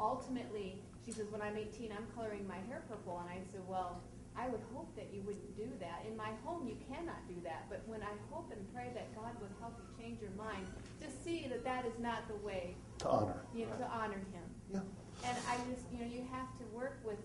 ultimately, 0.00 0.80
she 1.04 1.12
says, 1.12 1.26
when 1.30 1.42
I'm 1.42 1.56
18, 1.56 1.90
I'm 1.92 2.06
coloring 2.14 2.46
my 2.46 2.58
hair 2.68 2.82
purple. 2.88 3.18
And 3.20 3.28
I 3.28 3.40
said, 3.50 3.60
well, 3.66 4.00
I 4.36 4.48
would 4.48 4.60
hope 4.72 4.94
that 4.94 5.08
you 5.12 5.22
wouldn't 5.22 5.56
do 5.56 5.68
that. 5.80 6.04
In 6.08 6.16
my 6.16 6.30
home, 6.44 6.66
you 6.68 6.76
cannot 6.88 7.26
do 7.28 7.34
that. 7.44 7.66
But 7.68 7.82
when 7.86 8.02
I 8.02 8.14
hope 8.30 8.52
and 8.52 8.60
pray 8.72 8.90
that 8.94 9.14
God 9.14 9.32
would 9.40 9.50
help 9.60 9.74
you 9.78 10.04
change 10.04 10.20
your 10.20 10.30
mind, 10.36 10.66
to 11.00 11.06
see 11.24 11.46
that 11.48 11.64
that 11.64 11.86
is 11.86 11.98
not 11.98 12.28
the 12.28 12.36
way 12.46 12.74
To 12.98 13.08
honor. 13.08 13.42
you 13.54 13.66
know, 13.66 13.72
to 13.72 13.84
honor 13.90 14.20
Him. 14.32 14.44
Yeah. 14.72 14.80
And 15.24 15.36
I 15.50 15.56
just, 15.70 15.84
you 15.92 15.98
know, 15.98 16.06
you 16.12 16.24
have 16.30 16.46
to 16.58 16.64
work 16.72 17.00
with, 17.04 17.18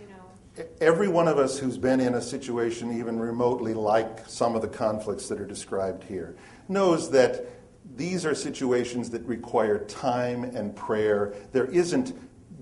you 0.00 0.08
know, 0.08 0.64
Every 0.82 1.08
one 1.08 1.28
of 1.28 1.38
us 1.38 1.58
who's 1.58 1.78
been 1.78 1.98
in 1.98 2.14
a 2.14 2.20
situation 2.20 2.98
even 2.98 3.18
remotely 3.18 3.72
like 3.72 4.28
some 4.28 4.54
of 4.54 4.60
the 4.60 4.68
conflicts 4.68 5.26
that 5.28 5.40
are 5.40 5.46
described 5.46 6.04
here 6.04 6.36
knows 6.68 7.10
that 7.12 7.46
these 7.96 8.24
are 8.24 8.34
situations 8.34 9.10
that 9.10 9.22
require 9.26 9.78
time 9.84 10.44
and 10.44 10.74
prayer. 10.74 11.34
There 11.52 11.66
isn't 11.66 12.14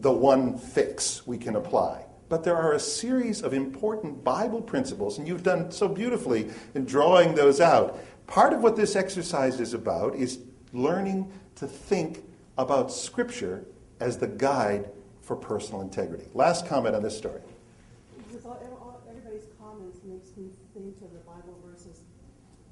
the 0.03 0.11
one 0.11 0.59
fix 0.59 1.26
we 1.26 1.39
can 1.39 1.57
apply. 1.57 2.05
But 2.28 2.45
there 2.45 2.57
are 2.57 2.72
a 2.72 2.81
series 2.81 3.43
of 3.43 3.53
important 3.53 4.22
Bible 4.22 4.62
principles, 4.62 5.18
and 5.18 5.26
you've 5.26 5.43
done 5.43 5.70
so 5.70 5.89
beautifully 5.89 6.49
in 6.74 6.85
drawing 6.85 7.35
those 7.35 7.61
out. 7.61 7.99
Part 8.26 8.53
of 8.53 8.62
what 8.62 8.76
this 8.76 8.95
exercise 8.95 9.59
is 9.61 9.74
about 9.74 10.14
is 10.14 10.39
learning 10.72 11.33
to 11.57 11.66
think 11.66 12.24
about 12.57 12.93
Scripture 12.93 13.64
as 13.99 14.18
the 14.18 14.28
guide 14.28 14.89
for 15.22 15.35
personal 15.35 15.81
integrity. 15.81 16.28
Last 16.35 16.66
comment 16.66 16.95
on 16.95 17.03
this 17.03 17.16
story. 17.16 17.41
All, 18.45 19.01
everybody's 19.09 19.47
comments 19.61 19.99
makes 20.05 20.37
me 20.37 20.51
think 20.72 20.97
of 21.03 21.12
the 21.12 21.18
Bible 21.26 21.59
verses. 21.66 22.01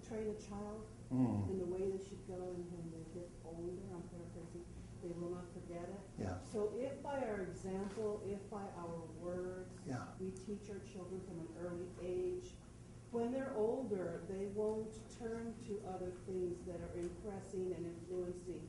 Train 0.09 0.23
a 0.29 0.49
child 0.49 0.83
Mm. 1.13 1.49
in 1.49 1.59
the 1.59 1.65
way 1.65 1.89
they 1.89 1.97
should 2.05 2.21
go, 2.29 2.37
and 2.37 2.65
when 2.69 2.85
they 2.93 3.01
get 3.17 3.29
older, 3.41 3.81
I'm 3.97 4.05
paraphrasing, 4.13 4.61
they 5.01 5.09
will 5.17 5.41
not 5.41 5.49
forget 5.57 5.89
it. 5.89 6.01
Yeah. 6.21 6.37
So 6.53 6.69
if 6.77 7.03
by 7.03 7.17
our 7.25 7.49
example, 7.99 8.23
if 8.31 8.39
by 8.51 8.63
our 8.79 9.03
words, 9.21 9.75
Yeah. 9.87 10.07
we 10.21 10.31
teach 10.31 10.71
our 10.71 10.79
children 10.81 11.21
from 11.27 11.41
an 11.41 11.49
early 11.61 11.89
age, 12.03 12.55
when 13.11 13.33
they're 13.33 13.53
older, 13.57 14.21
they 14.29 14.47
won't 14.55 14.93
turn 15.19 15.55
to 15.67 15.81
other 15.89 16.13
things 16.27 16.61
that 16.67 16.79
are 16.81 16.95
impressing 16.95 17.73
and 17.75 17.87
influencing 17.87 18.63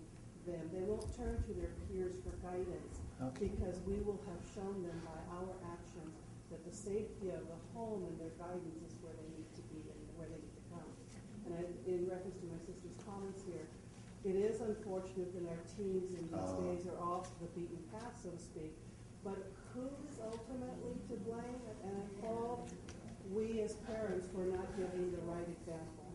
them. 0.45 0.69
They 0.73 0.81
won't 0.83 1.13
turn 1.15 1.43
to 1.43 1.53
their 1.53 1.71
peers 1.87 2.15
for 2.23 2.31
guidance 2.41 3.01
Okay. 3.21 3.49
because 3.49 3.79
we 3.85 3.99
will 4.01 4.19
have 4.25 4.41
shown 4.55 4.81
them 4.81 5.01
by 5.05 5.19
our 5.35 5.53
actions 5.69 6.15
that 6.49 6.63
the 6.65 6.73
safety 6.73 7.29
of 7.29 7.45
the 7.47 7.59
home 7.77 8.05
and 8.05 8.17
their 8.19 8.31
guidance 8.39 8.81
is 8.81 8.95
where 9.03 9.13
they 9.13 9.27
need 9.37 9.53
to 9.53 9.61
be 9.69 9.83
and 9.91 10.17
where 10.17 10.27
they 10.29 10.39
need 10.39 10.55
to 10.55 10.65
come. 10.73 10.89
And 11.45 11.53
I, 11.53 11.63
in 11.85 12.07
reference 12.09 12.39
to 12.39 12.45
my 12.47 12.57
sister's 12.65 12.95
comments 13.05 13.43
here, 13.43 13.67
it 14.23 14.35
is 14.35 14.61
unfortunate 14.61 15.33
that 15.35 15.47
our 15.51 15.61
teens 15.77 16.09
in 16.11 16.27
these 16.27 16.51
Oh. 16.55 16.61
days 16.63 16.87
are 16.87 16.97
off 16.99 17.29
the 17.39 17.47
beaten 17.47 17.77
path, 17.91 18.17
so 18.23 18.31
to 18.31 18.37
speak. 18.39 18.73
But 19.29 19.45
who 19.75 19.85
is 20.09 20.17
ultimately 20.25 20.97
to 21.09 21.15
blame? 21.29 21.61
And 21.83 21.93
I 22.01 22.21
fault 22.25 22.69
we 23.31 23.61
as 23.61 23.73
parents 23.85 24.27
for 24.33 24.41
not 24.41 24.65
giving 24.75 25.11
the 25.11 25.21
right 25.29 25.45
example. 25.47 26.05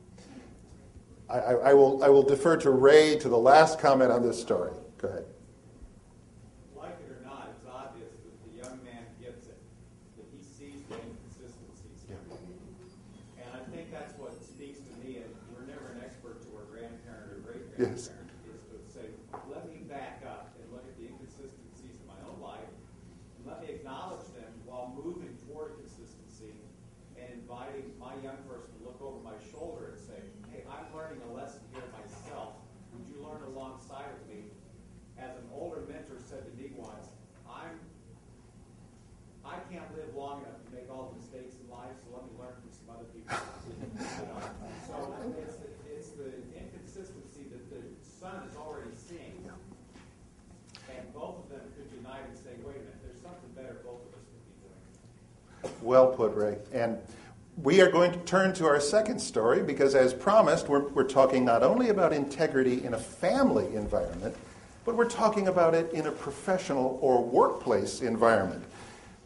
I, 1.31 1.39
I, 1.39 1.53
I 1.71 1.75
will, 1.75 2.03
I 2.03 2.09
will 2.09 2.23
defer 2.25 2.57
to 2.59 2.71
Ray 2.71 3.17
to 3.19 3.29
the 3.29 3.39
last 3.39 3.79
comment 3.79 4.11
on 4.11 4.23
this 4.23 4.41
story. 4.41 4.73
Go 4.99 5.09
ahead. 5.09 5.25
Like 6.77 6.99
it 7.01 7.11
or 7.15 7.23
not, 7.25 7.55
it's 7.57 7.65
obvious 7.71 8.11
that 8.11 8.35
the 8.51 8.53
young 8.59 8.83
man 8.83 9.07
gets 9.23 9.47
it, 9.47 9.57
that 10.19 10.27
he 10.35 10.43
sees 10.43 10.83
the 10.91 10.99
inconsistencies. 10.99 12.03
And 13.39 13.49
I 13.55 13.63
think 13.71 13.93
that's 13.95 14.19
what 14.19 14.35
speaks 14.43 14.81
to 14.83 14.93
me, 15.07 15.23
and 15.23 15.31
we're 15.55 15.65
never 15.71 15.95
an 15.95 16.03
expert 16.05 16.43
to 16.45 16.49
our 16.59 16.67
grandparent 16.67 17.31
or 17.31 17.39
great-grandparent, 17.47 17.95
Yes. 17.95 18.11
is 18.51 18.61
to 18.69 18.77
say, 18.91 19.07
let 19.49 19.71
me 19.71 19.87
back 19.89 20.21
up 20.27 20.51
and 20.61 20.67
look 20.75 20.85
at 20.85 20.99
the 20.99 21.07
inconsistencies 21.09 21.95
in 21.97 22.07
my 22.11 22.19
own 22.29 22.37
life, 22.43 22.69
and 23.39 23.49
let 23.49 23.65
me 23.65 23.73
acknowledge 23.73 24.29
them 24.37 24.51
while 24.69 24.93
moving 24.93 25.33
toward 25.49 25.81
consistency, 25.81 26.53
and 27.17 27.33
inviting 27.33 27.89
my 27.97 28.13
young 28.21 28.37
person 28.45 28.69
to 28.77 28.81
look 28.85 29.01
over 29.01 29.17
my 29.25 29.37
shoulder 29.49 29.97
and 29.97 29.99
say, 29.99 30.21
hey, 30.53 30.61
I'm 30.69 30.85
learning 30.93 31.23
a 31.25 31.33
lesson 31.33 31.63
here 31.73 31.87
myself. 31.95 32.59
Would 32.93 33.07
you 33.07 33.23
learn 33.23 33.41
alongside 33.55 34.11
of 34.11 34.21
me? 34.29 34.51
As 35.15 35.31
an 35.39 35.47
older 35.55 35.87
mentor 35.87 36.19
said 36.19 36.43
to 36.43 36.53
me 36.59 36.75
once, 36.75 37.07
I'm, 37.47 37.79
I 39.47 39.63
can't 39.71 39.87
live 39.95 40.11
long 40.19 40.43
enough 40.43 40.59
to 40.67 40.71
make 40.75 40.91
all 40.91 41.15
the 41.15 41.23
mistakes 41.23 41.55
in 41.63 41.71
life, 41.71 41.95
so 42.03 42.19
let 42.19 42.27
me 42.27 42.35
learn 42.35 42.51
from 42.59 42.71
some 42.75 42.89
other 42.99 43.07
people. 43.15 43.31
You 43.71 44.27
know, 44.27 44.43
So 44.91 44.99
it's, 45.39 45.55
the- 45.63 45.71
it's 45.95 46.11
the 46.19 46.35
inconsistency 46.59 47.47
that 47.55 47.63
the 47.71 47.83
son 48.03 48.43
is 48.51 48.59
already 48.59 48.91
seeing. 48.99 49.39
And 50.91 51.07
both 51.15 51.47
of 51.47 51.49
them 51.49 51.63
could 51.79 51.87
unite 51.95 52.27
and 52.27 52.35
say, 52.37 52.59
wait 52.67 52.75
a 52.75 52.91
minute, 52.91 53.01
there's 53.07 53.23
something 53.23 53.55
better 53.55 53.79
both 53.87 54.03
of 54.03 54.19
us 54.19 54.27
could 54.27 54.43
be 54.51 54.55
doing. 54.67 54.83
Well 55.95 56.09
put, 56.09 56.35
Ray. 56.35 56.57
And 56.73 56.99
we 57.57 57.81
are 57.81 57.89
going 57.89 58.11
to 58.11 58.19
turn 58.19 58.53
to 58.55 58.67
our 58.67 58.81
second 58.81 59.21
story 59.21 59.63
because, 59.63 59.95
as 59.95 60.13
promised, 60.13 60.69
we're, 60.69 60.89
we're 60.89 61.05
talking 61.05 61.45
not 61.45 61.63
only 61.63 61.91
about 61.91 62.13
integrity 62.13 62.85
in 62.85 62.95
a 62.95 62.99
family 62.99 63.77
environment, 63.77 64.35
but 64.85 64.97
we're 64.97 65.09
talking 65.09 65.47
about 65.47 65.73
it 65.73 65.93
in 65.93 66.09
a 66.09 66.11
professional 66.11 66.99
or 67.01 67.23
workplace 67.23 68.01
environment. 68.01 68.65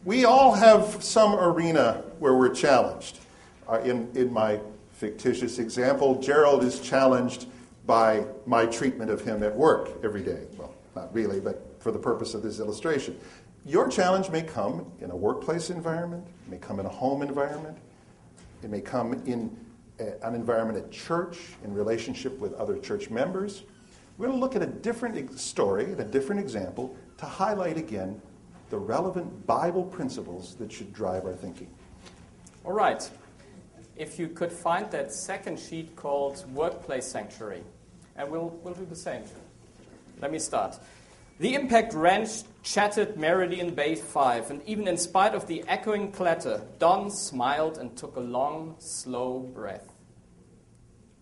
We 0.05 0.27
all 0.27 0.53
have 0.53 1.03
some 1.03 1.37
arena 1.37 2.03
where 2.19 2.35
we're 2.35 2.55
challenged. 2.55 3.19
Uh, 3.67 3.81
in, 3.81 4.11
in 4.15 4.31
my 4.31 4.61
fictitious 4.93 5.59
example, 5.59 6.21
Gerald 6.21 6.65
is 6.65 6.81
challenged 6.81 7.47
by 7.87 8.27
my 8.45 8.67
treatment 8.67 9.11
of 9.11 9.23
him 9.23 9.43
at 9.43 9.57
work 9.57 9.89
every 10.05 10.23
day. 10.23 10.43
Well, 10.59 10.75
not 10.95 11.15
really, 11.15 11.41
but 11.41 11.65
for 11.81 11.93
the 11.93 11.99
purpose 11.99 12.35
of 12.35 12.43
this 12.43 12.61
illustration. 12.61 13.19
Your 13.65 13.89
challenge 13.89 14.31
may 14.31 14.43
come 14.43 14.91
in 15.01 15.11
a 15.11 15.17
workplace 15.17 15.71
environment, 15.71 16.27
it 16.47 16.51
may 16.51 16.59
come 16.59 16.81
in 16.81 16.87
a 16.87 16.91
home 16.91 17.23
environment, 17.23 17.77
it 18.63 18.71
may 18.71 18.81
come 18.81 19.13
in 19.27 19.57
a, 19.99 20.27
an 20.27 20.35
environment 20.35 20.79
at 20.79 20.91
church, 20.91 21.39
in 21.65 21.75
relationship 21.75 22.39
with 22.39 22.55
other 22.55 22.79
church 22.79 23.11
members. 23.11 23.65
We're 24.17 24.27
going 24.27 24.39
to 24.39 24.45
look 24.45 24.57
at 24.57 24.63
a 24.63 24.67
different 24.67 25.39
story, 25.39 25.93
a 25.93 26.05
different 26.05 26.41
example, 26.41 26.97
to 27.19 27.27
highlight 27.27 27.77
again 27.77 28.21
the 28.71 28.79
relevant 28.79 29.47
Bible 29.47 29.85
principles 29.85 30.55
that 30.57 30.73
should 30.73 30.93
drive 30.93 31.25
our 31.25 31.35
thinking. 31.35 31.69
All 32.65 32.73
right. 32.73 33.09
If 33.97 34.19
you 34.19 34.29
could 34.29 34.53
find 34.53 34.91
that 34.91 35.13
second 35.13 35.59
sheet 35.59 35.97
called 35.97 36.45
Workplace 36.55 37.07
Sanctuary, 37.07 37.63
and 38.17 38.31
we'll, 38.31 38.51
we'll 38.63 38.75
do 38.75 38.85
the 38.85 38.97
same. 38.97 39.23
Let 40.21 40.33
me 40.33 40.39
start. 40.39 40.79
The 41.41 41.55
impact 41.55 41.95
wrench 41.95 42.43
chattered 42.65 43.17
merrily 43.17 43.61
in 43.61 43.73
Bay 43.73 43.95
5, 43.95 44.51
and 44.51 44.61
even 44.67 44.89
in 44.89 44.97
spite 44.97 45.37
of 45.37 45.47
the 45.47 45.63
echoing 45.69 46.11
clatter, 46.11 46.63
Don 46.81 47.13
smiled 47.13 47.79
and 47.79 47.97
took 47.97 48.17
a 48.17 48.21
long, 48.21 48.75
slow 48.81 49.39
breath. 49.39 49.95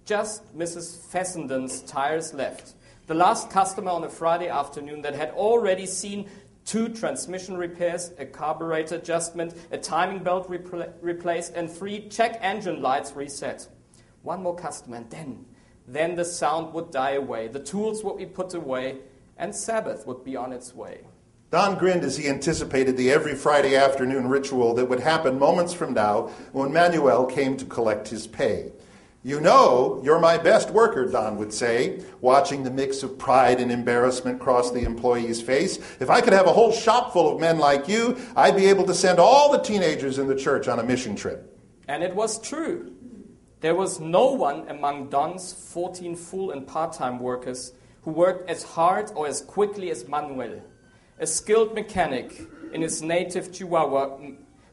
Just 0.06 0.56
Mrs. 0.56 0.96
Fessenden's 1.12 1.82
tires 1.82 2.32
left. 2.32 2.72
The 3.08 3.14
last 3.14 3.50
customer 3.50 3.90
on 3.90 4.04
a 4.04 4.08
Friday 4.08 4.48
afternoon 4.48 5.02
that 5.02 5.14
had 5.14 5.32
already 5.32 5.84
seen 5.84 6.30
two 6.64 6.88
transmission 6.88 7.58
repairs, 7.58 8.12
a 8.18 8.24
carburetor 8.24 8.94
adjustment, 8.94 9.54
a 9.70 9.76
timing 9.76 10.22
belt 10.22 10.48
repl- 10.50 10.94
replaced, 11.02 11.52
and 11.54 11.70
three 11.70 12.08
check 12.08 12.38
engine 12.40 12.80
lights 12.80 13.12
reset. 13.14 13.68
One 14.22 14.42
more 14.42 14.56
customer, 14.56 14.96
and 14.96 15.10
then, 15.10 15.44
then 15.86 16.14
the 16.14 16.24
sound 16.24 16.72
would 16.72 16.90
die 16.90 17.12
away. 17.12 17.48
The 17.48 17.60
tools 17.60 18.02
would 18.02 18.16
be 18.16 18.26
put 18.26 18.54
away 18.54 19.00
and 19.36 19.54
Sabbath 19.54 20.06
would 20.06 20.24
be 20.24 20.36
on 20.36 20.52
its 20.52 20.74
way. 20.74 21.00
Don 21.50 21.78
grinned 21.78 22.02
as 22.02 22.16
he 22.16 22.28
anticipated 22.28 22.96
the 22.96 23.12
every 23.12 23.34
Friday 23.34 23.76
afternoon 23.76 24.28
ritual 24.28 24.74
that 24.74 24.88
would 24.88 25.00
happen 25.00 25.38
moments 25.38 25.72
from 25.72 25.94
now 25.94 26.28
when 26.52 26.72
Manuel 26.72 27.24
came 27.24 27.56
to 27.56 27.64
collect 27.64 28.08
his 28.08 28.26
pay. 28.26 28.72
You 29.22 29.40
know, 29.40 30.00
you're 30.04 30.20
my 30.20 30.38
best 30.38 30.70
worker, 30.70 31.06
Don 31.06 31.36
would 31.38 31.52
say, 31.52 32.00
watching 32.20 32.62
the 32.62 32.70
mix 32.70 33.02
of 33.02 33.18
pride 33.18 33.60
and 33.60 33.72
embarrassment 33.72 34.40
cross 34.40 34.70
the 34.70 34.82
employee's 34.82 35.40
face. 35.42 35.78
If 35.98 36.10
I 36.10 36.20
could 36.20 36.32
have 36.32 36.46
a 36.46 36.52
whole 36.52 36.72
shop 36.72 37.12
full 37.12 37.34
of 37.34 37.40
men 37.40 37.58
like 37.58 37.88
you, 37.88 38.16
I'd 38.36 38.54
be 38.54 38.66
able 38.66 38.84
to 38.84 38.94
send 38.94 39.18
all 39.18 39.50
the 39.50 39.58
teenagers 39.58 40.18
in 40.18 40.28
the 40.28 40.36
church 40.36 40.68
on 40.68 40.78
a 40.78 40.84
mission 40.84 41.16
trip. 41.16 41.58
And 41.88 42.02
it 42.02 42.14
was 42.14 42.40
true. 42.40 42.92
There 43.60 43.74
was 43.74 43.98
no 43.98 44.32
one 44.32 44.68
among 44.68 45.08
Don's 45.08 45.52
14 45.52 46.14
full 46.14 46.50
and 46.52 46.66
part 46.66 46.92
time 46.92 47.18
workers 47.18 47.72
who 48.06 48.12
worked 48.12 48.48
as 48.48 48.62
hard 48.62 49.10
or 49.16 49.26
as 49.26 49.40
quickly 49.40 49.90
as 49.90 50.06
Manuel. 50.06 50.62
A 51.18 51.26
skilled 51.26 51.74
mechanic 51.74 52.40
in 52.72 52.80
his 52.80 53.02
native 53.02 53.52
Chihuahua, 53.52 54.18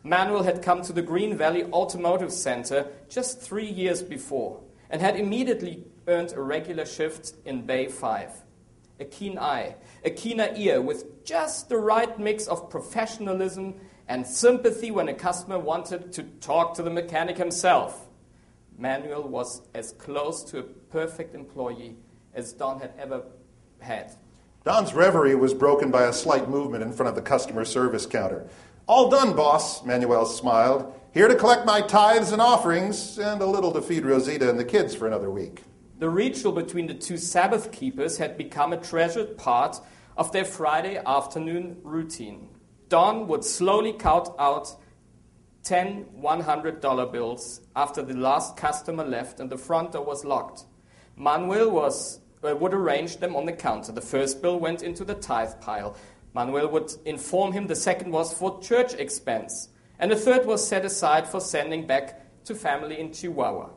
Manuel 0.04 0.44
had 0.44 0.62
come 0.62 0.84
to 0.84 0.94
the 0.94 1.02
Green 1.02 1.36
Valley 1.36 1.64
Automotive 1.64 2.32
Center 2.32 2.86
just 3.10 3.42
three 3.42 3.66
years 3.66 4.04
before 4.04 4.62
and 4.92 5.02
had 5.02 5.20
immediately 5.20 5.84
earned 6.08 6.34
a 6.34 6.42
regular 6.42 6.86
shift 6.86 7.34
in 7.44 7.66
Bay 7.66 7.88
5. 7.88 8.30
A 9.00 9.06
keen 9.06 9.40
eye, 9.40 9.78
a 10.06 10.12
keener 10.12 10.54
ear 10.56 10.80
with 10.80 11.26
just 11.26 11.70
the 11.70 11.78
right 11.78 12.20
mix 12.20 12.46
of 12.46 12.70
professionalism 12.70 13.74
and 14.08 14.28
sympathy 14.28 14.92
when 14.92 15.08
a 15.08 15.14
customer 15.16 15.58
wanted 15.58 16.14
to 16.14 16.22
talk 16.40 16.76
to 16.76 16.84
the 16.84 16.92
mechanic 16.92 17.38
himself. 17.38 18.10
Manuel 18.78 19.28
was 19.28 19.64
as 19.74 19.94
close 19.94 20.44
to 20.44 20.60
a 20.60 20.64
perfect 20.64 21.34
employee 21.34 21.96
as 22.34 22.54
Don 22.54 22.80
had 22.80 22.94
ever 22.98 23.24
had. 23.80 24.12
Don's 24.64 24.94
reverie 24.94 25.36
was 25.36 25.54
broken 25.54 25.92
by 25.92 26.04
a 26.04 26.14
slight 26.14 26.50
movement 26.50 26.84
in 26.84 26.94
front 26.94 27.10
of 27.10 27.16
the 27.16 27.22
customer 27.22 27.66
service 27.66 28.06
counter. 28.06 28.48
All 28.88 29.10
done, 29.10 29.36
boss, 29.36 29.84
Manuel 29.86 30.26
smiled. 30.26 30.94
Here 31.14 31.28
to 31.28 31.36
collect 31.36 31.66
my 31.66 31.82
tithes 31.82 32.32
and 32.32 32.42
offerings, 32.42 33.18
and 33.20 33.42
a 33.42 33.46
little 33.46 33.72
to 33.74 33.82
feed 33.82 34.06
Rosita 34.06 34.50
and 34.50 34.58
the 34.58 34.66
kids 34.66 34.96
for 34.96 35.06
another 35.06 35.30
week. 35.30 35.64
The 36.00 36.10
ritual 36.10 36.52
between 36.52 36.88
the 36.88 36.94
two 36.94 37.18
Sabbath 37.18 37.72
keepers 37.72 38.18
had 38.18 38.38
become 38.38 38.74
a 38.74 38.78
treasured 38.78 39.38
part 39.38 39.80
of 40.18 40.32
their 40.32 40.46
Friday 40.46 41.02
afternoon 41.06 41.78
routine. 41.84 42.50
Don 42.90 43.28
would 43.28 43.44
slowly 43.44 43.94
count 43.94 44.30
out 44.38 44.76
10 45.64 46.06
$100 46.22 47.12
bills 47.12 47.62
after 47.76 48.02
the 48.02 48.14
last 48.14 48.58
customer 48.58 49.06
left 49.06 49.40
and 49.40 49.50
the 49.50 49.58
front 49.58 49.94
door 49.94 50.04
was 50.04 50.26
locked. 50.26 50.66
Manuel 51.16 51.72
was 51.72 52.20
would 52.52 52.74
arrange 52.74 53.18
them 53.18 53.36
on 53.36 53.46
the 53.46 53.54
counter. 53.54 53.92
The 53.92 54.02
first 54.02 54.42
bill 54.42 54.60
went 54.60 54.84
into 54.84 55.06
the 55.06 55.16
tithe 55.16 55.62
pile. 55.62 55.96
Manuel 56.34 56.70
would 56.70 56.92
inform 57.06 57.54
him 57.54 57.68
the 57.68 57.76
second 57.76 58.12
was 58.12 58.34
for 58.34 58.60
church 58.62 58.94
expense, 58.96 59.70
and 60.00 60.12
the 60.12 60.16
third 60.16 60.46
was 60.46 60.68
set 60.68 60.84
aside 60.84 61.28
for 61.28 61.40
sending 61.40 61.88
back 61.88 62.44
to 62.46 62.56
family 62.56 63.00
in 63.00 63.14
Chihuahua. 63.14 63.70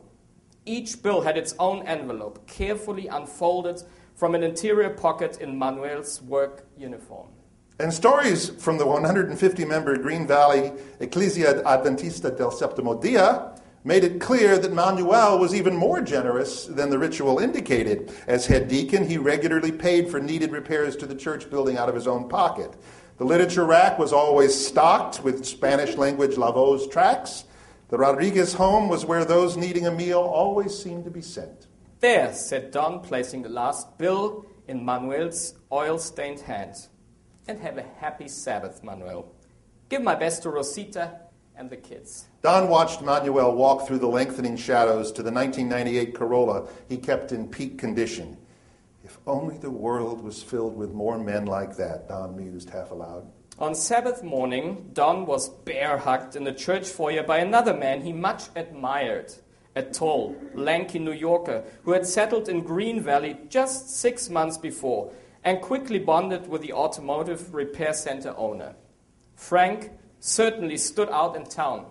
Each 0.65 1.01
bill 1.01 1.21
had 1.21 1.37
its 1.37 1.55
own 1.59 1.83
envelope, 1.87 2.45
carefully 2.47 3.07
unfolded 3.07 3.83
from 4.15 4.35
an 4.35 4.43
interior 4.43 4.89
pocket 4.89 5.39
in 5.39 5.57
Manuel's 5.57 6.21
work 6.21 6.67
uniform. 6.77 7.27
And 7.79 7.93
stories 7.93 8.49
from 8.49 8.79
the 8.79 8.87
150 8.87 9.63
member 9.63 9.97
Green 9.97 10.25
Valley 10.25 10.73
Iglesia 10.99 11.61
Adventista 11.63 12.35
del 12.35 12.49
Septimo 12.49 12.99
Dia 12.99 13.53
made 13.87 14.03
it 14.03 14.19
clear 14.19 14.57
that 14.57 14.73
Manuel 14.73 15.39
was 15.39 15.55
even 15.55 15.73
more 15.73 16.01
generous 16.01 16.65
than 16.65 16.89
the 16.89 16.99
ritual 16.99 17.39
indicated. 17.39 18.11
As 18.27 18.45
head 18.45 18.67
deacon, 18.67 19.07
he 19.07 19.17
regularly 19.17 19.71
paid 19.71 20.09
for 20.09 20.19
needed 20.19 20.51
repairs 20.51 20.97
to 20.97 21.05
the 21.05 21.15
church 21.15 21.49
building 21.49 21.77
out 21.77 21.87
of 21.87 21.95
his 21.95 22.05
own 22.05 22.27
pocket. 22.27 22.75
The 23.17 23.23
literature 23.23 23.63
rack 23.63 23.97
was 23.97 24.11
always 24.11 24.53
stocked 24.53 25.23
with 25.23 25.45
Spanish 25.45 25.95
language 25.95 26.37
La 26.37 26.51
Voz 26.51 26.89
tracts. 26.89 27.45
The 27.87 27.97
Rodriguez 27.97 28.53
home 28.53 28.89
was 28.89 29.05
where 29.05 29.23
those 29.23 29.55
needing 29.55 29.87
a 29.87 29.91
meal 29.91 30.19
always 30.19 30.77
seemed 30.77 31.05
to 31.05 31.11
be 31.11 31.21
sent. 31.21 31.67
There, 32.01 32.33
said 32.33 32.71
Don, 32.71 32.99
placing 32.99 33.43
the 33.43 33.49
last 33.49 33.97
bill 33.97 34.45
in 34.67 34.83
Manuel's 34.83 35.53
oil 35.71 35.97
stained 35.97 36.41
hand. 36.41 36.75
And 37.47 37.61
have 37.61 37.77
a 37.77 37.85
happy 37.99 38.27
Sabbath, 38.27 38.83
Manuel. 38.83 39.31
Give 39.87 40.01
my 40.01 40.15
best 40.15 40.43
to 40.43 40.49
Rosita 40.49 41.21
and 41.57 41.69
the 41.69 41.77
kids. 41.77 42.27
Don 42.43 42.69
watched 42.69 43.01
Manuel 43.01 43.55
walk 43.55 43.87
through 43.87 43.99
the 43.99 44.07
lengthening 44.07 44.55
shadows 44.55 45.11
to 45.13 45.23
the 45.23 45.31
1998 45.31 46.13
Corolla 46.13 46.67
he 46.87 46.97
kept 46.97 47.31
in 47.31 47.47
peak 47.47 47.77
condition. 47.77 48.37
If 49.03 49.17
only 49.25 49.57
the 49.57 49.71
world 49.71 50.21
was 50.21 50.43
filled 50.43 50.75
with 50.75 50.93
more 50.93 51.17
men 51.17 51.45
like 51.45 51.77
that, 51.77 52.07
Don 52.09 52.35
mused 52.35 52.69
half 52.69 52.91
aloud. 52.91 53.25
On 53.59 53.73
Sabbath 53.73 54.23
morning, 54.23 54.91
Don 54.93 55.25
was 55.25 55.49
bear 55.49 55.97
hugged 55.97 56.35
in 56.35 56.43
the 56.43 56.53
church 56.53 56.87
foyer 56.87 57.23
by 57.23 57.39
another 57.39 57.73
man 57.73 58.01
he 58.01 58.13
much 58.13 58.49
admired, 58.55 59.33
a 59.75 59.81
tall, 59.81 60.35
lanky 60.53 60.99
New 60.99 61.11
Yorker 61.11 61.63
who 61.83 61.93
had 61.93 62.05
settled 62.05 62.49
in 62.49 62.61
Green 62.61 63.01
Valley 63.01 63.37
just 63.49 63.89
six 63.89 64.29
months 64.29 64.57
before 64.57 65.11
and 65.43 65.61
quickly 65.61 65.97
bonded 65.97 66.47
with 66.47 66.61
the 66.61 66.73
automotive 66.73 67.53
repair 67.53 67.93
center 67.93 68.35
owner. 68.37 68.75
Frank 69.35 69.91
certainly 70.19 70.77
stood 70.77 71.09
out 71.09 71.35
in 71.35 71.45
town. 71.45 71.85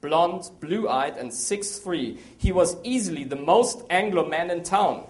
Blond, 0.00 0.50
blue 0.60 0.88
eyed, 0.88 1.16
and 1.16 1.30
6'3, 1.30 2.18
he 2.36 2.52
was 2.52 2.76
easily 2.84 3.24
the 3.24 3.36
most 3.36 3.82
Anglo 3.88 4.28
man 4.28 4.50
in 4.50 4.62
town. 4.62 5.04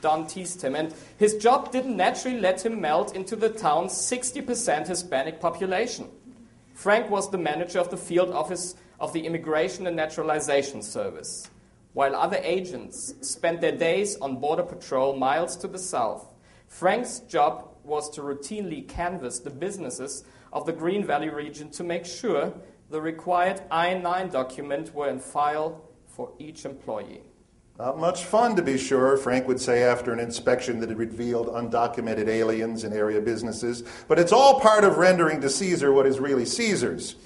Don 0.00 0.26
teased 0.26 0.62
him, 0.62 0.74
and 0.74 0.94
his 1.16 1.36
job 1.36 1.72
didn't 1.72 1.96
naturally 1.96 2.38
let 2.38 2.64
him 2.64 2.80
melt 2.80 3.14
into 3.14 3.36
the 3.36 3.48
town's 3.48 3.92
60% 3.92 4.86
Hispanic 4.86 5.40
population. 5.40 6.08
Frank 6.74 7.10
was 7.10 7.30
the 7.30 7.38
manager 7.38 7.78
of 7.78 7.90
the 7.90 7.96
field 7.96 8.30
office 8.30 8.74
of 8.98 9.12
the 9.12 9.26
Immigration 9.26 9.86
and 9.86 9.96
Naturalization 9.96 10.82
Service. 10.82 11.48
While 11.92 12.16
other 12.16 12.38
agents 12.42 13.14
spent 13.20 13.60
their 13.60 13.76
days 13.76 14.16
on 14.16 14.36
border 14.36 14.62
patrol 14.62 15.16
miles 15.16 15.56
to 15.58 15.68
the 15.68 15.78
south, 15.78 16.26
Frank's 16.68 17.20
job 17.20 17.68
was 17.84 18.08
to 18.10 18.22
routinely 18.22 18.88
canvass 18.88 19.40
the 19.40 19.50
businesses 19.50 20.24
of 20.52 20.66
the 20.66 20.72
Green 20.72 21.04
Valley 21.04 21.30
region 21.30 21.70
to 21.70 21.84
make 21.84 22.04
sure 22.04 22.52
the 22.90 23.00
required 23.00 23.62
I 23.70 23.94
9 23.94 24.28
document 24.28 24.94
were 24.94 25.08
in 25.08 25.18
file 25.18 25.82
for 26.06 26.32
each 26.38 26.66
employee. 26.66 27.22
Not 27.78 27.98
much 27.98 28.24
fun, 28.24 28.54
to 28.56 28.62
be 28.62 28.76
sure, 28.76 29.16
Frank 29.16 29.48
would 29.48 29.60
say 29.60 29.82
after 29.82 30.12
an 30.12 30.20
inspection 30.20 30.78
that 30.80 30.90
had 30.90 30.98
revealed 30.98 31.48
undocumented 31.48 32.28
aliens 32.28 32.84
in 32.84 32.92
area 32.92 33.20
businesses, 33.20 33.82
but 34.08 34.18
it's 34.18 34.30
all 34.32 34.60
part 34.60 34.84
of 34.84 34.98
rendering 34.98 35.40
to 35.40 35.48
Caesar 35.48 35.90
what 35.92 36.06
is 36.06 36.20
really 36.20 36.44
Caesar's. 36.44 37.16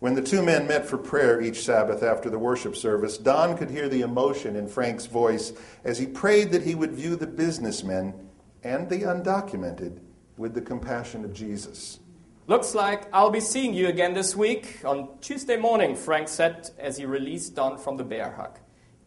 When 0.00 0.14
the 0.14 0.20
two 0.20 0.42
men 0.42 0.66
met 0.66 0.84
for 0.84 0.98
prayer 0.98 1.40
each 1.40 1.64
Sabbath 1.64 2.02
after 2.02 2.28
the 2.28 2.38
worship 2.38 2.76
service, 2.76 3.16
Don 3.16 3.56
could 3.56 3.70
hear 3.70 3.88
the 3.88 4.02
emotion 4.02 4.56
in 4.56 4.68
Frank's 4.68 5.06
voice 5.06 5.54
as 5.84 5.96
he 5.96 6.06
prayed 6.06 6.50
that 6.52 6.62
he 6.62 6.74
would 6.74 6.92
view 6.92 7.16
the 7.16 7.26
businessmen 7.26 8.12
and 8.62 8.90
the 8.90 9.00
undocumented 9.00 10.00
with 10.36 10.52
the 10.52 10.60
compassion 10.60 11.24
of 11.24 11.32
Jesus. 11.32 12.00
Looks 12.46 12.74
like 12.74 13.08
I'll 13.10 13.30
be 13.30 13.40
seeing 13.40 13.72
you 13.72 13.88
again 13.88 14.12
this 14.12 14.36
week 14.36 14.84
on 14.84 15.08
Tuesday 15.22 15.56
morning, 15.56 15.96
Frank 15.96 16.28
said 16.28 16.68
as 16.78 16.98
he 16.98 17.06
released 17.06 17.54
Don 17.54 17.78
from 17.78 17.96
the 17.96 18.04
bear 18.04 18.32
hug. 18.32 18.58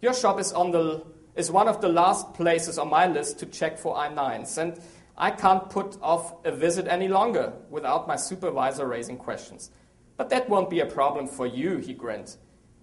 Your 0.02 0.16
shop 0.16 0.40
is, 0.40 0.52
on 0.52 0.72
the, 0.72 1.06
is 1.36 1.52
one 1.52 1.68
of 1.68 1.80
the 1.80 1.88
last 1.88 2.34
places 2.34 2.80
on 2.80 2.90
my 2.90 3.06
list 3.06 3.38
to 3.38 3.46
check 3.46 3.78
for 3.78 3.96
I 3.96 4.10
9s, 4.10 4.58
and 4.58 4.80
I 5.16 5.30
can't 5.30 5.70
put 5.70 6.00
off 6.02 6.44
a 6.46 6.52
visit 6.52 6.88
any 6.88 7.08
longer 7.08 7.54
without 7.70 8.08
my 8.08 8.16
supervisor 8.16 8.88
raising 8.88 9.18
questions. 9.18 9.70
But 10.16 10.32
that 10.32 10.50
won't 10.50 10.72
be 10.72 10.80
a 10.80 10.88
problem 10.88 11.28
for 11.28 11.46
you, 11.46 11.78
he 11.78 11.94
grinned. 11.94 12.36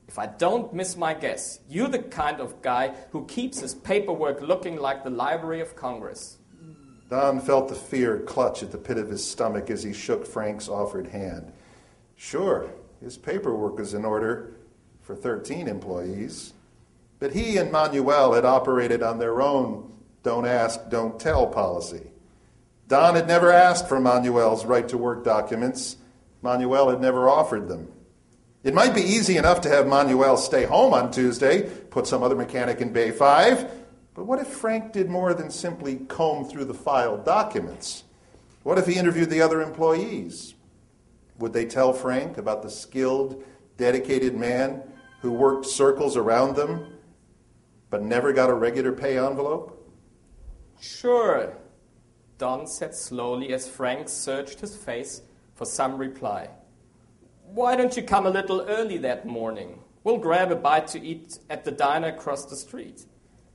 If 0.07 0.21
I 0.21 0.27
don't 0.27 0.73
miss 0.73 0.97
my 0.97 1.15
guess, 1.15 1.59
you're 1.69 1.89
the 1.89 1.99
kind 1.99 2.41
of 2.41 2.63
guy 2.63 2.95
who 3.11 3.27
keeps 3.27 3.59
his 3.59 3.75
paperwork 3.75 4.41
looking 4.41 4.77
like 4.77 5.03
the 5.03 5.11
Library 5.11 5.61
of 5.61 5.75
Congress. 5.75 6.39
Don 7.11 7.41
felt 7.41 7.69
the 7.69 7.75
fear 7.75 8.19
clutch 8.21 8.63
at 8.63 8.73
the 8.73 8.79
pit 8.79 8.99
of 8.99 9.09
his 9.09 9.29
stomach 9.29 9.71
as 9.71 9.83
he 9.83 9.93
shook 9.93 10.27
Frank's 10.27 10.69
offered 10.69 11.09
hand. 11.09 11.53
Sure, 12.17 12.71
his 13.01 13.19
paperwork 13.19 13.79
was 13.79 13.95
in 13.95 14.05
order 14.05 14.55
for 15.03 15.15
13 15.15 15.69
employees, 15.69 16.55
but 17.19 17.33
he 17.33 17.57
and 17.59 17.71
Manuel 17.71 18.33
had 18.33 18.45
operated 18.45 19.03
on 19.03 19.19
their 19.19 19.43
own 19.43 19.93
don't 20.23 20.47
ask, 20.47 20.89
don't 20.89 21.21
tell 21.21 21.47
policy. 21.47 22.01
Don 22.89 23.15
had 23.15 23.29
never 23.29 23.53
asked 23.53 23.89
for 23.89 24.01
Manuel's 24.01 24.65
right 24.65 24.89
to 24.89 24.99
work 24.99 25.23
documents. 25.23 25.97
Manuel 26.43 26.91
had 26.91 27.01
never 27.01 27.29
offered 27.29 27.69
them. 27.69 27.89
It 28.63 28.73
might 28.73 28.95
be 28.95 29.03
easy 29.03 29.37
enough 29.37 29.61
to 29.63 29.69
have 29.69 29.87
Manuel 29.87 30.39
stay 30.39 30.65
home 30.65 30.95
on 30.95 31.11
Tuesday, 31.11 31.69
put 31.91 32.07
some 32.07 32.23
other 32.23 32.35
mechanic 32.35 32.81
in 32.81 32.93
Bay 32.93 33.11
5, 33.11 33.71
but 34.15 34.25
what 34.25 34.39
if 34.39 34.47
Frank 34.47 34.93
did 34.93 35.11
more 35.11 35.35
than 35.35 35.51
simply 35.51 35.97
comb 35.97 36.45
through 36.45 36.67
the 36.67 36.75
filed 36.75 37.25
documents? 37.25 38.05
What 38.63 38.79
if 38.79 38.87
he 38.87 38.95
interviewed 38.95 39.29
the 39.29 39.43
other 39.43 39.61
employees? 39.61 40.55
Would 41.39 41.53
they 41.53 41.67
tell 41.67 41.93
Frank 41.93 42.39
about 42.39 42.63
the 42.63 42.71
skilled, 42.71 43.43
dedicated 43.77 44.37
man 44.37 44.83
who 45.21 45.33
worked 45.33 45.67
circles 45.67 46.17
around 46.17 46.55
them 46.55 46.93
but 47.91 48.03
never 48.03 48.33
got 48.33 48.51
a 48.51 48.55
regular 48.55 48.93
pay 48.93 49.19
envelope? 49.19 49.93
Sure, 50.81 51.57
Don 52.39 52.67
said 52.67 52.95
slowly 52.95 53.53
as 53.53 53.69
Frank 53.69 54.09
searched 54.09 54.61
his 54.61 54.77
face 54.77 55.23
for 55.55 55.65
some 55.65 55.99
reply. 55.99 56.51
Why 57.47 57.77
don't 57.77 57.97
you 57.97 58.03
come 58.03 58.27
a 58.27 58.31
little 58.31 58.63
early 58.63 58.99
that 58.99 59.27
morning? 59.27 59.81
We'll 60.05 60.19
grab 60.19 60.53
a 60.53 60.57
bite 60.57 60.87
to 60.89 61.01
eat 61.01 61.39
at 61.51 61.65
the 61.65 61.71
diner 61.73 62.09
across 62.09 62.47
the 62.47 62.57
street 62.57 63.07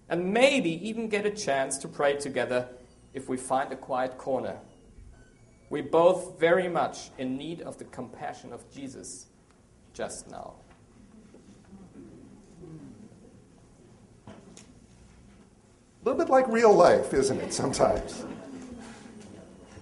and 0.10 0.34
maybe 0.34 0.88
even 0.88 1.07
get 1.07 1.26
a 1.26 1.32
chance 1.32 1.78
to 1.78 1.88
pray 1.88 2.16
together 2.16 2.68
if 3.14 3.30
we 3.30 3.38
find 3.38 3.72
a 3.72 3.76
quiet 3.76 4.18
corner. 4.18 4.57
We're 5.70 5.84
both 5.84 6.39
very 6.39 6.68
much 6.68 7.12
in 7.20 7.38
need 7.38 7.62
of 7.62 7.78
the 7.78 7.86
compassion 7.86 8.51
of 8.51 8.70
Jesus 8.74 9.28
just 9.93 10.30
now. 10.30 10.55
A 14.28 14.32
little 16.05 16.18
bit 16.18 16.32
like 16.32 16.47
real 16.47 16.74
life, 16.74 17.14
isn't 17.14 17.39
it, 17.39 17.53
sometimes? 17.53 18.26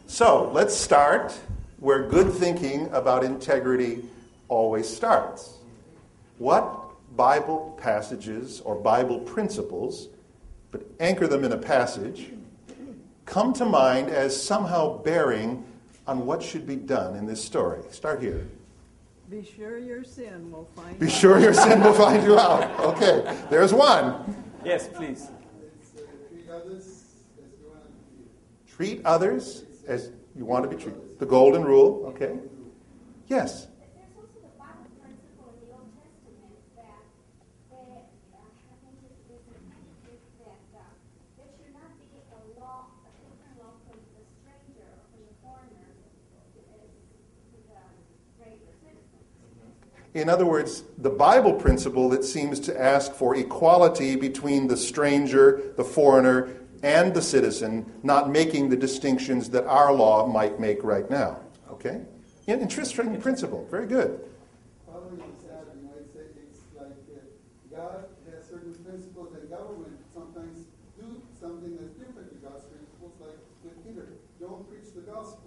So 0.07 0.49
let's 0.51 0.75
start 0.75 1.37
where 1.79 2.09
good 2.09 2.33
thinking 2.33 2.89
about 2.91 3.23
integrity 3.23 4.03
always 4.49 4.89
starts. 4.89 5.59
What 6.37 7.15
Bible 7.15 7.77
passages 7.81 8.61
or 8.61 8.75
Bible 8.75 9.19
principles 9.19 10.09
but 10.77 10.87
anchor 10.99 11.27
them 11.27 11.43
in 11.43 11.51
a 11.51 11.57
passage, 11.57 12.31
come 13.25 13.53
to 13.53 13.65
mind 13.65 14.09
as 14.09 14.39
somehow 14.39 15.01
bearing 15.01 15.65
on 16.05 16.25
what 16.25 16.41
should 16.41 16.67
be 16.67 16.75
done 16.75 17.15
in 17.15 17.25
this 17.25 17.43
story. 17.43 17.81
Start 17.89 18.21
here. 18.21 18.47
Be 19.29 19.43
sure 19.43 19.77
your 19.77 20.03
sin 20.03 20.51
will 20.51 20.65
find 20.75 20.97
Be 20.99 21.07
you 21.07 21.11
sure 21.11 21.39
your 21.39 21.53
sin 21.53 21.81
will 21.81 21.93
find 21.93 22.23
you 22.23 22.39
out. 22.39 22.79
Okay, 22.79 23.37
there's 23.49 23.73
one. 23.73 24.35
Yes, 24.63 24.87
please. 24.87 25.27
Treat 28.67 29.03
others 29.05 29.63
as 29.87 30.11
you 30.35 30.45
want 30.45 30.69
to 30.69 30.69
be 30.69 30.81
treated. 30.81 31.19
The 31.19 31.25
golden 31.25 31.63
rule, 31.63 32.05
okay? 32.07 32.37
Yes. 33.25 33.67
In 50.13 50.29
other 50.29 50.45
words, 50.45 50.83
the 50.97 51.09
Bible 51.09 51.53
principle 51.53 52.09
that 52.09 52.23
seems 52.23 52.59
to 52.61 52.79
ask 52.79 53.13
for 53.13 53.35
equality 53.35 54.15
between 54.15 54.67
the 54.67 54.77
stranger, 54.77 55.73
the 55.75 55.83
foreigner, 55.83 56.49
and 56.83 57.13
the 57.13 57.21
citizen, 57.21 57.91
not 58.03 58.29
making 58.29 58.69
the 58.69 58.77
distinctions 58.77 59.49
that 59.49 59.65
our 59.65 59.93
law 59.93 60.25
might 60.27 60.59
make 60.59 60.83
right 60.83 61.09
now. 61.09 61.39
Okay? 61.71 62.01
An 62.47 62.61
interesting 62.61 63.19
principle. 63.19 63.67
Very 63.69 63.87
good. 63.87 64.21
Following 64.85 65.17
that, 65.17 65.67
might 65.83 66.07
say 66.13 66.21
it's 66.37 66.61
like 66.75 66.95
God 67.69 68.05
has 68.31 68.47
certain 68.47 68.73
principles 68.85 69.35
and 69.35 69.49
government 69.49 69.97
sometimes 70.13 70.65
do 70.99 71.21
something 71.39 71.77
that's 71.77 71.93
different 71.93 72.29
to 72.29 72.47
God's 72.47 72.63
principles, 72.65 73.11
like 73.19 73.37
with 73.63 73.85
Peter. 73.85 74.07
Don't 74.39 74.67
preach 74.69 74.93
the 74.95 75.01
gospel. 75.01 75.43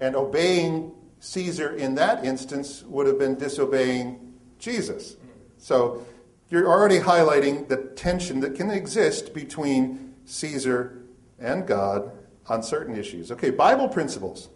And 0.00 0.16
obeying 0.16 0.92
Caesar 1.22 1.76
in 1.76 1.94
that 1.94 2.24
instance 2.24 2.82
would 2.82 3.06
have 3.06 3.16
been 3.16 3.36
disobeying 3.36 4.34
Jesus. 4.58 5.16
So 5.56 6.04
you're 6.50 6.66
already 6.66 6.98
highlighting 6.98 7.68
the 7.68 7.76
tension 7.76 8.40
that 8.40 8.56
can 8.56 8.70
exist 8.70 9.32
between 9.32 10.14
Caesar 10.24 10.98
and 11.38 11.64
God 11.64 12.10
on 12.48 12.64
certain 12.64 12.96
issues. 12.96 13.30
Okay, 13.30 13.50
Bible 13.50 13.88
principles. 13.88 14.48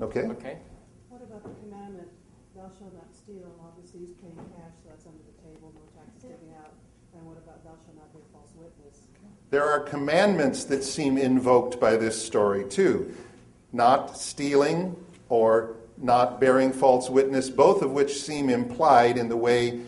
Okay. 0.00 0.20
Okay. 0.20 0.58
What 1.10 1.22
about 1.22 1.42
the 1.42 1.50
commandment, 1.60 2.08
thou 2.54 2.70
shalt 2.78 2.94
not 2.94 3.14
steal? 3.14 3.54
Obviously, 3.64 4.00
he's 4.00 4.12
paying 4.14 4.36
cash, 4.36 4.72
so 4.82 4.88
that's 4.88 5.04
under 5.04 5.20
the 5.28 5.42
table, 5.42 5.72
no 5.74 5.80
taxes 5.92 6.22
taken 6.22 6.54
out. 6.58 6.72
And 7.14 7.26
what 7.26 7.36
about 7.36 7.62
thou 7.64 7.76
shalt 7.84 7.96
not 7.96 8.12
bear 8.14 8.22
false 8.32 8.52
witness? 8.56 9.02
There 9.50 9.64
are 9.64 9.80
commandments 9.80 10.64
that 10.64 10.84
seem 10.84 11.18
invoked 11.18 11.78
by 11.78 11.96
this 11.96 12.22
story 12.22 12.64
too. 12.64 13.14
Not 13.72 14.16
stealing 14.16 14.96
or 15.28 15.76
not 15.98 16.40
bearing 16.40 16.72
false 16.72 17.08
witness, 17.08 17.50
both 17.50 17.82
of 17.82 17.90
which 17.92 18.20
seem 18.20 18.50
implied 18.50 19.16
in 19.16 19.28
the 19.28 19.36
way 19.36 19.80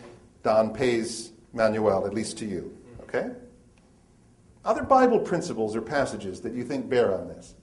Don 0.43 0.73
pays 0.73 1.33
Manuel, 1.53 2.07
at 2.07 2.15
least 2.15 2.39
to 2.39 2.47
you. 2.47 2.77
Okay? 3.03 3.31
Other 4.65 4.83
Bible 4.83 5.19
principles 5.19 5.75
or 5.75 5.83
passages 5.83 6.41
that 6.43 6.53
you 6.53 6.65
think 6.65 6.89
bear 6.89 7.15
on 7.15 7.29
this? 7.29 7.55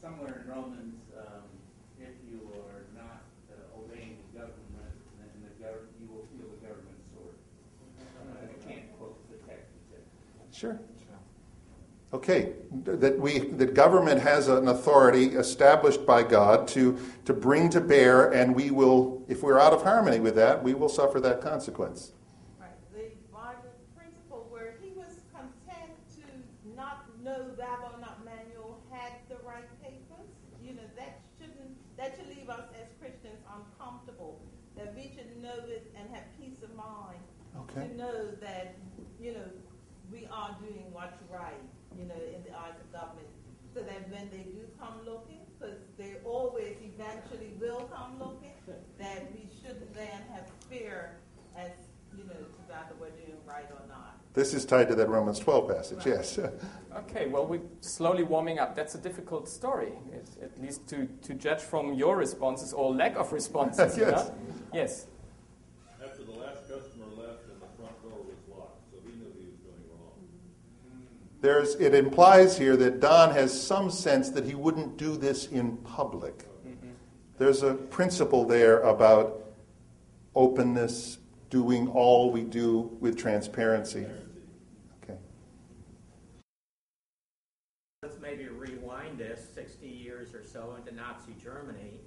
Somewhere 0.00 0.44
in 0.44 0.50
Romans, 0.50 0.94
um, 1.16 1.42
if 1.98 2.10
you 2.28 2.40
are 2.52 2.84
not 2.94 3.22
uh, 3.50 3.78
obeying 3.78 4.18
the 4.32 4.38
government, 4.38 4.92
then 5.18 5.28
the 5.40 5.64
gov- 5.64 5.88
you 5.98 6.06
will 6.12 6.26
feel 6.36 6.46
the 6.60 6.66
government 6.66 7.00
sword. 7.14 7.36
I 8.42 8.68
can't 8.68 8.98
quote 8.98 9.16
the 9.30 9.36
text. 9.48 9.72
Sure. 10.52 10.78
Okay, 12.14 12.52
that 12.84 13.18
we 13.18 13.40
that 13.40 13.74
government 13.74 14.20
has 14.20 14.46
an 14.46 14.68
authority 14.68 15.34
established 15.34 16.06
by 16.06 16.22
God 16.22 16.68
to 16.68 16.96
to 17.24 17.32
bring 17.34 17.68
to 17.70 17.80
bear, 17.80 18.30
and 18.30 18.54
we 18.54 18.70
will, 18.70 19.24
if 19.26 19.42
we're 19.42 19.58
out 19.58 19.72
of 19.72 19.82
harmony 19.82 20.20
with 20.20 20.36
that, 20.36 20.62
we 20.62 20.74
will 20.74 20.88
suffer 20.88 21.18
that 21.20 21.40
consequence. 21.40 22.12
Right. 22.60 22.70
The 22.92 23.10
Bible 23.32 23.74
principle 23.96 24.46
where 24.48 24.76
he 24.80 24.92
was 24.92 25.22
content 25.34 25.90
to 26.14 26.22
not 26.76 27.04
know 27.24 27.50
that 27.58 27.78
or 27.82 27.98
not 28.00 28.24
Manuel 28.24 28.78
had 28.92 29.14
the 29.28 29.36
right 29.44 29.66
papers. 29.82 30.30
You 30.62 30.74
know, 30.74 30.86
that 30.96 31.18
shouldn't 31.36 31.74
that 31.96 32.14
should 32.16 32.28
leave 32.28 32.48
us 32.48 32.62
as 32.80 32.86
Christians 33.00 33.42
uncomfortable. 33.50 34.40
That 34.76 34.94
we 34.94 35.10
should 35.16 35.42
know 35.42 35.66
it 35.66 35.92
and 35.98 36.08
have 36.14 36.22
peace 36.38 36.62
of 36.62 36.72
mind 36.76 37.22
Okay. 37.58 37.88
to 37.88 37.96
know 37.96 38.30
that, 38.40 38.76
you 39.20 39.32
know, 39.32 39.46
we 40.12 40.26
are 40.30 40.56
doing 40.60 40.86
what's 40.92 41.22
right, 41.30 41.62
you 41.96 42.04
know, 42.04 42.18
in 42.34 42.42
the 42.42 42.50
eyes 42.56 42.74
of 42.82 42.92
government. 42.92 43.28
So 43.72 43.80
that 43.80 44.10
when 44.10 44.28
they 44.30 44.50
do 44.50 44.66
come 44.78 44.98
looking, 45.06 45.46
because 45.58 45.78
they 45.96 46.16
always 46.24 46.76
eventually 46.82 47.54
will 47.60 47.88
come 47.94 48.18
looking, 48.18 48.52
that 48.98 49.30
we 49.32 49.48
shouldn't 49.62 49.94
then 49.94 50.22
have 50.32 50.50
fear 50.68 51.16
as, 51.56 51.70
you 52.16 52.24
know, 52.24 52.34
to 52.34 52.62
whether 52.68 52.94
we're 53.00 53.10
doing 53.24 53.38
right 53.46 53.70
or 53.70 53.86
not. 53.88 54.18
This 54.34 54.52
is 54.52 54.64
tied 54.64 54.88
to 54.88 54.96
that 54.96 55.08
Romans 55.08 55.38
12 55.38 55.68
passage, 55.68 56.04
yes. 56.06 56.38
Okay, 56.96 57.28
well, 57.28 57.46
we're 57.46 57.60
slowly 57.80 58.24
warming 58.24 58.58
up. 58.58 58.74
That's 58.74 58.94
a 58.96 58.98
difficult 58.98 59.48
story, 59.48 59.92
at- 60.12 60.42
at 60.42 60.60
least 60.60 60.88
to, 60.88 61.06
to 61.22 61.34
judge 61.34 61.60
from 61.60 61.94
your 61.94 62.16
responses 62.16 62.72
or 62.72 62.92
lack 62.92 63.16
of 63.16 63.32
responses. 63.32 63.96
you 63.96 64.02
Yes. 64.04 64.28
know? 64.28 64.34
Yes. 64.72 65.06
After 66.04 66.24
the 66.24 66.32
last 66.32 66.68
customer 66.68 67.06
left 67.16 67.44
and 67.48 67.62
the 67.62 67.66
front 67.78 68.02
door 68.02 68.18
was 68.26 68.38
locked, 68.50 68.90
so 68.90 68.98
he 69.04 69.12
knew 69.16 69.32
he 69.38 69.46
was 69.46 69.54
going 69.62 69.84
wrong. 69.90 71.06
there's, 71.40 71.76
it 71.76 71.94
implies 71.94 72.58
here 72.58 72.76
that 72.76 72.98
Don 73.00 73.30
has 73.32 73.52
some 73.58 73.88
sense 73.88 74.30
that 74.30 74.44
he 74.44 74.56
wouldn't 74.56 74.96
do 74.96 75.16
this 75.16 75.46
in 75.46 75.76
public. 75.78 76.38
Mm-hmm. 76.66 76.88
There's 77.38 77.62
a 77.62 77.74
principle 77.74 78.44
there 78.44 78.80
about 78.80 79.44
openness, 80.34 81.18
doing 81.50 81.86
all 81.88 82.32
we 82.32 82.42
do 82.42 82.96
with 83.00 83.16
transparency. 83.16 84.06
Okay. 85.04 85.16
Let's 88.02 88.18
maybe 88.20 88.48
rewind 88.48 89.18
this 89.18 89.40
60 89.54 89.86
years 89.86 90.34
or 90.34 90.43
so 90.54 90.76
into 90.78 90.94
Nazi 90.94 91.34
Germany. 91.42 92.00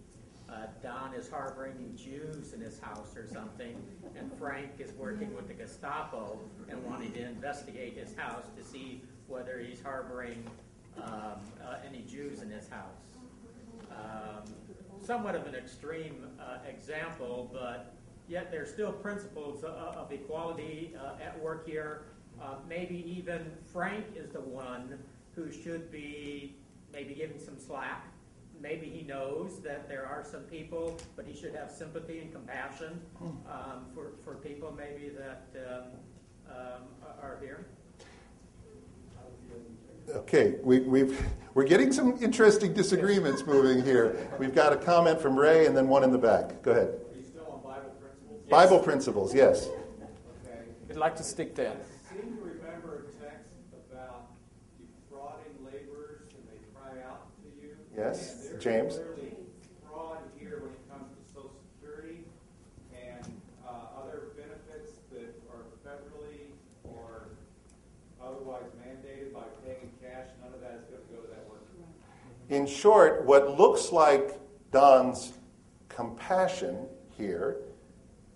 Uh, 0.49 0.67
Don 0.81 1.13
is 1.13 1.29
harboring 1.29 1.93
Jews 1.97 2.53
in 2.53 2.61
his 2.61 2.79
house 2.79 3.17
or 3.17 3.27
something, 3.27 3.75
and 4.17 4.31
Frank 4.39 4.71
is 4.79 4.93
working 4.93 5.35
with 5.35 5.49
the 5.49 5.53
Gestapo 5.53 6.39
and 6.69 6.81
wanting 6.85 7.11
to 7.11 7.25
investigate 7.25 7.97
his 7.97 8.15
house 8.15 8.45
to 8.57 8.63
see 8.63 9.01
whether 9.27 9.59
he's 9.59 9.81
harboring 9.83 10.41
um, 11.03 11.33
uh, 11.61 11.75
any 11.85 12.03
Jews 12.03 12.41
in 12.41 12.49
his 12.49 12.69
house. 12.69 13.17
Um, 13.91 14.53
somewhat 15.05 15.35
of 15.35 15.45
an 15.45 15.55
extreme 15.55 16.27
uh, 16.39 16.59
example, 16.69 17.51
but 17.51 17.95
yet 18.29 18.49
there's 18.49 18.71
still 18.71 18.93
principles 18.93 19.65
of, 19.65 19.71
of 19.71 20.11
equality 20.13 20.95
uh, 20.97 21.21
at 21.21 21.37
work 21.41 21.67
here. 21.67 22.03
Uh, 22.41 22.55
maybe 22.69 23.03
even 23.17 23.51
Frank 23.73 24.05
is 24.15 24.29
the 24.29 24.39
one 24.39 24.97
who 25.35 25.51
should 25.51 25.91
be 25.91 26.55
maybe 26.93 27.13
giving 27.13 27.39
some 27.39 27.59
slack. 27.59 28.05
Maybe 28.61 28.87
he 28.87 29.03
knows 29.03 29.61
that 29.61 29.87
there 29.87 30.05
are 30.05 30.23
some 30.23 30.41
people, 30.41 30.97
but 31.15 31.25
he 31.25 31.35
should 31.35 31.53
have 31.53 31.71
sympathy 31.71 32.19
and 32.19 32.31
compassion 32.31 32.99
um, 33.21 33.85
for, 33.93 34.13
for 34.23 34.35
people 34.35 34.75
maybe 34.75 35.09
that 35.09 35.47
um, 35.69 35.83
um, 36.49 36.81
are 37.21 37.37
here. 37.41 37.65
Okay, 40.15 40.55
we, 40.63 40.79
we've, 40.79 41.21
we're 41.53 41.65
getting 41.65 41.91
some 41.91 42.17
interesting 42.21 42.73
disagreements 42.73 43.45
moving 43.45 43.83
here. 43.83 44.29
We've 44.39 44.55
got 44.55 44.71
a 44.71 44.77
comment 44.77 45.19
from 45.19 45.37
Ray 45.37 45.65
and 45.65 45.75
then 45.75 45.89
one 45.89 46.03
in 46.03 46.11
the 46.11 46.17
back. 46.17 46.61
Go 46.61 46.71
ahead. 46.71 46.87
Are 46.87 47.17
you 47.17 47.23
still 47.23 47.45
on 47.51 47.61
Bible 47.61 47.89
principles? 47.99 48.39
Yes. 48.45 48.49
Bible 48.49 48.79
principles, 48.79 49.35
yes. 49.35 49.67
Okay. 50.45 50.59
We'd 50.87 50.97
like 50.97 51.15
to 51.17 51.23
stick 51.23 51.55
there. 51.55 51.73
I 51.73 52.15
seem 52.15 52.37
to 52.37 52.41
remember 52.41 53.07
a 53.09 53.23
text 53.23 53.49
about 53.91 54.29
defrauding 54.79 55.65
laborers 55.65 56.21
and 56.31 56.47
they 56.49 56.59
cry 56.73 57.03
out 57.05 57.27
to 57.43 57.61
you. 57.61 57.75
Yes, 57.97 58.45
and 58.45 58.46
James. 58.59 58.95
Clearly 58.95 59.33
fraud 59.89 60.17
here 60.39 60.59
when 60.61 60.71
it 60.71 60.89
comes 60.89 61.09
to 61.11 61.33
Social 61.33 61.51
Security 61.75 62.19
and 62.93 63.25
uh, 63.65 64.01
other 64.01 64.29
benefits 64.35 64.93
that 65.11 65.35
are 65.51 65.65
federally 65.85 66.51
or 66.83 67.29
otherwise 68.23 68.63
mandated 68.81 69.33
by 69.33 69.41
paying 69.65 69.91
cash. 70.01 70.27
None 70.43 70.53
of 70.53 70.61
that 70.61 70.79
is 70.81 70.85
going 70.85 71.01
to 71.07 71.13
go 71.13 71.21
to 71.21 71.27
that 71.27 71.47
worker. 71.49 71.63
In 72.49 72.65
short, 72.65 73.25
what 73.25 73.57
looks 73.57 73.91
like 73.91 74.39
Don's 74.71 75.33
compassion 75.89 76.87
here 77.17 77.57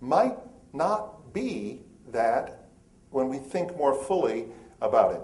might 0.00 0.36
not 0.72 1.32
be 1.32 1.80
that 2.10 2.68
when 3.10 3.28
we 3.28 3.38
think 3.38 3.76
more 3.76 3.94
fully 3.94 4.46
about 4.80 5.14
it, 5.14 5.20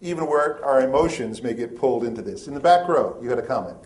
even 0.00 0.26
where 0.26 0.64
our 0.64 0.80
emotions 0.80 1.42
may 1.42 1.54
get 1.54 1.76
pulled 1.76 2.04
into 2.04 2.22
this. 2.22 2.46
In 2.46 2.54
the 2.54 2.60
back 2.60 2.88
row, 2.88 3.18
you 3.22 3.28
had 3.28 3.38
a 3.38 3.46
comment. 3.46 3.76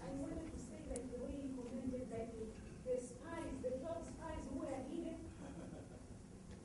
I 0.00 0.08
wanted 0.20 0.40
to 0.52 0.58
say 0.58 0.78
that 0.88 1.02
the 1.12 1.18
way 1.24 1.32
you 1.42 1.50
commented 1.56 2.10
that 2.10 2.32
the, 2.32 2.44
the 2.90 2.96
spies, 3.00 3.52
the 3.62 3.70
twelve 3.80 4.04
spies 4.06 4.42
who 4.52 4.60
were 4.60 4.68
hidden, 4.90 5.16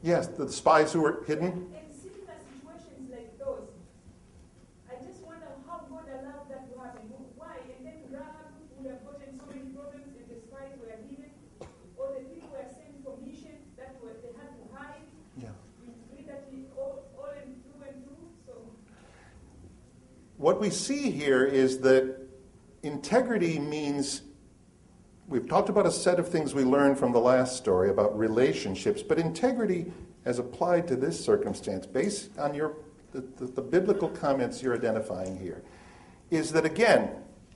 Yes, 0.04 0.28
the 0.28 0.50
spies 0.52 0.94
who 0.94 1.02
were 1.02 1.24
hidden. 1.28 1.70
in 1.78 1.94
similar 1.94 2.34
situations 2.42 3.12
like 3.12 3.38
those, 3.38 3.70
I 4.90 4.96
just 5.06 5.22
wonder 5.22 5.46
how 5.68 5.86
God 5.90 6.10
allowed 6.10 6.50
that 6.50 6.74
to 6.74 6.80
happen. 6.82 7.06
Why? 7.38 7.62
And 7.78 7.86
then 7.86 8.02
Rahab 8.10 8.50
would 8.82 8.90
have 8.90 9.06
gotten 9.06 9.38
so 9.38 9.46
many 9.54 9.70
problems 9.70 10.10
if 10.18 10.26
the 10.26 10.42
spies 10.42 10.74
were 10.82 10.90
hidden, 10.90 11.30
or 11.98 12.18
the 12.18 12.26
people 12.34 12.50
were 12.50 12.66
sent 12.66 12.98
for 13.06 13.14
mission 13.22 13.62
that 13.78 14.02
were, 14.02 14.18
they 14.26 14.34
had 14.42 14.58
to 14.58 14.66
hide. 14.74 15.06
Yeah. 15.38 15.54
We 16.18 16.26
that 16.26 16.50
all, 16.76 17.06
all 17.16 17.30
and 17.38 17.62
through 17.62 17.86
and 17.86 18.04
through. 18.04 18.26
So 18.48 18.54
What 20.38 20.60
we 20.60 20.72
see 20.72 21.12
here 21.12 21.46
is 21.46 21.78
that 21.82 22.18
integrity 22.82 23.60
means 23.60 24.24
we've 25.32 25.48
talked 25.48 25.70
about 25.70 25.86
a 25.86 25.92
set 25.92 26.20
of 26.20 26.28
things 26.28 26.54
we 26.54 26.64
learned 26.64 27.00
from 27.00 27.14
the 27.14 27.20
last 27.20 27.56
story 27.56 27.90
about 27.90 28.16
relationships, 28.18 29.02
but 29.02 29.18
integrity 29.18 29.92
as 30.26 30.38
applied 30.38 30.88
to 30.90 30.96
this 30.96 31.24
circumstance, 31.24 31.88
based 31.88 32.38
on 32.38 32.54
your 32.54 32.76
the, 33.14 33.22
the, 33.38 33.46
the 33.46 33.62
biblical 33.62 34.08
comments 34.08 34.62
you're 34.62 34.76
identifying 34.76 35.38
here, 35.38 35.64
is 36.30 36.52
that 36.52 36.66
again, 36.66 37.10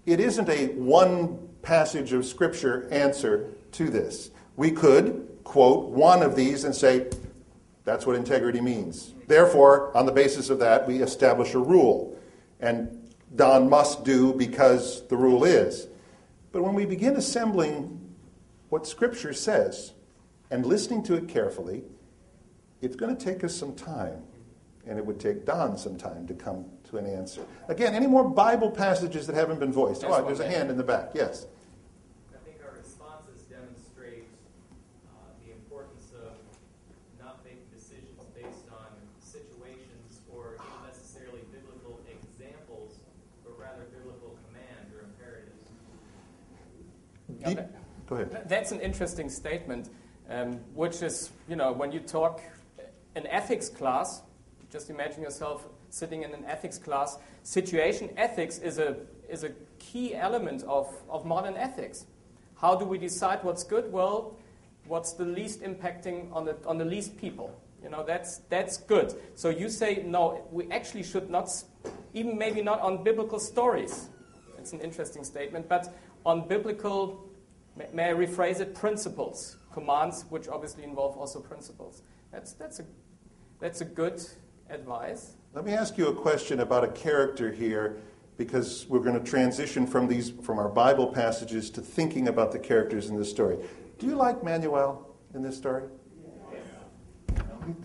it 0.06 0.20
isn't 0.20 0.50
a 0.50 0.68
one 0.70 1.38
passage 1.62 2.12
of 2.14 2.26
scripture 2.26 2.88
answer 2.92 3.52
to 3.74 3.90
this. 3.90 4.32
We 4.56 4.72
could 4.72 5.28
quote 5.44 5.90
one 5.90 6.24
of 6.24 6.36
these 6.36 6.64
and 6.64 6.74
say, 6.74 7.08
that's 7.84 8.06
what 8.06 8.16
integrity 8.16 8.62
means. 8.62 9.14
Therefore, 9.28 9.96
on 9.96 10.06
the 10.06 10.12
basis 10.12 10.50
of 10.50 10.60
that, 10.60 10.88
we 10.88 11.02
establish 11.02 11.54
a 11.54 11.60
rule. 11.60 12.18
And 12.60 13.14
Don 13.36 13.70
must 13.70 14.04
do 14.04 14.34
because 14.34 15.08
the 15.08 15.18
rule 15.18 15.44
is. 15.44 15.88
But 16.56 16.64
when 16.64 16.74
we 16.74 16.86
begin 16.86 17.18
assembling 17.18 18.16
what 18.70 18.88
Scripture 18.88 19.34
says 19.34 19.92
and 20.50 20.66
listening 20.66 21.04
to 21.04 21.16
it 21.16 21.28
carefully, 21.28 21.84
it's 22.82 22.96
going 22.96 23.14
to 23.14 23.22
take 23.22 23.44
us 23.44 23.54
some 23.54 23.76
time. 23.76 24.24
And 24.88 24.98
it 24.98 25.06
would 25.06 25.20
take 25.20 25.44
Don 25.44 25.78
some 25.78 25.98
time 25.98 26.26
to 26.28 26.34
come 26.34 26.64
to 26.90 26.96
an 26.98 27.08
answer. 27.08 27.42
Again, 27.68 27.94
any 27.94 28.08
more 28.08 28.24
Bible 28.24 28.72
passages 28.72 29.28
that 29.28 29.36
haven't 29.36 29.60
been 29.60 29.74
voiced? 29.74 30.00
There's 30.00 30.14
Oh, 30.14 30.24
there's 30.26 30.40
a 30.40 30.48
hand 30.48 30.70
in 30.72 30.78
the 30.78 30.84
back. 30.84 31.10
Yes. 31.14 31.46
I 32.34 32.38
think 32.46 32.60
our 32.64 32.72
responses 32.80 33.42
demonstrate 33.52 34.24
uh, 35.12 35.28
the 35.46 35.52
importance 35.52 36.14
of 36.16 36.38
not 37.20 37.44
making 37.44 37.68
decisions 37.76 38.24
based 38.34 38.72
on 38.72 38.96
situations 39.20 40.22
or 40.32 40.56
even 40.56 40.88
necessarily 40.88 41.42
biblical 41.52 42.00
examples, 42.08 42.96
but 43.44 43.60
rather 43.60 43.84
biblical 43.92 44.40
command 44.48 44.88
or 44.96 45.04
imperatives. 45.04 45.52
Yeah, 47.42 47.50
Ye- 47.50 47.56
that- 47.56 47.72
Ahead. 48.16 48.48
That's 48.48 48.72
an 48.72 48.80
interesting 48.80 49.30
statement, 49.30 49.90
um, 50.30 50.54
which 50.74 51.02
is, 51.02 51.32
you 51.48 51.56
know, 51.56 51.72
when 51.72 51.92
you 51.92 52.00
talk 52.00 52.42
an 53.16 53.28
ethics 53.28 53.70
class, 53.70 54.22
just 54.72 54.90
imagine 54.90 55.22
yourself 55.22 55.68
sitting 55.90 56.24
in 56.24 56.34
an 56.34 56.46
ethics 56.46 56.78
class. 56.78 57.18
Situation 57.44 58.10
ethics 58.18 58.58
is 58.60 58.80
a, 58.80 58.98
is 59.30 59.44
a 59.44 59.52
key 59.80 60.16
element 60.16 60.64
of, 60.64 60.94
of 61.10 61.26
modern 61.26 61.56
ethics. 61.56 62.06
How 62.56 62.76
do 62.76 62.86
we 62.86 62.98
decide 62.98 63.44
what's 63.44 63.64
good? 63.64 63.92
Well, 63.92 64.36
what's 64.88 65.14
the 65.14 65.26
least 65.26 65.62
impacting 65.62 66.34
on 66.34 66.46
the, 66.46 66.56
on 66.66 66.78
the 66.78 66.86
least 66.86 67.18
people? 67.18 67.54
You 67.84 67.90
know, 67.90 68.04
that's, 68.04 68.38
that's 68.50 68.78
good. 68.78 69.14
So 69.36 69.50
you 69.50 69.70
say, 69.70 70.04
no, 70.06 70.48
we 70.52 70.70
actually 70.72 71.04
should 71.04 71.30
not, 71.30 71.50
even 72.14 72.38
maybe 72.38 72.62
not 72.62 72.80
on 72.80 73.04
biblical 73.04 73.40
stories. 73.40 74.10
It's 74.58 74.74
an 74.74 74.80
interesting 74.80 75.24
statement, 75.24 75.70
but 75.70 75.94
on 76.26 76.48
biblical 76.48 77.24
May, 77.76 77.88
may 77.94 78.10
I 78.10 78.14
rephrase 78.14 78.60
it? 78.60 78.74
Principles, 78.76 79.58
commands, 79.74 80.26
which 80.30 80.48
obviously 80.48 80.84
involve 80.84 81.18
also 81.18 81.40
principles. 81.40 82.04
That's, 82.32 82.54
that's, 82.54 82.80
a, 82.80 82.86
that's 83.60 83.82
a 83.82 83.86
good 83.86 84.24
advice. 84.70 85.36
Let 85.54 85.66
me 85.66 85.74
ask 85.74 85.98
you 85.98 86.08
a 86.08 86.14
question 86.14 86.60
about 86.60 86.84
a 86.84 86.90
character 86.90 87.52
here, 87.52 87.98
because 88.38 88.86
we're 88.90 89.00
going 89.00 89.18
to 89.18 89.26
transition 89.26 89.88
from 89.88 90.08
these 90.08 90.32
from 90.44 90.60
our 90.60 90.68
Bible 90.68 91.08
passages 91.08 91.70
to 91.70 91.82
thinking 91.82 92.28
about 92.28 92.52
the 92.52 92.60
characters 92.60 93.10
in 93.10 93.16
this 93.16 93.30
story. 93.30 93.58
Do 93.98 94.08
you 94.08 94.16
like 94.16 94.44
Manuel 94.44 95.16
in 95.34 95.42
this 95.42 95.56
story? 95.56 95.84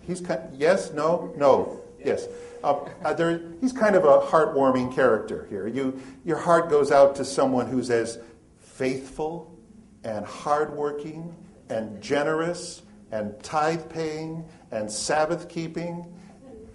He's 0.01 0.21
kind, 0.21 0.41
yes, 0.53 0.91
no, 0.91 1.33
no, 1.37 1.81
yes. 2.03 2.27
Uh, 2.63 2.85
uh, 3.03 3.13
there, 3.13 3.41
he's 3.61 3.71
kind 3.71 3.95
of 3.95 4.03
a 4.03 4.19
heartwarming 4.19 4.93
character 4.93 5.47
here. 5.49 5.67
You, 5.67 5.99
your 6.25 6.37
heart 6.37 6.69
goes 6.69 6.91
out 6.91 7.15
to 7.15 7.25
someone 7.25 7.67
who's 7.67 7.89
as 7.89 8.19
faithful 8.59 9.50
and 10.03 10.25
hardworking 10.25 11.35
and 11.69 12.01
generous 12.01 12.81
and 13.11 13.41
tithe 13.43 13.89
paying 13.89 14.45
and 14.71 14.89
Sabbath 14.89 15.49
keeping. 15.49 16.05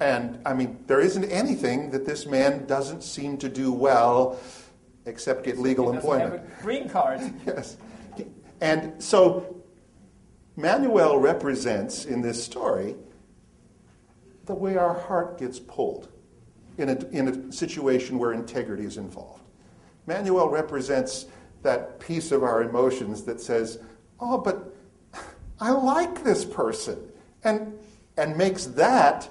And 0.00 0.38
I 0.44 0.54
mean, 0.54 0.78
there 0.86 1.00
isn't 1.00 1.24
anything 1.24 1.90
that 1.90 2.04
this 2.04 2.26
man 2.26 2.66
doesn't 2.66 3.02
seem 3.02 3.38
to 3.38 3.48
do 3.48 3.72
well 3.72 4.38
except 5.06 5.44
get 5.44 5.58
legal 5.58 5.92
employment. 5.92 6.42
green 6.60 6.88
card. 6.88 7.20
yes. 7.46 7.76
And 8.60 9.02
so 9.02 9.62
Manuel 10.56 11.18
represents 11.18 12.04
in 12.04 12.22
this 12.22 12.42
story 12.42 12.96
the 14.46 14.54
way 14.54 14.76
our 14.76 14.94
heart 14.94 15.38
gets 15.38 15.58
pulled 15.58 16.08
in 16.78 16.90
a, 16.90 17.08
in 17.10 17.28
a 17.28 17.52
situation 17.52 18.18
where 18.18 18.32
integrity 18.32 18.84
is 18.84 18.96
involved. 18.96 19.42
Manuel 20.06 20.48
represents 20.48 21.26
that 21.66 22.00
piece 22.00 22.32
of 22.32 22.42
our 22.42 22.62
emotions 22.62 23.24
that 23.24 23.40
says, 23.40 23.78
oh, 24.18 24.38
but 24.38 24.74
I 25.60 25.70
like 25.70 26.24
this 26.24 26.44
person, 26.44 26.98
and, 27.44 27.78
and 28.16 28.36
makes 28.36 28.66
that 28.66 29.28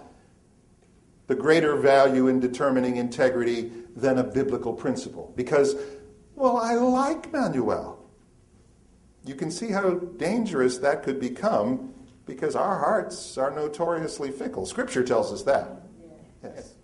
the 1.27 1.35
greater 1.35 1.75
value 1.75 2.27
in 2.27 2.39
determining 2.39 2.97
integrity 2.97 3.71
than 3.95 4.19
a 4.19 4.23
biblical 4.23 4.73
principle. 4.73 5.33
Because, 5.35 5.75
well, 6.35 6.57
I 6.57 6.75
like 6.75 7.31
Manuel. 7.33 7.99
You 9.25 9.35
can 9.35 9.49
see 9.49 9.71
how 9.71 9.95
dangerous 9.95 10.77
that 10.79 11.01
could 11.01 11.19
become 11.19 11.93
because 12.25 12.55
our 12.55 12.79
hearts 12.79 13.37
are 13.37 13.49
notoriously 13.49 14.31
fickle. 14.31 14.65
Scripture 14.65 15.03
tells 15.03 15.31
us 15.31 15.43
that. 15.43 15.81
Yes. 16.43 16.75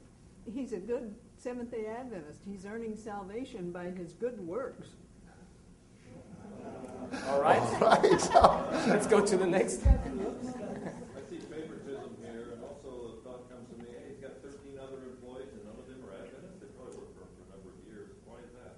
He's 0.52 0.74
a 0.74 0.78
good 0.78 1.14
Seventh 1.38 1.72
day 1.72 1.88
Adventist. 1.88 2.42
He's 2.46 2.68
earning 2.68 2.96
salvation 2.96 3.72
by 3.72 3.86
his 3.86 4.14
good 4.14 4.40
works. 4.40 4.90
All 7.28 7.42
right. 7.42 7.60
All 7.60 7.80
right. 7.80 8.04
Let's 8.88 9.08
go 9.08 9.26
to 9.26 9.38
the 9.38 9.48
next. 9.48 9.82
I 9.86 11.30
see 11.30 11.40
favoritism 11.40 12.16
here, 12.22 12.54
and 12.54 12.64
also 12.64 13.16
the 13.16 13.30
thought 13.30 13.50
comes 13.50 13.70
to 13.70 13.78
me, 13.78 13.86
hey, 13.92 14.14
he's 14.14 14.20
got 14.20 14.42
13 14.42 14.80
other 14.80 15.04
employees, 15.10 15.50
and 15.54 15.64
none 15.66 15.76
of 15.78 15.88
them 15.88 16.04
are 16.08 16.16
Adventists. 16.24 16.60
They 16.60 16.68
probably 16.78 16.98
worked 16.98 17.16
for 17.16 17.24
him 17.24 17.34
for 17.38 17.44
a 17.46 17.58
number 17.58 17.70
of 17.70 17.80
years. 17.88 18.10
Why 18.26 18.38
is 18.40 18.54
that? 18.58 18.76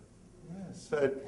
Yes. 0.67 0.93
Uh, 0.93 1.19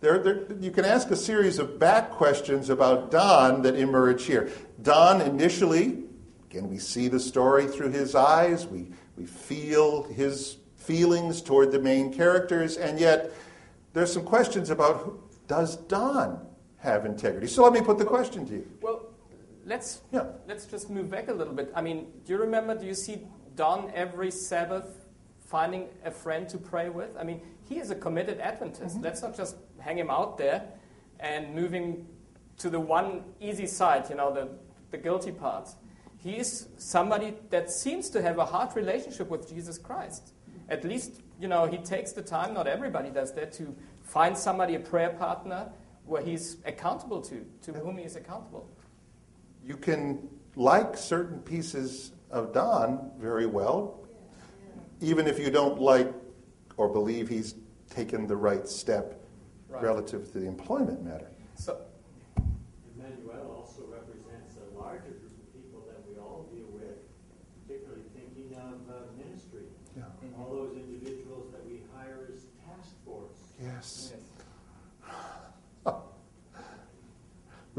there, 0.00 0.18
there, 0.18 0.52
you 0.60 0.70
can 0.70 0.86
ask 0.86 1.10
a 1.10 1.16
series 1.16 1.58
of 1.58 1.78
back 1.78 2.10
questions 2.10 2.70
about 2.70 3.10
Don 3.10 3.62
that 3.62 3.76
emerge 3.76 4.24
here. 4.24 4.50
Don 4.80 5.20
initially, 5.20 6.04
again, 6.50 6.70
we 6.70 6.78
see 6.78 7.08
the 7.08 7.20
story 7.20 7.66
through 7.66 7.90
his 7.90 8.14
eyes, 8.14 8.66
we, 8.66 8.90
we 9.16 9.26
feel 9.26 10.04
his 10.04 10.56
feelings 10.76 11.42
toward 11.42 11.70
the 11.70 11.78
main 11.78 12.12
characters, 12.12 12.78
and 12.78 12.98
yet 12.98 13.30
there's 13.92 14.12
some 14.12 14.24
questions 14.24 14.70
about 14.70 14.96
who, 15.02 15.20
does 15.50 15.74
Don 15.74 16.46
have 16.78 17.04
integrity? 17.04 17.48
So 17.48 17.64
let 17.64 17.72
me 17.72 17.80
put 17.80 17.98
the 17.98 18.04
question 18.04 18.46
to 18.46 18.52
you. 18.52 18.66
Well, 18.80 19.06
let's 19.66 20.02
yeah. 20.12 20.26
let's 20.46 20.64
just 20.64 20.88
move 20.88 21.10
back 21.10 21.26
a 21.26 21.32
little 21.32 21.52
bit. 21.52 21.72
I 21.74 21.82
mean, 21.82 22.06
do 22.24 22.32
you 22.32 22.38
remember? 22.38 22.78
Do 22.78 22.86
you 22.86 22.94
see 22.94 23.26
Don 23.56 23.90
every 23.92 24.30
Sabbath 24.30 25.06
finding 25.40 25.88
a 26.04 26.12
friend 26.12 26.48
to 26.50 26.56
pray 26.56 26.88
with? 26.88 27.10
I 27.18 27.24
mean, 27.24 27.40
he 27.68 27.80
is 27.80 27.90
a 27.90 27.96
committed 27.96 28.38
Adventist. 28.38 28.94
Mm-hmm. 28.94 29.04
Let's 29.04 29.22
not 29.22 29.36
just 29.36 29.56
hang 29.80 29.98
him 29.98 30.08
out 30.08 30.38
there 30.38 30.62
and 31.18 31.52
moving 31.52 32.06
to 32.58 32.70
the 32.70 32.78
one 32.78 33.24
easy 33.40 33.66
side, 33.66 34.08
you 34.08 34.14
know, 34.14 34.32
the, 34.32 34.48
the 34.92 34.98
guilty 34.98 35.32
parts. 35.32 35.74
He 36.18 36.36
is 36.36 36.68
somebody 36.76 37.34
that 37.48 37.72
seems 37.72 38.08
to 38.10 38.22
have 38.22 38.38
a 38.38 38.44
heart 38.44 38.76
relationship 38.76 39.28
with 39.28 39.48
Jesus 39.48 39.78
Christ. 39.78 40.32
At 40.68 40.84
least, 40.84 41.22
you 41.40 41.48
know, 41.48 41.66
he 41.66 41.78
takes 41.78 42.12
the 42.12 42.22
time, 42.22 42.54
not 42.54 42.66
everybody 42.66 43.10
does 43.10 43.32
that, 43.34 43.52
to 43.54 43.74
find 44.02 44.36
somebody, 44.36 44.74
a 44.74 44.80
prayer 44.80 45.10
partner, 45.10 45.72
where 46.04 46.22
he's 46.22 46.58
accountable 46.64 47.20
to, 47.22 47.46
to 47.62 47.72
whom 47.72 47.96
he 47.96 48.04
is 48.04 48.16
accountable. 48.16 48.68
You 49.64 49.76
can 49.76 50.28
like 50.56 50.96
certain 50.96 51.40
pieces 51.40 52.12
of 52.30 52.52
Don 52.52 53.10
very 53.18 53.46
well, 53.46 54.00
even 55.00 55.26
if 55.26 55.38
you 55.38 55.50
don't 55.50 55.80
like 55.80 56.12
or 56.76 56.88
believe 56.88 57.28
he's 57.28 57.54
taken 57.88 58.26
the 58.26 58.36
right 58.36 58.68
step 58.68 59.22
right. 59.68 59.82
relative 59.82 60.32
to 60.32 60.40
the 60.40 60.46
employment 60.46 61.04
matter. 61.04 61.30
So, 61.54 61.80
Emmanuel 62.96 63.64
also 63.64 63.82
represents 63.90 64.56
a 64.56 64.78
larger 64.78 65.10
group 65.10 65.32
of 65.32 65.52
people 65.52 65.84
that 65.88 66.02
we 66.08 66.18
all 66.18 66.48
deal 66.52 66.68
with, 66.72 66.98
particularly 67.66 68.04
thinking 68.14 68.56
of 68.56 68.80
uh, 68.88 68.94
ministry. 69.16 69.64
Yeah. 69.96 70.04
Mm-hmm. 70.24 70.40
All 70.40 70.54
those 70.54 70.76
individuals 70.76 71.52
that 71.52 71.64
we 71.66 71.82
hire 71.94 72.28
as 72.32 72.46
task 72.66 72.94
force. 73.04 73.54
Yes. 73.60 74.12
yes. 74.12 74.20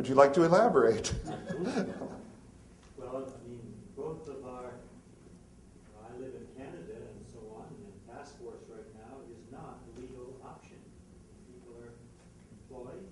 Would 0.01 0.09
you 0.09 0.15
like 0.15 0.33
to 0.33 0.41
elaborate? 0.41 1.13
well, 2.97 3.21
I 3.21 3.37
mean, 3.45 3.61
both 3.95 4.25
of 4.25 4.41
our, 4.49 4.73
I 5.93 6.09
live 6.17 6.33
in 6.33 6.49
Canada 6.57 6.97
and 7.05 7.21
so 7.21 7.37
on, 7.53 7.69
and 7.69 7.93
task 8.09 8.41
force 8.41 8.65
right 8.65 8.89
now 8.97 9.21
is 9.29 9.45
not 9.53 9.77
a 9.85 10.01
legal 10.01 10.41
option. 10.41 10.81
People 11.45 11.85
are 11.85 11.93
employed, 12.49 13.05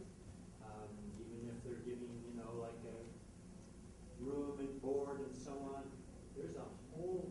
um, 0.66 0.90
even 1.30 1.54
if 1.54 1.62
they're 1.62 1.86
giving, 1.86 2.10
you 2.26 2.34
know, 2.34 2.58
like 2.58 2.82
a 2.90 2.98
room 4.26 4.58
and 4.58 4.82
board 4.82 5.22
and 5.22 5.38
so 5.38 5.54
on. 5.78 5.86
There's 6.34 6.58
a 6.58 6.66
whole 6.98 7.30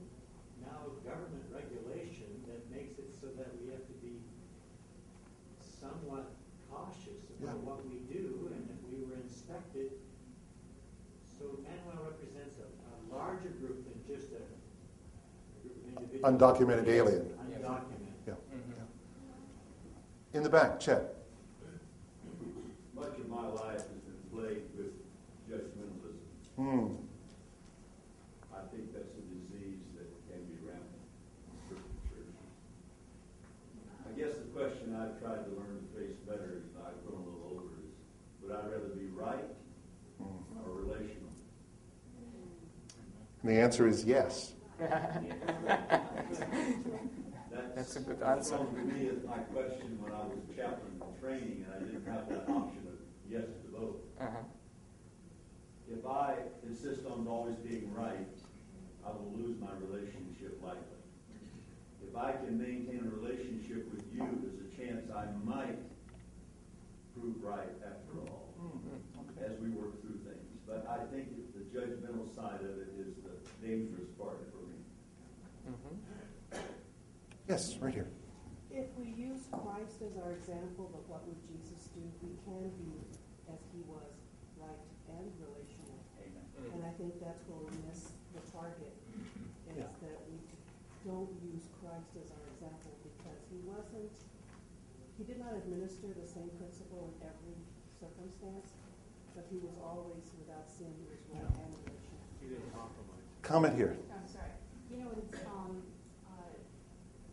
now 0.62 0.86
government 1.02 1.50
regulation 1.50 2.30
that 2.46 2.62
makes 2.70 2.94
it 3.02 3.10
so 3.10 3.26
that 3.34 3.50
we 3.58 3.74
have 3.74 3.82
to 3.90 3.96
be 4.06 4.22
somewhat 5.58 6.30
cautious 6.70 7.24
about 7.40 7.58
yeah. 7.58 7.66
what 7.66 7.82
we 7.88 8.04
do 8.12 8.52
and 8.52 8.68
if 8.68 8.80
we 8.92 9.00
were 9.04 9.16
inspected. 9.16 9.92
So 11.24 11.56
Manuel 11.64 12.12
represents 12.12 12.60
a, 12.60 12.68
a 12.68 12.94
larger 13.08 13.50
group 13.60 13.84
than 13.88 13.98
just 14.04 14.32
a, 14.36 14.42
a 14.44 15.58
group 15.64 15.76
of 15.76 15.84
individuals. 15.88 16.07
Undocumented 16.22 16.88
alien. 16.88 17.22
Undocumented. 17.22 18.26
Yeah. 18.26 18.32
Mm-hmm. 18.34 18.72
yeah. 18.76 20.36
In 20.36 20.42
the 20.42 20.50
back, 20.50 20.80
Chet. 20.80 21.14
Much 22.94 23.18
of 23.18 23.28
my 23.28 23.46
life 23.46 23.72
has 23.74 24.02
been 24.02 24.18
plagued 24.32 24.76
with 24.76 24.92
judgmentalism. 25.48 26.26
Hmm. 26.56 26.94
I 28.52 28.66
think 28.74 28.92
that's 28.92 29.14
a 29.14 29.22
disease 29.30 29.78
that 29.94 30.10
can 30.26 30.42
be 30.50 30.58
rampant 30.66 31.06
in 31.70 31.70
certain 31.70 31.96
churches. 32.10 32.34
I 34.02 34.18
guess 34.18 34.34
the 34.34 34.50
question 34.50 34.96
I've 34.98 35.20
tried 35.22 35.46
to 35.46 35.50
learn 35.54 35.78
to 35.78 35.86
face 35.94 36.16
better 36.26 36.58
as 36.58 36.66
I've 36.82 36.98
grown 37.06 37.22
a 37.22 37.24
little 37.30 37.46
older 37.52 37.78
is, 37.86 37.94
would 38.42 38.50
I 38.50 38.66
rather 38.66 38.90
be 38.98 39.06
right 39.14 39.46
or 40.18 40.72
relational? 40.74 41.30
And 43.42 43.52
the 43.52 43.60
answer 43.60 43.86
is 43.86 44.04
yes. 44.04 44.54
That's, 44.78 46.40
That's 47.74 47.96
a 47.96 48.00
good 48.00 48.22
answer. 48.22 48.58
To 48.58 48.64
me, 48.64 49.06
is 49.06 49.24
my 49.24 49.38
question 49.38 49.98
when 50.00 50.12
I 50.12 50.24
was 50.26 50.38
chaplain 50.54 50.98
training 51.20 51.64
and 51.66 51.74
I 51.74 51.78
didn't 51.84 52.06
have 52.06 52.28
that 52.28 52.48
option 52.48 52.86
of 52.86 52.98
yes 53.28 53.44
to 53.64 53.78
vote. 53.78 54.04
Uh-huh. 54.20 54.46
If 55.90 56.06
I 56.06 56.34
insist 56.66 57.06
on 57.06 57.26
always 57.26 57.56
being 57.56 57.92
right, 57.94 58.28
I 59.04 59.10
will 59.10 59.32
lose 59.34 59.56
my 59.60 59.72
relationship 59.80 60.60
likely. 60.62 61.02
If 62.06 62.16
I 62.16 62.32
can 62.32 62.58
maintain 62.58 63.02
a 63.04 63.10
relationship 63.16 63.90
with 63.90 64.04
you, 64.12 64.24
there's 64.40 64.60
a 64.62 64.70
chance 64.76 65.10
I 65.10 65.26
might 65.44 65.78
prove 67.14 67.42
right 67.42 67.74
after 67.82 68.30
all 68.30 68.54
mm-hmm. 68.62 69.44
as 69.44 69.58
we 69.60 69.70
work 69.70 70.00
through 70.00 70.20
things. 70.24 70.48
But 70.66 70.86
I 70.88 71.04
think 71.12 71.28
the 71.56 71.64
judgmental 71.72 72.32
side 72.34 72.60
of 72.60 72.78
it 72.78 72.94
is 73.00 73.16
the 73.24 73.66
dangerous 73.66 74.07
part 74.28 74.44
for 74.52 74.60
me. 74.68 74.76
Mm-hmm. 75.64 75.96
Yes, 77.48 77.80
right 77.80 77.94
here. 77.94 78.12
If 78.68 78.92
we 79.00 79.08
use 79.16 79.48
Christ 79.48 80.04
as 80.04 80.20
our 80.20 80.36
example, 80.36 80.92
but 80.92 81.00
what 81.08 81.24
would 81.24 81.40
Jesus 81.48 81.88
do? 81.96 82.04
We 82.20 82.36
can 82.44 82.68
be 82.76 82.92
as 83.48 83.64
he 83.72 83.80
was, 83.88 84.12
right 84.60 84.84
and 85.08 85.32
relational. 85.40 85.96
Amen. 86.20 86.44
And 86.76 86.84
I 86.84 86.92
think 87.00 87.16
that's 87.24 87.40
where 87.48 87.64
we 87.64 87.72
miss 87.88 88.12
the 88.36 88.44
target, 88.52 88.92
is 89.72 89.80
yeah. 89.80 89.88
that 89.88 90.18
we 90.28 90.36
don't 91.08 91.32
use 91.40 91.64
Christ 91.80 92.12
as 92.20 92.28
our 92.36 92.44
example 92.52 92.92
because 93.00 93.40
he 93.48 93.56
wasn't, 93.64 94.12
he 95.16 95.24
did 95.24 95.40
not 95.40 95.56
administer 95.56 96.12
the 96.12 96.28
same 96.28 96.52
principle 96.60 97.08
in 97.08 97.16
every 97.24 97.56
circumstance, 97.96 98.76
but 99.32 99.48
he 99.48 99.56
was 99.64 99.72
always 99.80 100.28
without 100.36 100.68
sin, 100.68 100.92
he 101.00 101.08
was 101.08 101.24
right 101.32 101.48
and 101.48 101.72
relational. 101.80 102.20
He 102.44 102.52
didn't 102.52 102.68
compromise. 102.76 103.24
Comment 103.40 103.72
here. 103.72 103.96
I'm 104.12 104.28
sorry. 104.28 104.52
You 104.92 105.04
know, 105.04 105.10
it's, 105.16 105.40
um, 105.48 105.80
uh, 106.28 106.52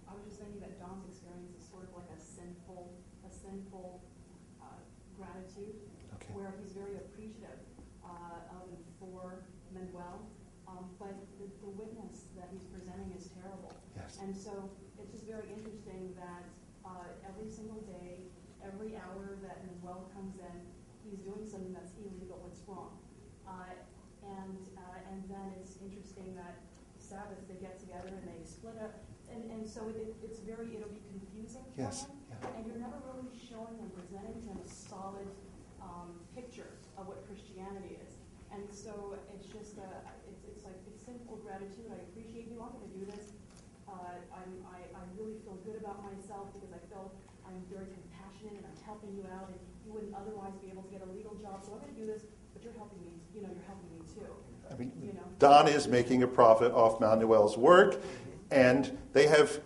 I 0.07 0.11
was 0.15 0.23
just 0.27 0.39
thinking 0.39 0.59
that 0.63 0.79
Don's 0.79 1.07
experience 1.07 1.51
is 1.55 1.63
sort 1.67 1.87
of 1.87 1.91
like 1.95 2.11
a 2.11 2.19
sinful, 2.19 2.93
a 3.25 3.31
sinful 3.31 3.99
uh, 4.59 4.79
gratitude, 5.17 5.75
okay. 6.19 6.31
where 6.35 6.51
he's 6.61 6.75
very 6.75 6.99
appreciative 6.99 7.63
uh, 8.03 8.55
of 8.59 8.67
and 8.69 8.85
for 8.99 9.45
Manuel, 9.71 10.27
um, 10.67 10.91
but 10.99 11.15
the, 11.39 11.47
the 11.63 11.71
witness 11.79 12.27
that 12.35 12.51
he's 12.51 12.67
presenting 12.67 13.13
is 13.15 13.31
terrible. 13.39 13.71
Yes. 13.95 14.19
And 14.19 14.35
so 14.35 14.67
it's 14.99 15.15
just 15.15 15.25
very 15.29 15.47
interesting 15.47 16.11
that 16.19 16.43
uh, 16.83 17.07
every 17.23 17.47
single 17.47 17.81
day, 17.87 18.27
every 18.61 18.99
hour 18.99 19.39
that 19.47 19.63
Manuel 19.63 20.11
comes 20.11 20.35
in, 20.43 20.55
he's 21.07 21.23
doing 21.23 21.47
something 21.47 21.71
that's 21.71 21.95
illegal, 21.95 22.43
it's 22.51 22.59
wrong. 22.67 22.99
Uh, 23.47 23.79
and 24.25 24.57
uh, 24.73 25.11
and 25.13 25.21
then 25.29 25.53
it's 25.61 25.77
interesting 25.85 26.33
that 26.33 26.65
Sabbath 27.05 27.37
they 27.45 27.61
get 27.61 27.77
together 27.77 28.09
and 28.09 28.25
they 28.25 28.41
split 28.41 28.81
up, 28.81 28.97
and, 29.29 29.45
and 29.53 29.61
so 29.61 29.85
it, 29.93 30.17
it's 30.25 30.41
very 30.41 30.73
it'll 30.73 30.89
be 30.89 31.05
confusing 31.13 31.61
for 31.77 31.85
yes. 31.85 32.09
him, 32.09 32.17
yeah. 32.33 32.57
and 32.57 32.65
you're 32.65 32.81
never 32.81 32.97
really 33.05 33.29
showing 33.37 33.77
and 33.77 33.93
presenting 33.93 34.41
to 34.41 34.49
him 34.49 34.57
a 34.57 34.69
solid 34.69 35.29
um, 35.77 36.17
picture 36.33 36.73
of 36.97 37.05
what 37.05 37.21
Christianity 37.29 38.01
is. 38.01 38.17
And 38.49 38.65
so 38.71 39.19
it's 39.35 39.51
just 39.51 39.75
a, 39.77 39.89
it's, 40.31 40.47
it's 40.47 40.63
like 40.63 40.79
it's 40.87 41.03
simple 41.03 41.37
gratitude. 41.43 41.91
I 41.91 41.99
appreciate 42.07 42.47
you. 42.47 42.63
I'm 42.63 42.71
going 42.71 42.87
to 42.87 42.95
do 42.95 43.05
this. 43.11 43.35
Uh, 43.83 44.17
I'm, 44.31 44.51
I, 44.65 44.87
I 44.95 45.03
really 45.19 45.37
feel 45.45 45.59
good 45.67 45.77
about 45.77 46.01
myself 46.01 46.49
because 46.55 46.71
I 46.73 46.81
feel 46.89 47.11
I'm 47.45 47.61
very 47.69 47.91
compassionate 47.91 48.57
and 48.57 48.65
I'm 48.65 48.79
helping 48.87 49.13
you 49.13 49.27
out, 49.29 49.51
and 49.53 49.59
you 49.85 49.93
wouldn't 49.93 50.15
otherwise 50.15 50.55
be 50.63 50.73
able 50.73 50.87
to 50.87 50.91
get 50.91 51.05
a 51.05 51.09
legal 51.11 51.37
job. 51.37 51.61
So 51.61 51.77
I'm 51.77 51.85
going 51.85 51.93
to 51.93 51.99
do 51.99 52.07
this, 52.07 52.25
but 52.55 52.65
you're 52.65 52.77
helping 52.79 53.03
me. 53.03 53.19
You 53.35 53.43
know, 53.45 53.51
you're 53.53 53.67
helping 53.69 53.91
me 53.91 54.01
too. 54.07 54.31
I 54.71 54.75
mean? 54.75 54.91
Don 55.39 55.67
is 55.67 55.87
making 55.87 56.23
a 56.23 56.27
profit 56.27 56.71
off 56.71 56.99
Manuel's 56.99 57.57
work, 57.57 58.01
And 58.51 58.97
they 59.13 59.27
have, 59.27 59.59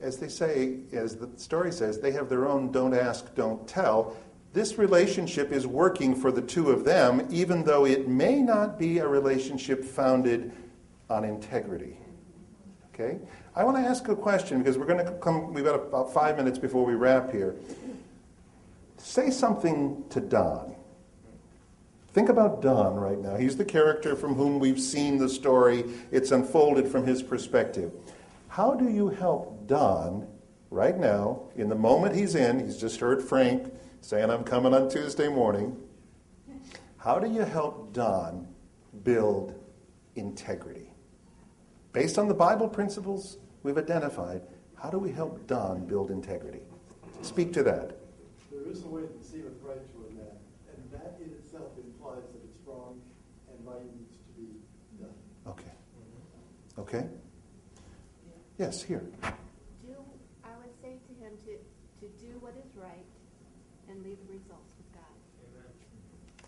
as 0.00 0.18
they 0.18 0.28
say, 0.28 0.80
as 0.92 1.16
the 1.16 1.30
story 1.36 1.72
says, 1.72 1.98
they 1.98 2.12
have 2.12 2.28
their 2.28 2.46
own 2.46 2.70
don't 2.70 2.94
ask, 2.94 3.34
don't 3.34 3.66
tell. 3.66 4.16
This 4.52 4.78
relationship 4.78 5.52
is 5.52 5.66
working 5.66 6.14
for 6.14 6.32
the 6.32 6.42
two 6.42 6.70
of 6.70 6.84
them, 6.84 7.26
even 7.30 7.64
though 7.64 7.84
it 7.84 8.08
may 8.08 8.40
not 8.40 8.78
be 8.78 8.98
a 8.98 9.06
relationship 9.06 9.84
founded 9.84 10.52
on 11.10 11.24
integrity. 11.24 11.98
Okay? 12.92 13.18
I 13.54 13.64
want 13.64 13.76
to 13.76 13.82
ask 13.82 14.08
a 14.08 14.16
question 14.16 14.58
because 14.58 14.78
we're 14.78 14.86
going 14.86 15.04
to 15.04 15.12
come, 15.12 15.52
we've 15.52 15.64
got 15.64 15.74
about 15.74 16.12
five 16.12 16.36
minutes 16.36 16.58
before 16.58 16.84
we 16.84 16.94
wrap 16.94 17.30
here. 17.30 17.56
Say 18.98 19.30
something 19.30 20.04
to 20.10 20.20
Don. 20.20 20.74
Think 22.12 22.30
about 22.30 22.62
Don 22.62 22.94
right 22.96 23.18
now. 23.18 23.36
He's 23.36 23.56
the 23.56 23.64
character 23.64 24.16
from 24.16 24.34
whom 24.34 24.58
we've 24.58 24.80
seen 24.80 25.18
the 25.18 25.28
story, 25.28 25.84
it's 26.10 26.32
unfolded 26.32 26.88
from 26.88 27.06
his 27.06 27.22
perspective. 27.22 27.92
How 28.48 28.74
do 28.74 28.88
you 28.88 29.08
help 29.08 29.66
Don 29.66 30.26
right 30.70 30.98
now, 30.98 31.42
in 31.56 31.68
the 31.68 31.74
moment 31.74 32.16
he's 32.16 32.34
in? 32.34 32.58
He's 32.64 32.76
just 32.78 32.98
heard 33.00 33.22
Frank 33.22 33.72
saying, 34.00 34.30
I'm 34.30 34.44
coming 34.44 34.74
on 34.74 34.88
Tuesday 34.88 35.28
morning. 35.28 35.76
How 36.96 37.18
do 37.18 37.30
you 37.30 37.42
help 37.42 37.92
Don 37.92 38.48
build 39.04 39.54
integrity? 40.16 40.90
Based 41.92 42.18
on 42.18 42.26
the 42.28 42.34
Bible 42.34 42.68
principles 42.68 43.38
we've 43.62 43.78
identified, 43.78 44.42
how 44.74 44.90
do 44.90 44.98
we 44.98 45.12
help 45.12 45.46
Don 45.46 45.86
build 45.86 46.10
integrity? 46.10 46.60
Speak 47.22 47.52
to 47.52 47.62
that. 47.64 47.96
There 48.50 48.70
is 48.70 48.84
a 48.84 48.88
way 48.88 49.02
to 49.02 49.24
see 49.24 49.40
with 49.40 49.60
right 49.62 49.76
to 49.76 49.98
a 50.08 50.14
man, 50.14 50.36
and 50.72 50.90
that 50.92 51.18
in 51.20 51.32
itself 51.32 51.70
implies 51.76 52.22
that 52.32 52.42
it's 52.44 52.58
wrong 52.66 53.00
and 53.48 53.66
right 53.66 53.82
needs 53.96 54.16
to 54.16 54.40
be 54.40 54.48
done. 55.00 55.14
Okay. 55.46 55.72
Okay? 56.78 57.06
Yes, 58.58 58.82
here. 58.82 59.04
Do, 59.84 59.94
I 60.44 60.50
would 60.60 60.74
say 60.82 60.98
to 61.08 61.24
him 61.24 61.32
to, 61.44 61.56
to 62.00 62.12
do 62.18 62.38
what 62.40 62.54
is 62.64 62.76
right 62.76 63.04
and 63.88 64.02
leave 64.02 64.18
the 64.26 64.32
results 64.32 64.72
with 64.76 64.92
God. 64.92 65.02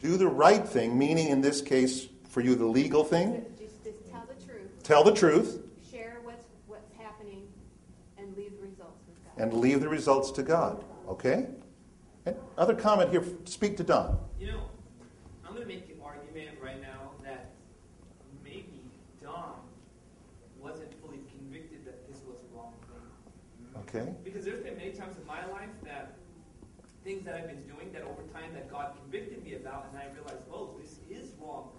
Do 0.03 0.17
the 0.17 0.29
right 0.29 0.67
thing, 0.67 0.99
meaning 0.99 1.29
in 1.29 1.41
this 1.41 1.61
case, 1.61 2.09
for 2.29 2.41
you, 2.41 2.55
the 2.55 2.65
legal 2.65 3.05
thing. 3.05 3.45
Just, 3.59 3.85
just 3.85 4.11
tell 4.11 4.25
the 4.27 4.45
truth. 4.45 4.83
Tell 4.83 5.05
the 5.05 5.13
truth. 5.13 5.63
Share 5.91 6.19
what's, 6.23 6.45
what's 6.67 6.91
happening 6.99 7.47
and 8.17 8.35
leave 8.37 8.53
the 8.57 8.67
results 8.67 9.03
with 9.07 9.17
God. 9.25 9.43
And 9.43 9.53
leave 9.53 9.81
the 9.81 9.89
results 9.89 10.31
to 10.33 10.43
God. 10.43 10.85
Okay? 11.09 11.49
And 12.25 12.37
other 12.57 12.75
comment 12.75 13.11
here. 13.11 13.25
Speak 13.45 13.77
to 13.79 13.85
Don. 13.85 14.19
You 14.39 14.53
know, 14.53 14.61
I'm 15.45 15.55
going 15.55 15.67
to 15.67 15.69
make 15.69 15.87
the 15.87 16.03
argument 16.03 16.57
right 16.63 16.81
now 16.81 17.11
that 17.25 17.51
maybe 18.43 18.81
Don 19.23 19.55
wasn't 20.59 20.93
fully 21.03 21.21
convicted 21.31 21.85
that 21.85 22.09
this 22.09 22.23
was 22.27 22.39
the 22.39 22.57
wrong 22.57 22.73
thing. 22.89 23.80
Okay? 23.95 24.13
Because 24.25 24.45
there's 24.45 24.63
been 24.63 24.77
many 24.77 24.93
times 24.93 25.17
in 25.17 25.27
my 25.27 25.45
life 25.47 25.71
that 25.85 26.15
things 27.03 27.25
that 27.25 27.35
I've 27.35 27.49
been 27.49 27.63
doing 27.63 27.93
that 27.93 28.03
over 28.03 28.23
time 28.33 28.53
that 28.55 28.71
God 28.71 28.95
convicted 29.03 29.43
me 29.43 29.55
about, 29.55 29.89
and 29.91 29.99
I 29.99 30.07
realized, 30.15 30.45
oh, 30.53 30.77
this 30.81 30.99
is 31.11 31.33
wrong. 31.41 31.71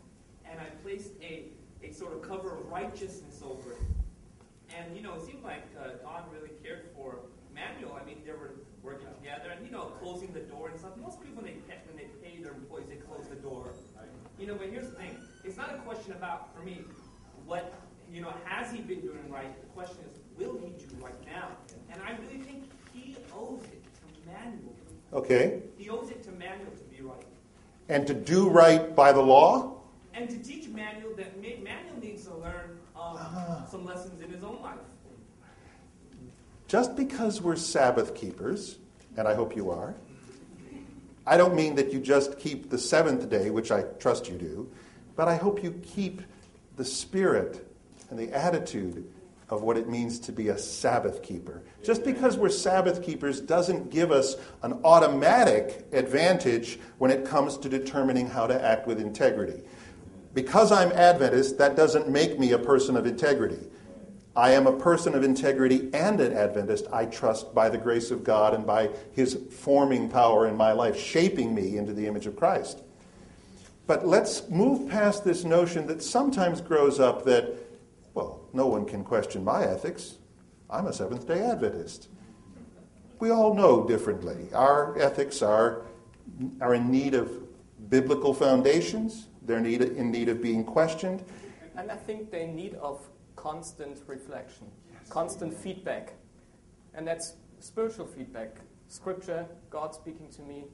And 0.49 0.59
I 0.59 0.65
placed 0.83 1.11
a, 1.21 1.45
a 1.83 1.91
sort 1.93 2.13
of 2.13 2.21
cover 2.21 2.57
of 2.57 2.67
righteousness 2.67 3.41
over 3.45 3.73
it. 3.73 3.81
And, 4.75 4.95
you 4.95 5.03
know, 5.03 5.13
it 5.15 5.25
seemed 5.25 5.43
like 5.43 5.63
uh, 5.79 6.01
Don 6.01 6.23
really 6.33 6.51
cared 6.63 6.89
for 6.95 7.19
Manuel. 7.53 7.99
I 8.01 8.05
mean, 8.05 8.17
they 8.25 8.31
were 8.31 8.55
working 8.81 9.07
together 9.21 9.51
and, 9.55 9.65
you 9.65 9.71
know, 9.71 9.91
closing 10.01 10.33
the 10.33 10.39
door 10.39 10.69
and 10.69 10.79
stuff. 10.79 10.97
Most 10.97 11.21
people, 11.21 11.43
when 11.43 11.45
they, 11.45 11.59
pay, 11.69 11.77
when 11.87 11.97
they 11.97 12.09
pay 12.23 12.41
their 12.41 12.53
employees, 12.53 12.87
they 12.89 12.95
close 12.95 13.27
the 13.27 13.35
door. 13.35 13.73
You 14.39 14.47
know, 14.47 14.55
but 14.55 14.69
here's 14.69 14.89
the 14.89 14.95
thing. 14.95 15.15
It's 15.43 15.57
not 15.57 15.73
a 15.73 15.77
question 15.79 16.13
about, 16.13 16.55
for 16.55 16.63
me, 16.63 16.81
what, 17.45 17.73
you 18.11 18.21
know, 18.21 18.33
has 18.45 18.71
he 18.71 18.81
been 18.81 19.01
doing 19.01 19.29
right? 19.29 19.53
The 19.61 19.67
question 19.67 19.99
is, 20.11 20.19
will 20.37 20.57
he 20.57 20.71
do 20.71 20.87
right 20.99 21.13
now? 21.25 21.49
And 21.91 22.01
I 22.03 22.11
really 22.21 22.43
think 22.43 22.63
he 22.93 23.15
owes 23.35 23.63
it 23.63 23.83
to 23.83 24.29
Manuel. 24.31 24.73
Okay. 25.13 25.61
He 25.77 25.89
owes 25.89 26.09
it 26.09 26.23
to 26.23 26.31
Manuel 26.31 26.71
to 26.77 26.95
be 26.95 27.01
right. 27.03 27.25
And 27.89 28.07
to 28.07 28.13
do 28.13 28.49
right 28.49 28.95
by 28.95 29.11
the 29.11 29.21
law? 29.21 29.73
And 30.13 30.29
to 30.29 30.37
teach 30.37 30.67
Manuel 30.69 31.15
that 31.17 31.41
Manuel 31.41 31.99
needs 32.01 32.25
to 32.25 32.35
learn 32.35 32.77
um, 32.99 33.17
some 33.69 33.85
lessons 33.85 34.21
in 34.21 34.29
his 34.29 34.43
own 34.43 34.61
life. 34.61 34.77
Just 36.67 36.95
because 36.95 37.41
we're 37.41 37.57
Sabbath 37.57 38.15
keepers, 38.15 38.77
and 39.17 39.27
I 39.27 39.33
hope 39.33 39.55
you 39.55 39.71
are, 39.71 39.93
I 41.27 41.37
don't 41.37 41.55
mean 41.55 41.75
that 41.75 41.91
you 41.91 41.99
just 41.99 42.39
keep 42.39 42.69
the 42.69 42.77
seventh 42.77 43.29
day, 43.29 43.49
which 43.49 43.71
I 43.71 43.83
trust 43.99 44.29
you 44.29 44.37
do, 44.37 44.71
but 45.15 45.27
I 45.27 45.35
hope 45.35 45.63
you 45.63 45.71
keep 45.83 46.21
the 46.77 46.85
spirit 46.85 47.67
and 48.09 48.17
the 48.17 48.31
attitude 48.33 49.05
of 49.51 49.61
what 49.61 49.77
it 49.77 49.89
means 49.89 50.17
to 50.17 50.31
be 50.31 50.47
a 50.47 50.57
Sabbath 50.57 51.21
keeper. 51.21 51.61
Just 51.83 52.05
because 52.05 52.37
we're 52.37 52.49
Sabbath 52.49 53.03
keepers 53.03 53.41
doesn't 53.41 53.91
give 53.91 54.09
us 54.11 54.37
an 54.63 54.79
automatic 54.85 55.85
advantage 55.91 56.79
when 56.97 57.11
it 57.11 57.25
comes 57.25 57.57
to 57.57 57.69
determining 57.69 58.27
how 58.27 58.47
to 58.47 58.63
act 58.63 58.87
with 58.87 58.99
integrity. 58.99 59.61
Because 60.33 60.71
I'm 60.71 60.93
Adventist, 60.93 61.57
that 61.57 61.75
doesn't 61.75 62.07
make 62.07 62.39
me 62.39 62.53
a 62.53 62.57
person 62.57 62.95
of 62.95 63.05
integrity. 63.05 63.67
I 64.33 64.51
am 64.51 64.65
a 64.65 64.79
person 64.79 65.13
of 65.13 65.23
integrity 65.25 65.89
and 65.93 66.21
an 66.21 66.31
Adventist, 66.31 66.87
I 66.93 67.05
trust, 67.05 67.53
by 67.53 67.67
the 67.67 67.77
grace 67.77 68.11
of 68.11 68.23
God 68.23 68.53
and 68.53 68.65
by 68.65 68.91
His 69.11 69.37
forming 69.51 70.09
power 70.09 70.47
in 70.47 70.55
my 70.55 70.71
life, 70.71 70.97
shaping 70.97 71.53
me 71.53 71.75
into 71.75 71.91
the 71.91 72.07
image 72.07 72.27
of 72.27 72.37
Christ. 72.37 72.81
But 73.87 74.07
let's 74.07 74.47
move 74.47 74.89
past 74.89 75.25
this 75.25 75.43
notion 75.43 75.87
that 75.87 76.01
sometimes 76.01 76.61
grows 76.61 77.01
up 77.01 77.25
that, 77.25 77.57
no 78.53 78.67
one 78.67 78.85
can 78.85 79.03
question 79.03 79.43
my 79.43 79.63
ethics. 79.63 80.17
I'm 80.69 80.87
a 80.87 80.93
Seventh 80.93 81.27
day 81.27 81.41
Adventist. 81.41 82.09
We 83.19 83.29
all 83.29 83.53
know 83.53 83.87
differently. 83.87 84.47
Our 84.53 84.99
ethics 84.99 85.41
are, 85.41 85.83
are 86.59 86.73
in 86.73 86.89
need 86.89 87.13
of 87.13 87.29
biblical 87.89 88.33
foundations, 88.33 89.27
they're 89.43 89.59
need, 89.59 89.81
in 89.81 90.11
need 90.11 90.29
of 90.29 90.41
being 90.41 90.63
questioned. 90.63 91.23
And 91.75 91.91
I 91.91 91.95
think 91.95 92.31
they 92.31 92.47
need 92.47 92.75
of 92.75 92.99
constant 93.35 93.99
reflection, 94.07 94.67
constant 95.09 95.53
feedback. 95.53 96.13
And 96.93 97.07
that's 97.07 97.35
spiritual 97.59 98.07
feedback. 98.07 98.57
Scripture, 98.87 99.45
God 99.69 99.93
speaking 99.95 100.29
to 100.31 100.41
me, 100.41 100.65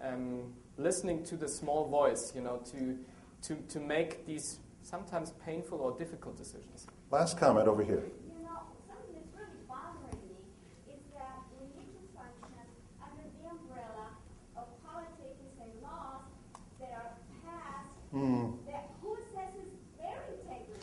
um, 0.00 0.52
listening 0.78 1.24
to 1.24 1.36
the 1.36 1.48
small 1.48 1.88
voice, 1.88 2.32
you 2.34 2.40
know, 2.40 2.62
to, 2.72 2.98
to, 3.42 3.56
to 3.68 3.80
make 3.80 4.26
these 4.26 4.60
sometimes 4.82 5.32
painful 5.44 5.80
or 5.80 5.96
difficult 5.98 6.36
decisions. 6.36 6.86
Last 7.14 7.38
comment 7.38 7.68
over 7.68 7.84
here. 7.84 8.02
You 8.26 8.42
know, 8.42 8.58
something 8.90 9.14
that's 9.14 9.30
really 9.38 9.62
bothering 9.68 10.18
me 10.26 10.34
is 10.90 10.98
that 11.14 11.46
religion 11.54 12.02
functions 12.10 12.74
under 12.98 13.22
the 13.38 13.50
umbrella 13.54 14.10
of 14.56 14.66
politics 14.82 15.38
and 15.62 15.70
laws 15.80 16.26
that 16.80 16.90
are 16.90 17.14
passed 17.46 17.94
Hmm. 18.10 18.50
that 18.66 18.90
who 19.00 19.14
assesses 19.14 19.70
their 19.96 20.18
integrity? 20.26 20.74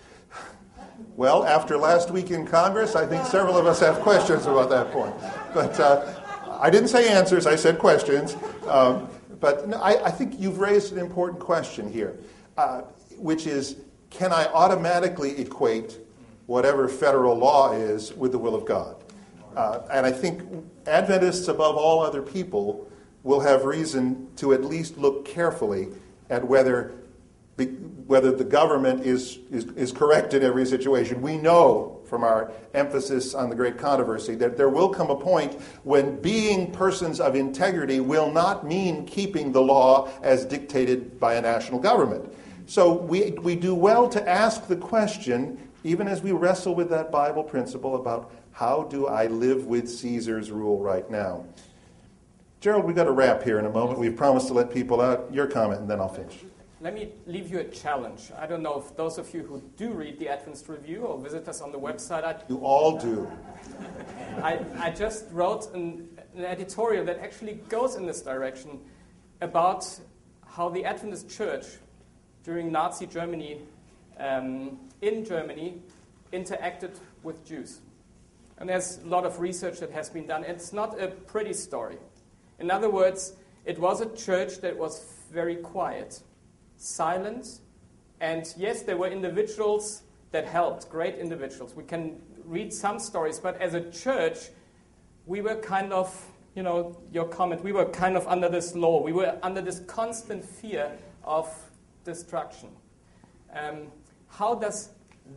Well, 1.18 1.44
after 1.44 1.78
last 1.78 2.12
week 2.12 2.32
in 2.32 2.48
Congress, 2.48 2.96
I 2.96 3.06
think 3.06 3.26
several 3.26 3.58
of 3.58 3.66
us 3.66 3.82
have 3.82 4.00
questions 4.00 4.46
about 4.46 4.70
that 4.70 4.90
point. 4.94 5.14
But 5.54 5.78
uh, 5.82 6.14
I 6.62 6.70
didn't 6.70 6.88
say 6.88 7.10
answers, 7.10 7.46
I 7.46 7.58
said 7.58 7.78
questions. 7.78 8.38
Um, 8.68 9.10
but 9.42 9.68
no, 9.68 9.78
I, 9.82 10.06
I, 10.06 10.12
think 10.12 10.40
you've 10.40 10.60
raised 10.60 10.94
an 10.94 11.00
important 11.00 11.42
question 11.42 11.92
here, 11.92 12.18
uh, 12.56 12.84
which 13.18 13.48
is 13.48 13.76
can 14.10 14.32
I 14.32 14.46
automatically 14.46 15.38
equate 15.38 15.98
whatever 16.52 16.90
federal 16.90 17.36
law 17.38 17.72
is 17.72 18.14
with 18.14 18.34
the 18.34 18.38
will 18.38 18.54
of 18.54 18.66
God? 18.66 18.98
Uh, 19.56 19.80
and 19.92 20.06
I 20.06 20.12
think 20.12 20.44
Adventists, 20.86 21.48
above 21.48 21.78
all 21.78 22.02
other 22.02 22.22
people, 22.22 22.90
will 23.24 23.40
have 23.40 23.64
reason 23.64 24.28
to 24.36 24.54
at 24.54 24.66
least 24.66 24.98
look 24.98 25.26
carefully 25.26 25.88
at 26.30 26.46
whether 26.46 26.94
whether 28.08 28.32
the 28.32 28.44
government 28.44 29.06
is, 29.06 29.40
is, 29.52 29.66
is 29.76 29.92
correct 29.92 30.34
in 30.34 30.42
every 30.42 30.66
situation. 30.66 31.22
We 31.22 31.38
know 31.38 32.00
from 32.06 32.24
our 32.24 32.52
emphasis 32.74 33.36
on 33.36 33.50
the 33.50 33.56
great 33.56 33.78
controversy 33.78 34.36
that 34.36 34.58
there 34.58 34.68
will 34.68 34.90
come 34.90 35.12
a 35.12 35.16
point 35.16 35.62
when 35.84 36.20
being 36.22 36.72
persons 36.72 37.22
of 37.22 37.36
integrity 37.36 38.00
will 38.00 38.32
not 38.32 38.66
mean 38.66 39.06
keeping 39.06 39.52
the 39.52 39.62
law 39.62 40.10
as 40.24 40.44
dictated 40.44 41.20
by 41.20 41.36
a 41.36 41.42
national 41.42 41.80
government. 41.80 42.34
So 42.66 42.94
we, 42.94 43.32
we 43.32 43.56
do 43.56 43.76
well 43.76 44.10
to 44.10 44.30
ask 44.30 44.68
the 44.68 44.76
question, 44.76 45.58
even 45.84 46.08
as 46.08 46.22
we 46.22 46.32
wrestle 46.32 46.76
with 46.76 46.90
that 46.90 47.12
Bible 47.12 47.44
principle 47.44 47.96
about 47.96 48.32
how 48.52 48.84
do 48.84 49.08
I 49.08 49.28
live 49.28 49.66
with 49.66 49.90
Caesar's 49.90 50.52
rule 50.52 50.80
right 50.80 51.10
now. 51.10 51.46
Gerald, 52.60 52.86
we've 52.86 52.96
got 52.96 53.06
to 53.06 53.12
wrap 53.12 53.42
here 53.44 53.58
in 53.58 53.66
a 53.66 53.72
moment. 53.72 53.98
We've 53.98 54.16
promised 54.16 54.48
to 54.48 54.54
let 54.54 54.72
people 54.72 55.02
out. 55.02 55.34
Your 55.34 55.48
comment, 55.48 55.82
and 55.82 55.90
then 55.90 56.00
I'll 56.00 56.08
finish 56.08 56.38
let 56.82 56.96
me 56.96 57.12
leave 57.28 57.52
you 57.52 57.60
a 57.60 57.64
challenge. 57.64 58.32
I 58.38 58.48
don't 58.48 58.64
know 58.64 58.80
if 58.80 58.96
those 58.98 59.20
of 59.20 59.32
you 59.36 59.44
who 59.44 59.62
do 59.78 59.92
read 59.92 60.18
the 60.18 60.28
Adventist 60.28 60.68
Review 60.68 61.02
or 61.02 61.20
visit 61.20 61.48
us 61.48 61.62
on 61.62 61.72
the 61.72 61.78
website. 61.78 62.24
I, 62.24 62.36
you 62.50 62.58
all 62.58 62.98
do. 62.98 63.32
I, 64.42 64.60
I 64.80 64.90
just 64.90 65.26
wrote 65.32 65.72
an, 65.76 66.10
an, 66.36 66.44
editorial 66.44 67.06
that 67.06 67.20
actually 67.20 67.54
goes 67.70 67.96
in 67.96 68.08
this 68.08 68.24
direction 68.24 68.80
about 69.42 69.88
how 70.48 70.70
the 70.70 70.84
Adventist 70.84 71.30
Church 71.30 71.66
during 72.44 72.72
Nazi 72.72 73.06
Germany, 73.06 73.62
um, 74.22 74.80
in 75.02 75.26
Germany, 75.26 75.82
interacted 76.32 76.98
with 77.24 77.46
Jews. 77.46 77.80
And 78.58 78.70
there's 78.70 79.00
a 79.00 79.08
lot 79.08 79.26
of 79.26 79.40
research 79.40 79.80
that 79.80 79.92
has 79.92 80.10
been 80.10 80.28
done. 80.28 80.44
It's 80.44 80.72
not 80.72 81.02
a 81.02 81.08
pretty 81.08 81.54
story. 81.54 81.98
In 82.60 82.70
other 82.70 82.90
words, 82.90 83.34
it 83.66 83.80
was 83.80 84.02
a 84.02 84.16
church 84.16 84.62
that 84.62 84.78
was 84.78 85.04
very 85.32 85.56
quiet, 85.56 86.22
silent, 86.78 87.60
and 88.20 88.54
yes, 88.56 88.84
there 88.84 88.98
were 88.98 89.08
individuals 89.08 90.04
that 90.32 90.46
helped, 90.46 90.90
great 90.90 91.16
individuals. 91.16 91.76
We 91.76 91.84
can 91.84 92.22
read 92.46 92.72
some 92.72 93.00
stories, 93.00 93.40
but 93.40 93.60
as 93.60 93.74
a 93.74 93.90
church, 93.90 94.50
we 95.26 95.42
were 95.42 95.56
kind 95.56 95.92
of, 95.92 96.16
you 96.56 96.64
know, 96.64 96.98
your 97.12 97.26
comment, 97.26 97.64
we 97.64 97.72
were 97.72 97.86
kind 97.86 98.16
of 98.16 98.28
under 98.28 98.48
this 98.48 98.76
law. 98.76 99.02
We 99.02 99.12
were 99.12 99.38
under 99.42 99.62
this 99.62 99.80
constant 99.88 100.46
fear 100.46 100.92
of 101.24 101.52
destruction. 102.04 102.70
Um, 103.54 103.88
how 104.32 104.56
does 104.56 104.90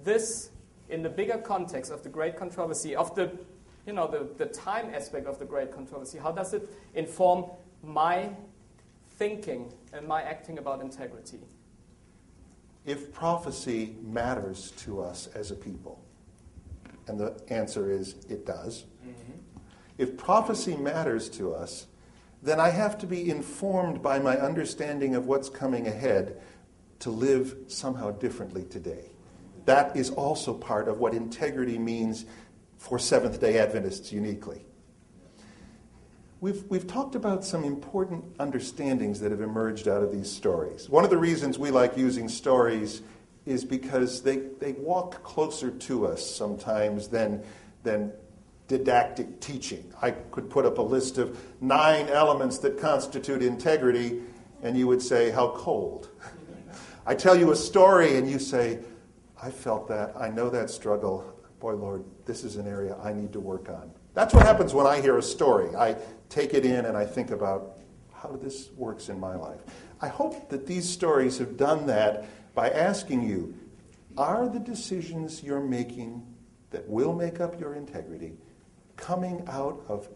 this, 0.02 0.50
in 0.88 1.02
the 1.02 1.08
bigger 1.08 1.38
context 1.38 1.90
of 1.90 2.02
the 2.02 2.08
great 2.08 2.36
controversy, 2.36 2.96
of 2.96 3.14
the, 3.14 3.30
you 3.86 3.92
know, 3.92 4.06
the, 4.06 4.28
the 4.42 4.50
time 4.52 4.94
aspect 4.94 5.26
of 5.26 5.38
the 5.38 5.44
great 5.44 5.72
controversy, 5.72 6.18
how 6.18 6.32
does 6.32 6.54
it 6.54 6.68
inform 6.94 7.46
my 7.82 8.30
thinking 9.16 9.72
and 9.92 10.06
my 10.06 10.22
acting 10.22 10.58
about 10.58 10.80
integrity? 10.80 11.40
If 12.84 13.12
prophecy 13.12 13.96
matters 14.02 14.72
to 14.78 15.02
us 15.02 15.28
as 15.34 15.50
a 15.50 15.54
people, 15.54 16.00
and 17.06 17.18
the 17.18 17.40
answer 17.48 17.90
is 17.90 18.14
it 18.28 18.46
does. 18.46 18.84
Mm-hmm. 19.02 19.32
If 19.98 20.16
prophecy 20.16 20.76
matters 20.76 21.28
to 21.30 21.54
us, 21.54 21.86
then 22.42 22.60
I 22.60 22.70
have 22.70 22.98
to 22.98 23.06
be 23.06 23.30
informed 23.30 24.02
by 24.02 24.18
my 24.18 24.36
understanding 24.36 25.14
of 25.14 25.26
what's 25.26 25.48
coming 25.48 25.86
ahead 25.86 26.40
to 27.00 27.10
live 27.10 27.56
somehow 27.68 28.10
differently 28.10 28.64
today. 28.64 29.10
That 29.64 29.96
is 29.96 30.10
also 30.10 30.54
part 30.54 30.88
of 30.88 30.98
what 30.98 31.14
integrity 31.14 31.78
means 31.78 32.26
for 32.78 32.98
Seventh 32.98 33.40
day 33.40 33.58
Adventists 33.58 34.12
uniquely. 34.12 34.64
We've, 36.40 36.62
we've 36.68 36.86
talked 36.86 37.14
about 37.14 37.42
some 37.42 37.64
important 37.64 38.36
understandings 38.38 39.20
that 39.20 39.30
have 39.30 39.40
emerged 39.40 39.88
out 39.88 40.02
of 40.02 40.12
these 40.12 40.30
stories. 40.30 40.90
One 40.90 41.02
of 41.02 41.08
the 41.08 41.16
reasons 41.16 41.58
we 41.58 41.70
like 41.70 41.96
using 41.96 42.28
stories 42.28 43.00
is 43.46 43.64
because 43.64 44.22
they, 44.22 44.36
they 44.36 44.72
walk 44.72 45.22
closer 45.22 45.70
to 45.70 46.06
us 46.06 46.28
sometimes 46.28 47.08
than, 47.08 47.42
than 47.82 48.12
didactic 48.68 49.40
teaching. 49.40 49.92
I 50.00 50.10
could 50.10 50.50
put 50.50 50.66
up 50.66 50.78
a 50.78 50.82
list 50.82 51.18
of 51.18 51.38
nine 51.60 52.08
elements 52.08 52.58
that 52.58 52.78
constitute 52.78 53.42
integrity, 53.42 54.20
and 54.62 54.76
you 54.76 54.86
would 54.86 55.02
say, 55.02 55.30
How 55.30 55.48
cold. 55.56 56.10
I 57.06 57.14
tell 57.14 57.36
you 57.36 57.52
a 57.52 57.56
story, 57.56 58.16
and 58.16 58.30
you 58.30 58.38
say, 58.38 58.78
I 59.42 59.50
felt 59.50 59.88
that. 59.88 60.14
I 60.16 60.30
know 60.30 60.48
that 60.50 60.70
struggle. 60.70 61.30
Boy, 61.60 61.74
Lord, 61.74 62.04
this 62.24 62.44
is 62.44 62.56
an 62.56 62.66
area 62.66 62.96
I 63.02 63.12
need 63.12 63.32
to 63.32 63.40
work 63.40 63.68
on. 63.68 63.90
That's 64.14 64.32
what 64.32 64.44
happens 64.44 64.72
when 64.72 64.86
I 64.86 65.00
hear 65.00 65.18
a 65.18 65.22
story. 65.22 65.74
I 65.76 65.96
take 66.28 66.54
it 66.54 66.64
in 66.64 66.84
and 66.86 66.96
I 66.96 67.04
think 67.04 67.30
about 67.30 67.78
how 68.12 68.38
this 68.40 68.70
works 68.76 69.08
in 69.08 69.18
my 69.18 69.34
life. 69.34 69.60
I 70.00 70.08
hope 70.08 70.48
that 70.50 70.66
these 70.66 70.88
stories 70.88 71.38
have 71.38 71.56
done 71.56 71.86
that 71.86 72.26
by 72.54 72.70
asking 72.70 73.28
you 73.28 73.54
are 74.16 74.48
the 74.48 74.60
decisions 74.60 75.42
you're 75.42 75.60
making 75.60 76.24
that 76.70 76.88
will 76.88 77.12
make 77.12 77.40
up 77.40 77.58
your 77.58 77.74
integrity 77.74 78.34
coming 78.96 79.44
out 79.48 79.82
of 79.88 80.08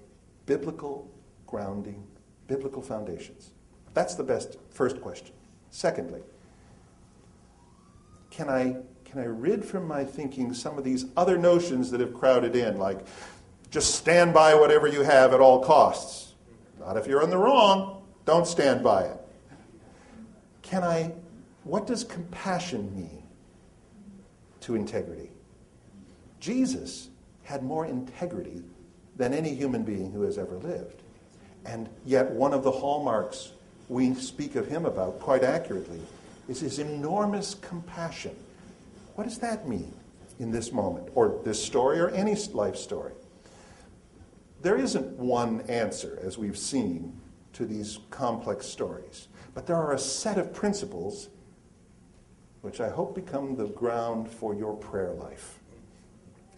biblical 0.46 1.10
grounding, 1.46 2.06
biblical 2.46 2.80
foundations? 2.80 3.50
That's 3.94 4.14
the 4.14 4.22
best 4.22 4.56
first 4.70 5.00
question. 5.00 5.34
Secondly, 5.70 6.22
can 8.30 8.48
I, 8.48 8.76
can 9.04 9.20
I 9.20 9.24
rid 9.24 9.64
from 9.64 9.86
my 9.86 10.04
thinking 10.04 10.54
some 10.54 10.78
of 10.78 10.84
these 10.84 11.06
other 11.16 11.38
notions 11.38 11.90
that 11.90 12.00
have 12.00 12.14
crowded 12.14 12.54
in, 12.54 12.78
like 12.78 13.04
just 13.70 13.94
stand 13.94 14.32
by 14.32 14.54
whatever 14.54 14.86
you 14.86 15.02
have 15.02 15.34
at 15.34 15.40
all 15.40 15.62
costs. 15.62 16.34
Not 16.80 16.96
if 16.96 17.06
you're 17.06 17.22
in 17.22 17.30
the 17.30 17.38
wrong, 17.38 18.02
don't 18.24 18.46
stand 18.46 18.82
by 18.82 19.02
it. 19.04 19.20
Can 20.62 20.84
I, 20.84 21.12
what 21.64 21.86
does 21.86 22.04
compassion 22.04 22.94
mean 22.94 23.22
to 24.60 24.74
integrity? 24.74 25.30
Jesus 26.40 27.08
had 27.42 27.62
more 27.62 27.86
integrity 27.86 28.62
than 29.16 29.34
any 29.34 29.54
human 29.54 29.82
being 29.82 30.12
who 30.12 30.22
has 30.22 30.38
ever 30.38 30.56
lived. 30.58 31.02
And 31.66 31.88
yet, 32.04 32.30
one 32.30 32.54
of 32.54 32.62
the 32.62 32.70
hallmarks 32.70 33.52
we 33.88 34.14
speak 34.14 34.54
of 34.54 34.68
him 34.68 34.84
about 34.84 35.18
quite 35.20 35.42
accurately 35.42 36.00
is 36.48 36.60
his 36.60 36.78
enormous 36.78 37.54
compassion. 37.54 38.34
What 39.14 39.24
does 39.24 39.38
that 39.38 39.68
mean 39.68 39.92
in 40.38 40.50
this 40.50 40.72
moment, 40.72 41.08
or 41.14 41.40
this 41.44 41.62
story, 41.62 42.00
or 42.00 42.08
any 42.10 42.34
life 42.52 42.76
story? 42.76 43.12
There 44.62 44.76
isn't 44.76 45.18
one 45.18 45.60
answer, 45.62 46.18
as 46.22 46.38
we've 46.38 46.58
seen, 46.58 47.20
to 47.52 47.64
these 47.64 47.98
complex 48.10 48.66
stories, 48.66 49.28
but 49.54 49.66
there 49.66 49.76
are 49.76 49.92
a 49.92 49.98
set 49.98 50.38
of 50.38 50.52
principles 50.52 51.28
which 52.62 52.80
I 52.80 52.88
hope 52.88 53.14
become 53.14 53.56
the 53.56 53.66
ground 53.66 54.28
for 54.28 54.54
your 54.54 54.74
prayer 54.76 55.12
life. 55.12 55.58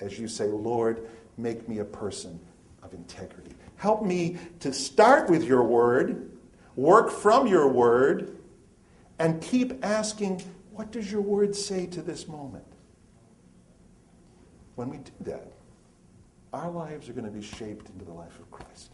As 0.01 0.19
you 0.19 0.29
say, 0.29 0.47
Lord, 0.47 1.07
make 1.37 1.69
me 1.69 1.79
a 1.79 1.85
person 1.85 2.41
of 2.83 2.95
integrity. 2.95 3.55
Help 3.77 4.03
me 4.03 4.39
to 4.61 4.73
start 4.73 5.29
with 5.29 5.45
your 5.45 5.63
word, 5.63 6.31
work 6.77 7.11
from 7.11 7.47
your 7.47 7.69
word, 7.69 8.37
and 9.21 9.41
keep 9.43 9.85
asking, 9.85 10.43
what 10.73 10.91
does 10.91 11.13
your 11.13 11.21
word 11.21 11.55
say 11.55 11.87
to 11.87 12.01
this 12.01 12.27
moment? 12.27 12.65
When 14.77 14.89
we 14.89 14.97
do 14.97 15.13
that, 15.21 15.53
our 16.55 16.71
lives 16.71 17.09
are 17.11 17.13
going 17.13 17.27
to 17.27 17.31
be 17.31 17.43
shaped 17.43 17.91
into 17.91 18.07
the 18.07 18.13
life 18.13 18.41
of 18.41 18.51
Christ. 18.51 18.93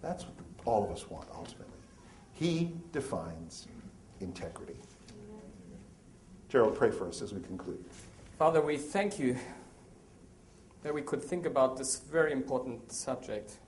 That's 0.00 0.24
what 0.24 0.34
all 0.64 0.84
of 0.84 0.90
us 0.90 1.08
want, 1.10 1.28
ultimately. 1.34 1.66
He 2.32 2.72
defines 2.92 3.68
integrity. 4.20 4.76
Gerald, 6.48 6.74
pray 6.74 6.90
for 6.90 7.06
us 7.06 7.20
as 7.20 7.34
we 7.34 7.42
conclude. 7.42 7.84
Father, 8.38 8.62
we 8.62 8.78
thank 8.78 9.18
you 9.18 9.36
that 10.82 10.94
we 10.94 11.02
could 11.02 11.22
think 11.22 11.44
about 11.44 11.76
this 11.76 11.98
very 12.10 12.32
important 12.32 12.90
subject. 12.90 13.58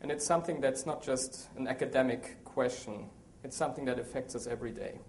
And 0.00 0.10
it's 0.10 0.24
something 0.24 0.62
that's 0.62 0.86
not 0.86 1.02
just 1.02 1.48
an 1.58 1.68
academic 1.68 2.42
question, 2.44 3.10
it's 3.42 3.56
something 3.56 3.84
that 3.84 3.98
affects 3.98 4.34
us 4.34 4.46
every 4.46 4.70
day 4.70 5.00